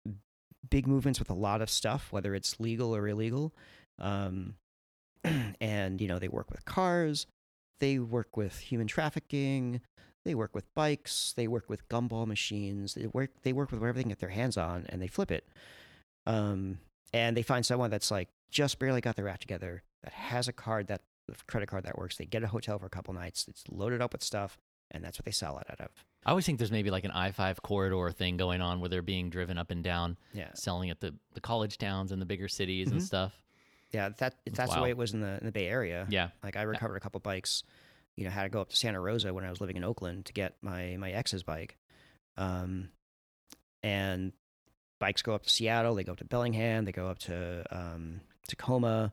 big 0.68 0.86
movements 0.86 1.18
with 1.18 1.30
a 1.30 1.34
lot 1.34 1.62
of 1.62 1.70
stuff, 1.70 2.08
whether 2.10 2.34
it's 2.34 2.60
legal 2.60 2.94
or 2.94 3.08
illegal. 3.08 3.54
Um, 3.98 4.54
and 5.60 6.00
you 6.00 6.08
know, 6.08 6.18
they 6.18 6.28
work 6.28 6.50
with 6.50 6.64
cars, 6.64 7.26
they 7.80 7.98
work 7.98 8.36
with 8.36 8.58
human 8.58 8.86
trafficking, 8.86 9.80
they 10.24 10.34
work 10.34 10.54
with 10.54 10.72
bikes, 10.74 11.32
they 11.36 11.46
work 11.48 11.68
with 11.68 11.88
gumball 11.88 12.26
machines, 12.26 12.94
they 12.94 13.06
work 13.06 13.30
they 13.42 13.52
work 13.52 13.70
with 13.70 13.80
whatever 13.80 13.96
they 13.98 14.02
can 14.02 14.10
get 14.10 14.18
their 14.20 14.30
hands 14.30 14.56
on, 14.56 14.86
and 14.88 15.00
they 15.02 15.06
flip 15.08 15.30
it. 15.30 15.46
Um, 16.26 16.78
and 17.12 17.36
they 17.36 17.42
find 17.42 17.64
someone 17.64 17.90
that's 17.90 18.10
like 18.10 18.28
just 18.50 18.78
barely 18.78 19.00
got 19.00 19.16
their 19.16 19.28
act 19.28 19.42
together, 19.42 19.82
that 20.02 20.12
has 20.12 20.48
a 20.48 20.52
card 20.52 20.88
that 20.88 21.02
credit 21.46 21.68
card 21.68 21.84
that 21.84 21.98
works. 21.98 22.16
They 22.16 22.24
get 22.26 22.42
a 22.42 22.48
hotel 22.48 22.78
for 22.78 22.86
a 22.86 22.90
couple 22.90 23.12
nights. 23.14 23.46
It's 23.48 23.64
loaded 23.70 24.00
up 24.00 24.12
with 24.12 24.22
stuff, 24.22 24.58
and 24.90 25.04
that's 25.04 25.18
what 25.18 25.24
they 25.24 25.30
sell 25.32 25.58
it 25.58 25.66
out 25.70 25.80
of. 25.80 25.88
I 26.24 26.30
always 26.30 26.44
think 26.46 26.58
there's 26.58 26.72
maybe 26.72 26.90
like 26.90 27.04
an 27.04 27.12
I 27.12 27.30
five 27.30 27.62
corridor 27.62 28.10
thing 28.10 28.36
going 28.36 28.60
on 28.60 28.80
where 28.80 28.88
they're 28.88 29.02
being 29.02 29.30
driven 29.30 29.58
up 29.58 29.70
and 29.70 29.82
down, 29.84 30.16
Yeah, 30.32 30.50
selling 30.54 30.90
at 30.90 31.00
the, 31.00 31.14
the 31.34 31.40
college 31.40 31.78
towns 31.78 32.10
and 32.10 32.20
the 32.20 32.26
bigger 32.26 32.48
cities 32.48 32.90
and 32.90 33.00
Mhm. 33.00 33.04
stuff. 33.04 33.40
Yeah. 33.92 34.10
That 34.18 34.34
that's 34.50 34.74
the 34.74 34.82
way 34.82 34.90
it 34.90 34.96
was 34.96 35.14
in 35.14 35.20
the 35.20 35.38
in 35.38 35.46
the 35.46 35.52
Bay 35.52 35.66
Area. 35.66 36.06
Yeah. 36.08 36.28
Like 36.42 36.56
I 36.56 36.62
recovered 36.62 36.96
a 36.96 37.00
couple 37.00 37.20
bikes. 37.20 37.62
You 38.16 38.24
know, 38.24 38.30
had 38.30 38.44
to 38.44 38.48
go 38.48 38.62
up 38.62 38.70
to 38.70 38.76
Santa 38.76 39.00
Rosa 39.00 39.34
when 39.34 39.44
I 39.44 39.50
was 39.50 39.60
living 39.60 39.76
in 39.76 39.84
Oakland 39.84 40.26
to 40.26 40.32
get 40.32 40.56
my 40.62 40.96
my 40.98 41.10
ex's 41.10 41.42
bike. 41.42 41.76
Um, 42.36 42.90
and 43.82 44.32
bikes 44.98 45.22
go 45.22 45.34
up 45.34 45.42
to 45.44 45.50
Seattle. 45.50 45.94
They 45.94 46.04
go 46.04 46.12
up 46.12 46.18
to 46.18 46.24
Bellingham. 46.24 46.84
They 46.84 46.92
go 46.92 47.08
up 47.08 47.18
to 47.20 47.64
um, 47.70 48.20
Tacoma, 48.48 49.12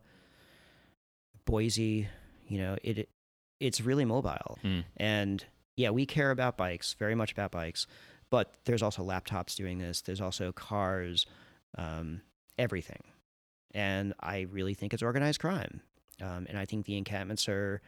Boise. 1.46 2.08
You 2.48 2.58
know, 2.58 2.78
it 2.84 3.10
it's 3.60 3.82
really 3.82 4.06
mobile. 4.06 4.58
Hmm. 4.62 4.82
And 4.98 5.44
yeah, 5.76 5.90
we 5.90 6.06
care 6.06 6.32
about 6.32 6.58
bikes, 6.58 6.94
very 6.94 7.16
much 7.16 7.32
about 7.32 7.52
bikes. 7.52 7.88
But 8.30 8.54
there's 8.66 8.82
also 8.82 9.04
laptops 9.04 9.56
doing 9.56 9.78
this. 9.78 10.02
There's 10.02 10.22
also 10.22 10.52
cars, 10.52 11.26
um, 11.78 12.22
everything. 12.58 13.04
And 13.74 14.14
I 14.20 14.42
really 14.52 14.74
think 14.74 14.94
it's 14.94 15.04
organized 15.04 15.40
crime. 15.40 15.82
Um, 16.22 16.46
and 16.48 16.58
I 16.58 16.66
think 16.66 16.86
the 16.86 16.98
encampments 16.98 17.50
are, 17.50 17.82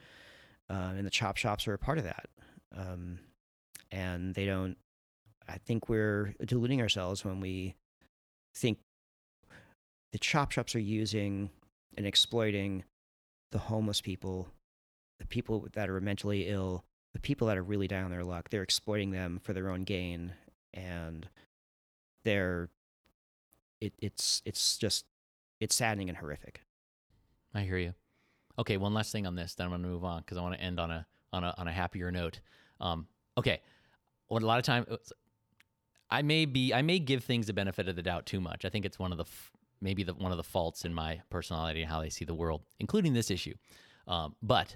uh, 0.69 0.93
and 0.98 1.06
the 1.06 1.12
chop 1.12 1.38
shops 1.38 1.67
are 1.67 1.74
a 1.74 1.78
part 1.78 1.98
of 1.98 2.06
that. 2.06 2.28
Um, 2.76 3.19
and 3.91 4.34
they 4.34 4.45
don't, 4.45 4.78
I 5.48 5.58
think 5.58 5.89
we're 5.89 6.34
deluding 6.43 6.82
ourselves 6.82 7.24
when 7.24 7.39
we 7.39 7.76
think 8.56 8.80
the 10.12 10.19
chop 10.19 10.52
shops 10.52 10.76
are 10.76 10.80
using 10.80 11.50
and 11.98 12.06
exploiting 12.06 12.84
the 13.52 13.60
homeless 13.60 14.02
people, 14.02 14.48
the 15.19 15.26
people 15.28 15.67
that 15.74 15.89
are 15.89 16.02
mentally 16.02 16.48
ill, 16.48 16.84
the 17.13 17.19
people 17.19 17.48
that 17.48 17.58
are 17.58 17.63
really 17.63 17.88
down 17.88 18.06
on 18.06 18.12
their 18.12 18.24
luck. 18.24 18.50
They're 18.50 18.63
exploiting 18.63 19.12
them 19.12 19.39
for 19.41 19.54
their 19.54 19.69
own 19.69 19.84
gain, 19.84 20.34
and 20.74 21.28
they're 22.24 22.69
it, 23.80 23.93
it's 24.02 24.41
it's 24.45 24.78
just 24.78 25.06
it's 25.60 25.76
saddening 25.76 26.10
and 26.10 26.18
horrific. 26.18 26.62
I 27.54 27.62
hear 27.62 27.78
you. 27.78 27.94
Okay, 28.58 28.78
one 28.78 28.94
last 28.94 29.12
thing 29.12 29.28
on 29.28 29.36
this, 29.36 29.56
then 29.56 29.65
I'm 29.65 29.72
going 29.72 29.84
to 29.84 29.88
move 29.88 30.04
on 30.04 30.22
because 30.22 30.38
I 30.38 30.41
want 30.41 30.56
to 30.56 30.62
end 30.62 30.80
on 30.80 30.91
a 30.91 31.06
on 31.34 31.44
a 31.44 31.54
on 31.58 31.68
a 31.68 31.72
happier 31.72 32.12
note. 32.12 32.39
Um, 32.80 33.08
okay, 33.38 33.62
what 34.28 34.44
a 34.44 34.46
lot 34.46 34.60
of 34.60 34.65
time 34.65 34.86
I 36.10 36.22
may 36.22 36.46
be 36.46 36.74
I 36.74 36.82
may 36.82 37.00
give 37.00 37.24
things 37.24 37.48
the 37.48 37.54
benefit 37.54 37.88
of 37.88 37.96
the 37.96 38.04
doubt 38.04 38.26
too 38.26 38.39
much. 38.39 38.65
I 38.65 38.70
think 38.70 38.86
it's 38.86 39.00
one 39.00 39.12
of 39.12 39.18
the 39.18 39.26
maybe 39.82 40.04
the 40.04 40.13
one 40.13 40.32
of 40.32 40.38
the 40.38 40.44
faults 40.44 40.86
in 40.86 40.94
my 40.94 41.22
personality 41.30 41.82
and 41.82 41.89
how 41.89 42.02
I 42.02 42.10
see 42.10 42.26
the 42.26 42.36
world, 42.36 42.62
including 42.80 43.13
this 43.13 43.30
issue. 43.30 43.56
Um, 44.08 44.36
but 44.41 44.76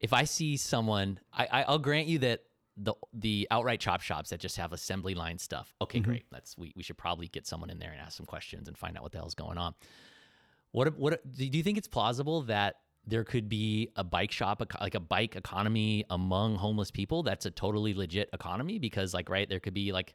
if 0.00 0.12
I 0.12 0.24
see 0.24 0.56
someone, 0.56 1.20
I, 1.32 1.46
I 1.46 1.62
I'll 1.62 1.78
grant 1.78 2.08
you 2.08 2.18
that 2.20 2.42
the 2.76 2.94
the 3.12 3.48
outright 3.50 3.80
chop 3.80 4.00
shops 4.02 4.30
that 4.30 4.40
just 4.40 4.56
have 4.58 4.72
assembly 4.72 5.14
line 5.14 5.38
stuff. 5.38 5.74
Okay, 5.80 6.00
Mhm. 6.00 6.04
great. 6.04 6.26
Let's 6.30 6.56
we, 6.58 6.72
we 6.76 6.82
should 6.82 6.98
probably 6.98 7.28
get 7.28 7.46
someone 7.46 7.70
in 7.70 7.78
there 7.78 7.90
and 7.92 8.00
ask 8.00 8.16
some 8.16 8.26
questions 8.26 8.68
and 8.68 8.76
find 8.76 8.96
out 8.96 9.02
what 9.02 9.12
the 9.12 9.18
hell's 9.18 9.34
going 9.34 9.56
on. 9.58 9.74
What 10.72 10.96
what 10.98 11.20
do 11.36 11.44
you 11.46 11.62
think 11.62 11.78
it's 11.78 11.88
plausible 11.88 12.42
that 12.42 12.76
there 13.06 13.24
could 13.24 13.48
be 13.48 13.90
a 13.96 14.02
bike 14.04 14.32
shop 14.32 14.60
like 14.80 14.94
a 14.94 15.00
bike 15.00 15.36
economy 15.36 16.04
among 16.10 16.56
homeless 16.56 16.90
people 16.90 17.22
that's 17.22 17.46
a 17.46 17.50
totally 17.50 17.94
legit 17.94 18.28
economy 18.32 18.78
because 18.78 19.14
like 19.14 19.28
right 19.30 19.48
there 19.48 19.60
could 19.60 19.74
be 19.74 19.92
like 19.92 20.14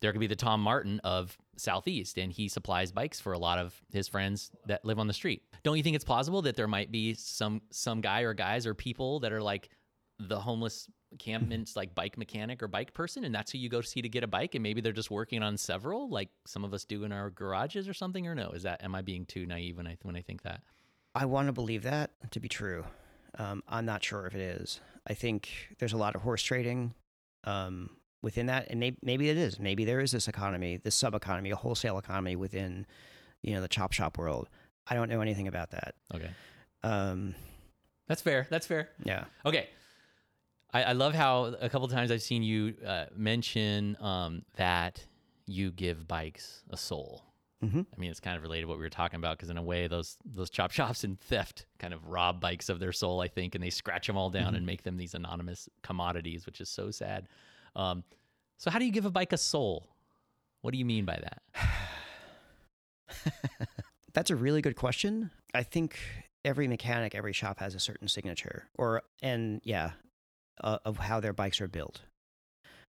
there 0.00 0.10
could 0.12 0.20
be 0.20 0.26
the 0.26 0.36
Tom 0.36 0.60
Martin 0.60 1.00
of 1.02 1.38
Southeast 1.56 2.18
and 2.18 2.30
he 2.30 2.48
supplies 2.48 2.92
bikes 2.92 3.20
for 3.20 3.32
a 3.32 3.38
lot 3.38 3.58
of 3.58 3.80
his 3.90 4.06
friends 4.08 4.50
that 4.66 4.84
live 4.84 4.98
on 4.98 5.06
the 5.06 5.14
street. 5.14 5.42
Don't 5.62 5.76
you 5.78 5.82
think 5.82 5.94
it's 5.96 6.04
plausible 6.04 6.42
that 6.42 6.56
there 6.56 6.68
might 6.68 6.90
be 6.92 7.14
some 7.14 7.62
some 7.70 8.02
guy 8.02 8.20
or 8.22 8.34
guys 8.34 8.66
or 8.66 8.74
people 8.74 9.20
that 9.20 9.32
are 9.32 9.40
like 9.40 9.70
the 10.18 10.38
homeless 10.38 10.90
campment's 11.18 11.76
like 11.76 11.94
bike 11.94 12.18
mechanic 12.18 12.62
or 12.62 12.68
bike 12.68 12.92
person 12.94 13.24
and 13.24 13.34
that's 13.34 13.52
who 13.52 13.58
you 13.58 13.68
go 13.68 13.80
see 13.80 14.02
to 14.02 14.08
get 14.08 14.24
a 14.24 14.26
bike 14.26 14.54
and 14.54 14.62
maybe 14.62 14.80
they're 14.80 14.92
just 14.92 15.10
working 15.10 15.42
on 15.42 15.56
several 15.56 16.08
like 16.08 16.28
some 16.46 16.64
of 16.64 16.74
us 16.74 16.84
do 16.84 17.04
in 17.04 17.12
our 17.12 17.30
garages 17.30 17.88
or 17.88 17.94
something 17.94 18.26
or 18.26 18.34
no 18.34 18.50
is 18.50 18.62
that 18.62 18.82
am 18.82 18.94
I 18.94 19.02
being 19.02 19.24
too 19.26 19.46
naive 19.46 19.76
when 19.76 19.86
I 19.86 19.96
when 20.02 20.16
I 20.16 20.22
think 20.22 20.42
that? 20.42 20.62
I 21.14 21.26
want 21.26 21.46
to 21.46 21.52
believe 21.52 21.84
that 21.84 22.10
to 22.32 22.40
be 22.40 22.48
true. 22.48 22.84
Um, 23.38 23.62
I'm 23.68 23.86
not 23.86 24.02
sure 24.02 24.26
if 24.26 24.34
it 24.34 24.40
is. 24.40 24.80
I 25.06 25.14
think 25.14 25.48
there's 25.78 25.92
a 25.92 25.96
lot 25.96 26.14
of 26.14 26.22
horse 26.22 26.42
trading 26.42 26.94
um, 27.44 27.90
within 28.22 28.46
that, 28.46 28.68
and 28.70 28.80
maybe, 28.80 28.96
maybe 29.02 29.28
it 29.28 29.36
is. 29.36 29.60
Maybe 29.60 29.84
there 29.84 30.00
is 30.00 30.10
this 30.10 30.28
economy, 30.28 30.78
this 30.78 30.94
sub 30.94 31.14
economy, 31.14 31.50
a 31.50 31.56
wholesale 31.56 31.98
economy 31.98 32.36
within, 32.36 32.86
you 33.42 33.54
know, 33.54 33.60
the 33.60 33.68
chop 33.68 33.92
shop 33.92 34.18
world. 34.18 34.48
I 34.86 34.94
don't 34.94 35.08
know 35.08 35.20
anything 35.20 35.46
about 35.48 35.70
that. 35.70 35.94
Okay. 36.14 36.30
Um, 36.82 37.34
That's 38.08 38.22
fair. 38.22 38.46
That's 38.50 38.66
fair. 38.66 38.88
yeah. 39.04 39.24
Okay. 39.46 39.68
I, 40.74 40.82
I 40.82 40.92
love 40.92 41.14
how 41.14 41.54
a 41.60 41.68
couple 41.70 41.86
times 41.88 42.10
I've 42.10 42.20
seen 42.22 42.42
you 42.42 42.74
uh, 42.86 43.04
mention 43.16 43.96
um, 44.00 44.42
that 44.56 45.06
you 45.46 45.70
give 45.70 46.06
bikes 46.08 46.64
a 46.70 46.76
soul. 46.76 47.22
hmm 47.62 47.82
I 47.96 48.00
mean, 48.00 48.10
it's 48.10 48.20
kind 48.20 48.36
of 48.36 48.42
related 48.42 48.62
to 48.62 48.68
what 48.68 48.78
we 48.78 48.82
were 48.84 48.90
talking 48.90 49.18
about 49.18 49.36
because 49.38 49.50
in 49.50 49.56
a 49.56 49.62
way, 49.62 49.86
those 49.86 50.16
those 50.24 50.50
chop 50.50 50.70
shops 50.72 51.04
and 51.04 51.18
theft 51.20 51.66
kind 51.78 51.94
of 51.94 52.06
rob 52.08 52.40
bikes 52.40 52.68
of 52.68 52.80
their 52.80 52.92
soul, 52.92 53.20
I 53.20 53.28
think, 53.28 53.54
and 53.54 53.62
they 53.62 53.70
scratch 53.70 54.06
them 54.08 54.16
all 54.16 54.30
down 54.30 54.52
Mhm. 54.52 54.56
and 54.58 54.66
make 54.66 54.82
them 54.82 54.96
these 54.96 55.14
anonymous 55.14 55.68
commodities, 55.82 56.44
which 56.46 56.60
is 56.60 56.68
so 56.68 56.90
sad. 56.90 57.28
Um, 57.76 58.02
so, 58.58 58.70
how 58.70 58.78
do 58.78 58.84
you 58.84 58.92
give 58.92 59.04
a 59.06 59.10
bike 59.10 59.32
a 59.32 59.38
soul? 59.38 59.88
What 60.62 60.72
do 60.72 60.78
you 60.78 60.84
mean 60.84 61.04
by 61.04 61.20
that? 61.22 61.42
That's 64.14 64.30
a 64.30 64.36
really 64.36 64.62
good 64.62 64.76
question. 64.76 65.30
I 65.54 65.62
think 65.62 65.98
every 66.44 66.68
mechanic, 66.68 67.14
every 67.14 67.32
shop 67.32 67.58
has 67.60 67.74
a 67.74 67.80
certain 67.80 68.08
signature, 68.08 68.68
or 68.78 69.02
and 69.22 69.60
yeah, 69.64 69.92
uh, 70.62 70.78
of 70.84 70.98
how 70.98 71.20
their 71.20 71.32
bikes 71.32 71.60
are 71.60 71.68
built. 71.68 72.02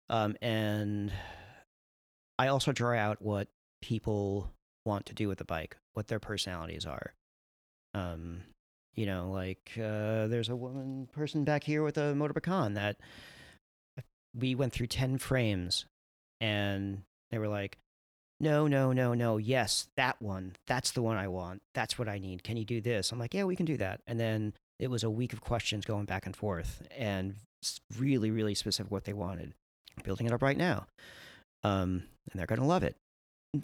Um, 0.09 0.35
and 0.41 1.11
I 2.37 2.47
also 2.47 2.71
draw 2.71 2.95
out 2.95 3.21
what 3.21 3.47
people 3.81 4.51
want 4.85 5.07
to 5.07 5.13
do 5.13 5.27
with 5.27 5.39
the 5.39 5.45
bike, 5.45 5.77
what 5.93 6.07
their 6.07 6.19
personalities 6.19 6.85
are. 6.85 7.13
Um, 7.93 8.41
you 8.95 9.05
know, 9.05 9.31
like 9.31 9.71
uh, 9.77 10.27
there's 10.27 10.49
a 10.49 10.55
woman 10.55 11.07
person 11.11 11.43
back 11.43 11.63
here 11.63 11.83
with 11.83 11.97
a 11.97 12.13
Motobecane 12.13 12.75
that 12.75 12.97
we 14.35 14.55
went 14.55 14.73
through 14.73 14.87
ten 14.87 15.17
frames, 15.17 15.85
and 16.39 17.01
they 17.31 17.39
were 17.39 17.47
like, 17.47 17.77
no, 18.39 18.67
no, 18.67 18.91
no, 18.91 19.13
no. 19.13 19.37
Yes, 19.37 19.87
that 19.95 20.21
one. 20.21 20.55
That's 20.67 20.91
the 20.91 21.01
one 21.01 21.17
I 21.17 21.27
want. 21.29 21.61
That's 21.73 21.97
what 21.97 22.09
I 22.09 22.19
need. 22.19 22.43
Can 22.43 22.57
you 22.57 22.65
do 22.65 22.81
this? 22.81 23.11
I'm 23.11 23.19
like, 23.19 23.33
yeah, 23.33 23.45
we 23.45 23.55
can 23.55 23.65
do 23.65 23.77
that. 23.77 24.01
And 24.07 24.19
then 24.19 24.53
it 24.79 24.89
was 24.89 25.03
a 25.03 25.09
week 25.09 25.31
of 25.31 25.41
questions 25.41 25.85
going 25.85 26.05
back 26.05 26.25
and 26.25 26.35
forth 26.35 26.85
and 26.95 27.35
really, 27.97 28.31
really 28.31 28.55
specific 28.55 28.91
what 28.91 29.05
they 29.05 29.13
wanted. 29.13 29.53
Building 30.03 30.27
it 30.27 30.33
up 30.33 30.41
right 30.41 30.57
now. 30.57 30.87
Um, 31.63 32.03
and 32.31 32.39
they're 32.39 32.45
going 32.45 32.61
to 32.61 32.67
love 32.67 32.83
it. 32.83 32.95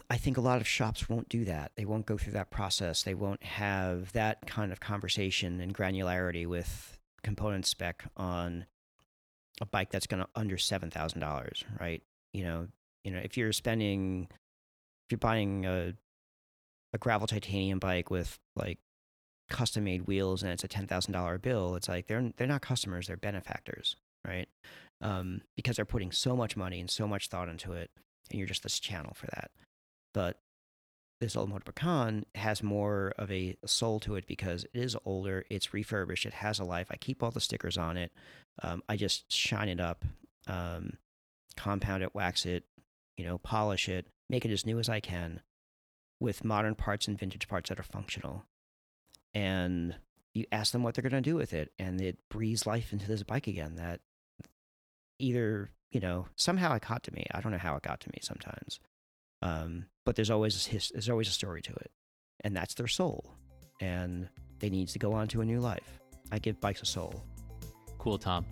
I 0.10 0.18
think 0.18 0.38
a 0.38 0.42
lot 0.42 0.62
of 0.62 0.68
shops 0.68 1.10
won't 1.10 1.28
do 1.28 1.44
that. 1.46 1.72
They 1.76 1.86
won't 1.86 2.06
go 2.06 2.18
through 2.18 2.34
that 2.34 2.50
process. 2.50 3.04
They 3.04 3.14
won't 3.14 3.44
have 3.44 4.14
that 4.14 4.48
kind 4.48 4.72
of 4.72 4.80
conversation 4.80 5.60
and 5.60 5.74
granularity 5.74 6.48
with 6.48 6.98
component 7.24 7.66
spec 7.66 8.06
on 8.16 8.66
a 9.60 9.66
bike 9.66 9.92
that's 9.92 10.08
going 10.08 10.24
to 10.24 10.30
under 10.36 10.56
$7,000, 10.56 11.64
right? 11.80 12.02
You 12.34 12.44
know, 12.44 12.68
you 13.04 13.12
know, 13.12 13.20
if 13.20 13.36
you're 13.36 13.52
spending 13.52 14.28
if 14.32 15.12
you're 15.12 15.18
buying 15.18 15.66
a 15.66 15.94
a 16.94 16.98
gravel 16.98 17.28
titanium 17.28 17.80
bike 17.80 18.10
with 18.10 18.38
like 18.56 18.80
custom 19.52 19.84
made 19.84 20.08
wheels 20.08 20.42
and 20.42 20.52
it's 20.52 20.64
a 20.64 20.68
ten 20.68 20.88
thousand 20.88 21.14
dollar 21.14 21.38
bill, 21.38 21.76
it's 21.76 21.90
like 21.90 22.08
they're 22.08 22.32
they're 22.38 22.48
not 22.48 22.62
customers, 22.62 23.08
they're 23.08 23.18
benefactors, 23.18 23.96
right? 24.26 24.48
Um, 25.02 25.42
because 25.56 25.76
they're 25.76 25.86
putting 25.86 26.12
so 26.12 26.36
much 26.36 26.58
money 26.58 26.80
and 26.80 26.90
so 26.90 27.08
much 27.08 27.28
thought 27.28 27.50
into 27.50 27.74
it, 27.74 27.92
and 28.30 28.40
you're 28.40 28.48
just 28.48 28.64
this 28.64 28.80
channel 28.80 29.14
for 29.14 29.28
that. 29.28 29.52
But 30.14 30.40
this 31.20 31.36
old 31.36 31.52
Motobecane 31.52 32.24
has 32.34 32.64
more 32.64 33.14
of 33.18 33.32
a 33.32 33.56
soul 33.66 34.00
to 34.02 34.16
it 34.16 34.26
because 34.26 34.64
it 34.74 34.80
is 34.80 34.98
older, 35.06 35.46
it's 35.52 35.74
refurbished, 35.74 36.26
it 36.26 36.34
has 36.34 36.60
a 36.60 36.64
life. 36.64 36.88
I 36.90 36.98
keep 36.98 37.22
all 37.22 37.30
the 37.30 37.40
stickers 37.40 37.78
on 37.78 37.96
it. 37.96 38.12
Um, 38.64 38.82
I 38.90 38.96
just 38.98 39.32
shine 39.32 39.70
it 39.70 39.80
up, 39.80 40.04
um, 40.48 40.94
compound 41.56 42.02
it, 42.02 42.16
wax 42.16 42.46
it, 42.46 42.64
you 43.18 43.26
know, 43.26 43.38
polish 43.38 43.88
it, 43.88 44.08
make 44.30 44.46
it 44.46 44.52
as 44.52 44.66
new 44.66 44.80
as 44.80 44.90
I 44.90 45.00
can 45.00 45.42
with 46.20 46.44
modern 46.44 46.76
parts 46.76 47.08
and 47.08 47.20
vintage 47.20 47.48
parts 47.48 47.70
that 47.70 47.80
are 47.80 47.84
functional. 47.84 48.46
And 49.34 49.96
you 50.34 50.46
ask 50.52 50.72
them 50.72 50.84
what 50.84 50.94
they're 50.96 51.02
going 51.10 51.22
to 51.24 51.30
do 51.30 51.36
with 51.36 51.54
it, 51.54 51.72
and 51.80 52.00
it 52.02 52.18
breathes 52.30 52.66
life 52.66 52.94
into 52.94 53.08
this 53.08 53.24
bike 53.24 53.48
again 53.48 53.76
that 53.76 54.00
either, 55.20 55.70
you 55.92 56.00
know, 56.00 56.28
somehow 56.36 56.74
it 56.76 56.84
got 56.88 57.04
to 57.04 57.14
me. 57.14 57.26
I 57.32 57.42
don't 57.42 57.52
know 57.52 57.58
how 57.58 57.76
it 57.76 57.84
got 57.84 58.00
to 58.02 58.10
me 58.10 58.20
sometimes. 58.22 58.80
Um, 59.42 59.86
but 60.06 60.16
there's 60.16 60.30
always 60.30 60.66
his, 60.66 60.90
there's 60.94 61.10
always 61.10 61.28
a 61.28 61.32
story 61.32 61.62
to 61.64 61.72
it. 61.74 61.92
And 62.44 62.56
that's 62.56 62.74
their 62.76 62.88
soul. 62.88 63.34
And 63.80 64.28
they 64.60 64.70
need 64.70 64.88
to 64.90 65.00
go 65.00 65.14
on 65.14 65.28
to 65.30 65.42
a 65.42 65.46
new 65.46 65.60
life. 65.60 66.00
I 66.32 66.40
give 66.40 66.60
bikes 66.62 66.82
a 66.82 66.86
soul. 66.86 67.24
Cool, 67.98 68.18
Tom. 68.18 68.46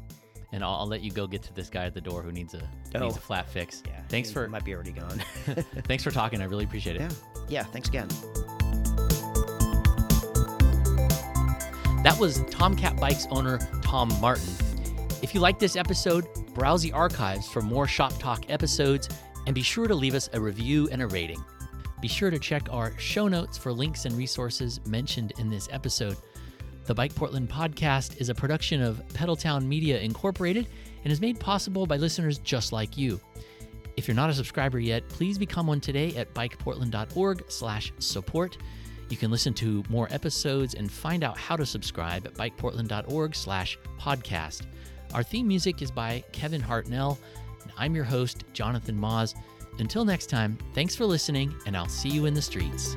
And 0.51 0.63
I'll, 0.63 0.73
I'll 0.75 0.87
let 0.87 1.01
you 1.01 1.11
go 1.11 1.27
get 1.27 1.43
to 1.43 1.53
this 1.53 1.69
guy 1.69 1.85
at 1.85 1.93
the 1.93 2.01
door 2.01 2.21
who 2.23 2.31
needs 2.31 2.53
a 2.55 2.57
who 2.57 2.99
needs 2.99 3.15
Oh. 3.15 3.17
a 3.17 3.21
flat 3.21 3.47
fix. 3.47 3.83
Yeah. 3.85 4.01
Thanks 4.09 4.29
he 4.29 4.33
for 4.33 4.47
might 4.47 4.65
be 4.65 4.73
already 4.73 4.91
gone. 4.91 5.19
thanks 5.85 6.03
for 6.03 6.11
talking. 6.11 6.41
I 6.41 6.45
really 6.45 6.63
appreciate 6.65 6.95
it. 6.95 7.01
Yeah. 7.01 7.09
yeah, 7.47 7.63
thanks 7.63 7.87
again. 7.89 8.07
That 12.01 12.17
was 12.17 12.45
Tomcat 12.49 12.97
Bikes 12.97 13.27
owner 13.29 13.59
Tom 13.81 14.09
Martin. 14.21 14.53
If 15.21 15.35
you 15.35 15.41
like 15.41 15.59
this 15.59 15.75
episode, 15.75 16.25
browse 16.53 16.81
the 16.81 16.93
archives 16.93 17.49
for 17.49 17.61
more 17.61 17.87
Shop 17.87 18.17
Talk 18.19 18.49
episodes 18.49 19.09
and 19.45 19.53
be 19.53 19.61
sure 19.61 19.85
to 19.85 19.93
leave 19.93 20.15
us 20.15 20.29
a 20.31 20.39
review 20.39 20.87
and 20.93 21.01
a 21.01 21.07
rating. 21.07 21.43
Be 22.01 22.07
sure 22.07 22.29
to 22.29 22.39
check 22.39 22.69
our 22.71 22.97
show 22.97 23.27
notes 23.27 23.57
for 23.57 23.73
links 23.73 24.05
and 24.05 24.15
resources 24.15 24.79
mentioned 24.85 25.33
in 25.39 25.49
this 25.49 25.67
episode. 25.73 26.15
The 26.85 26.95
Bike 26.95 27.13
Portland 27.13 27.49
podcast 27.49 28.21
is 28.21 28.29
a 28.29 28.33
production 28.33 28.81
of 28.81 29.05
Pedaltown 29.09 29.65
Media 29.65 29.99
Incorporated 29.99 30.69
and 31.03 31.11
is 31.11 31.19
made 31.19 31.37
possible 31.37 31.85
by 31.85 31.97
listeners 31.97 32.37
just 32.37 32.71
like 32.71 32.97
you. 32.97 33.19
If 33.97 34.07
you're 34.07 34.15
not 34.15 34.29
a 34.29 34.33
subscriber 34.33 34.79
yet, 34.79 35.09
please 35.09 35.37
become 35.37 35.67
one 35.67 35.81
today 35.81 36.15
at 36.15 36.33
bikeportland.org/support. 36.33 38.57
You 39.09 39.17
can 39.17 39.31
listen 39.31 39.53
to 39.55 39.83
more 39.89 40.07
episodes 40.11 40.75
and 40.75 40.91
find 40.91 41.23
out 41.23 41.37
how 41.37 41.55
to 41.55 41.65
subscribe 41.65 42.27
at 42.27 42.35
bikeportland.org 42.35 43.35
slash 43.35 43.77
podcast. 43.99 44.61
Our 45.13 45.23
theme 45.23 45.47
music 45.47 45.81
is 45.81 45.89
by 45.89 46.23
Kevin 46.31 46.61
Hartnell, 46.61 47.17
and 47.63 47.71
I'm 47.77 47.95
your 47.95 48.05
host, 48.05 48.43
Jonathan 48.53 48.95
Maus. 48.95 49.33
Until 49.79 50.05
next 50.05 50.27
time, 50.27 50.57
thanks 50.73 50.95
for 50.95 51.05
listening, 51.05 51.53
and 51.65 51.75
I'll 51.75 51.89
see 51.89 52.09
you 52.09 52.25
in 52.25 52.35
the 52.35 52.41
streets. 52.41 52.95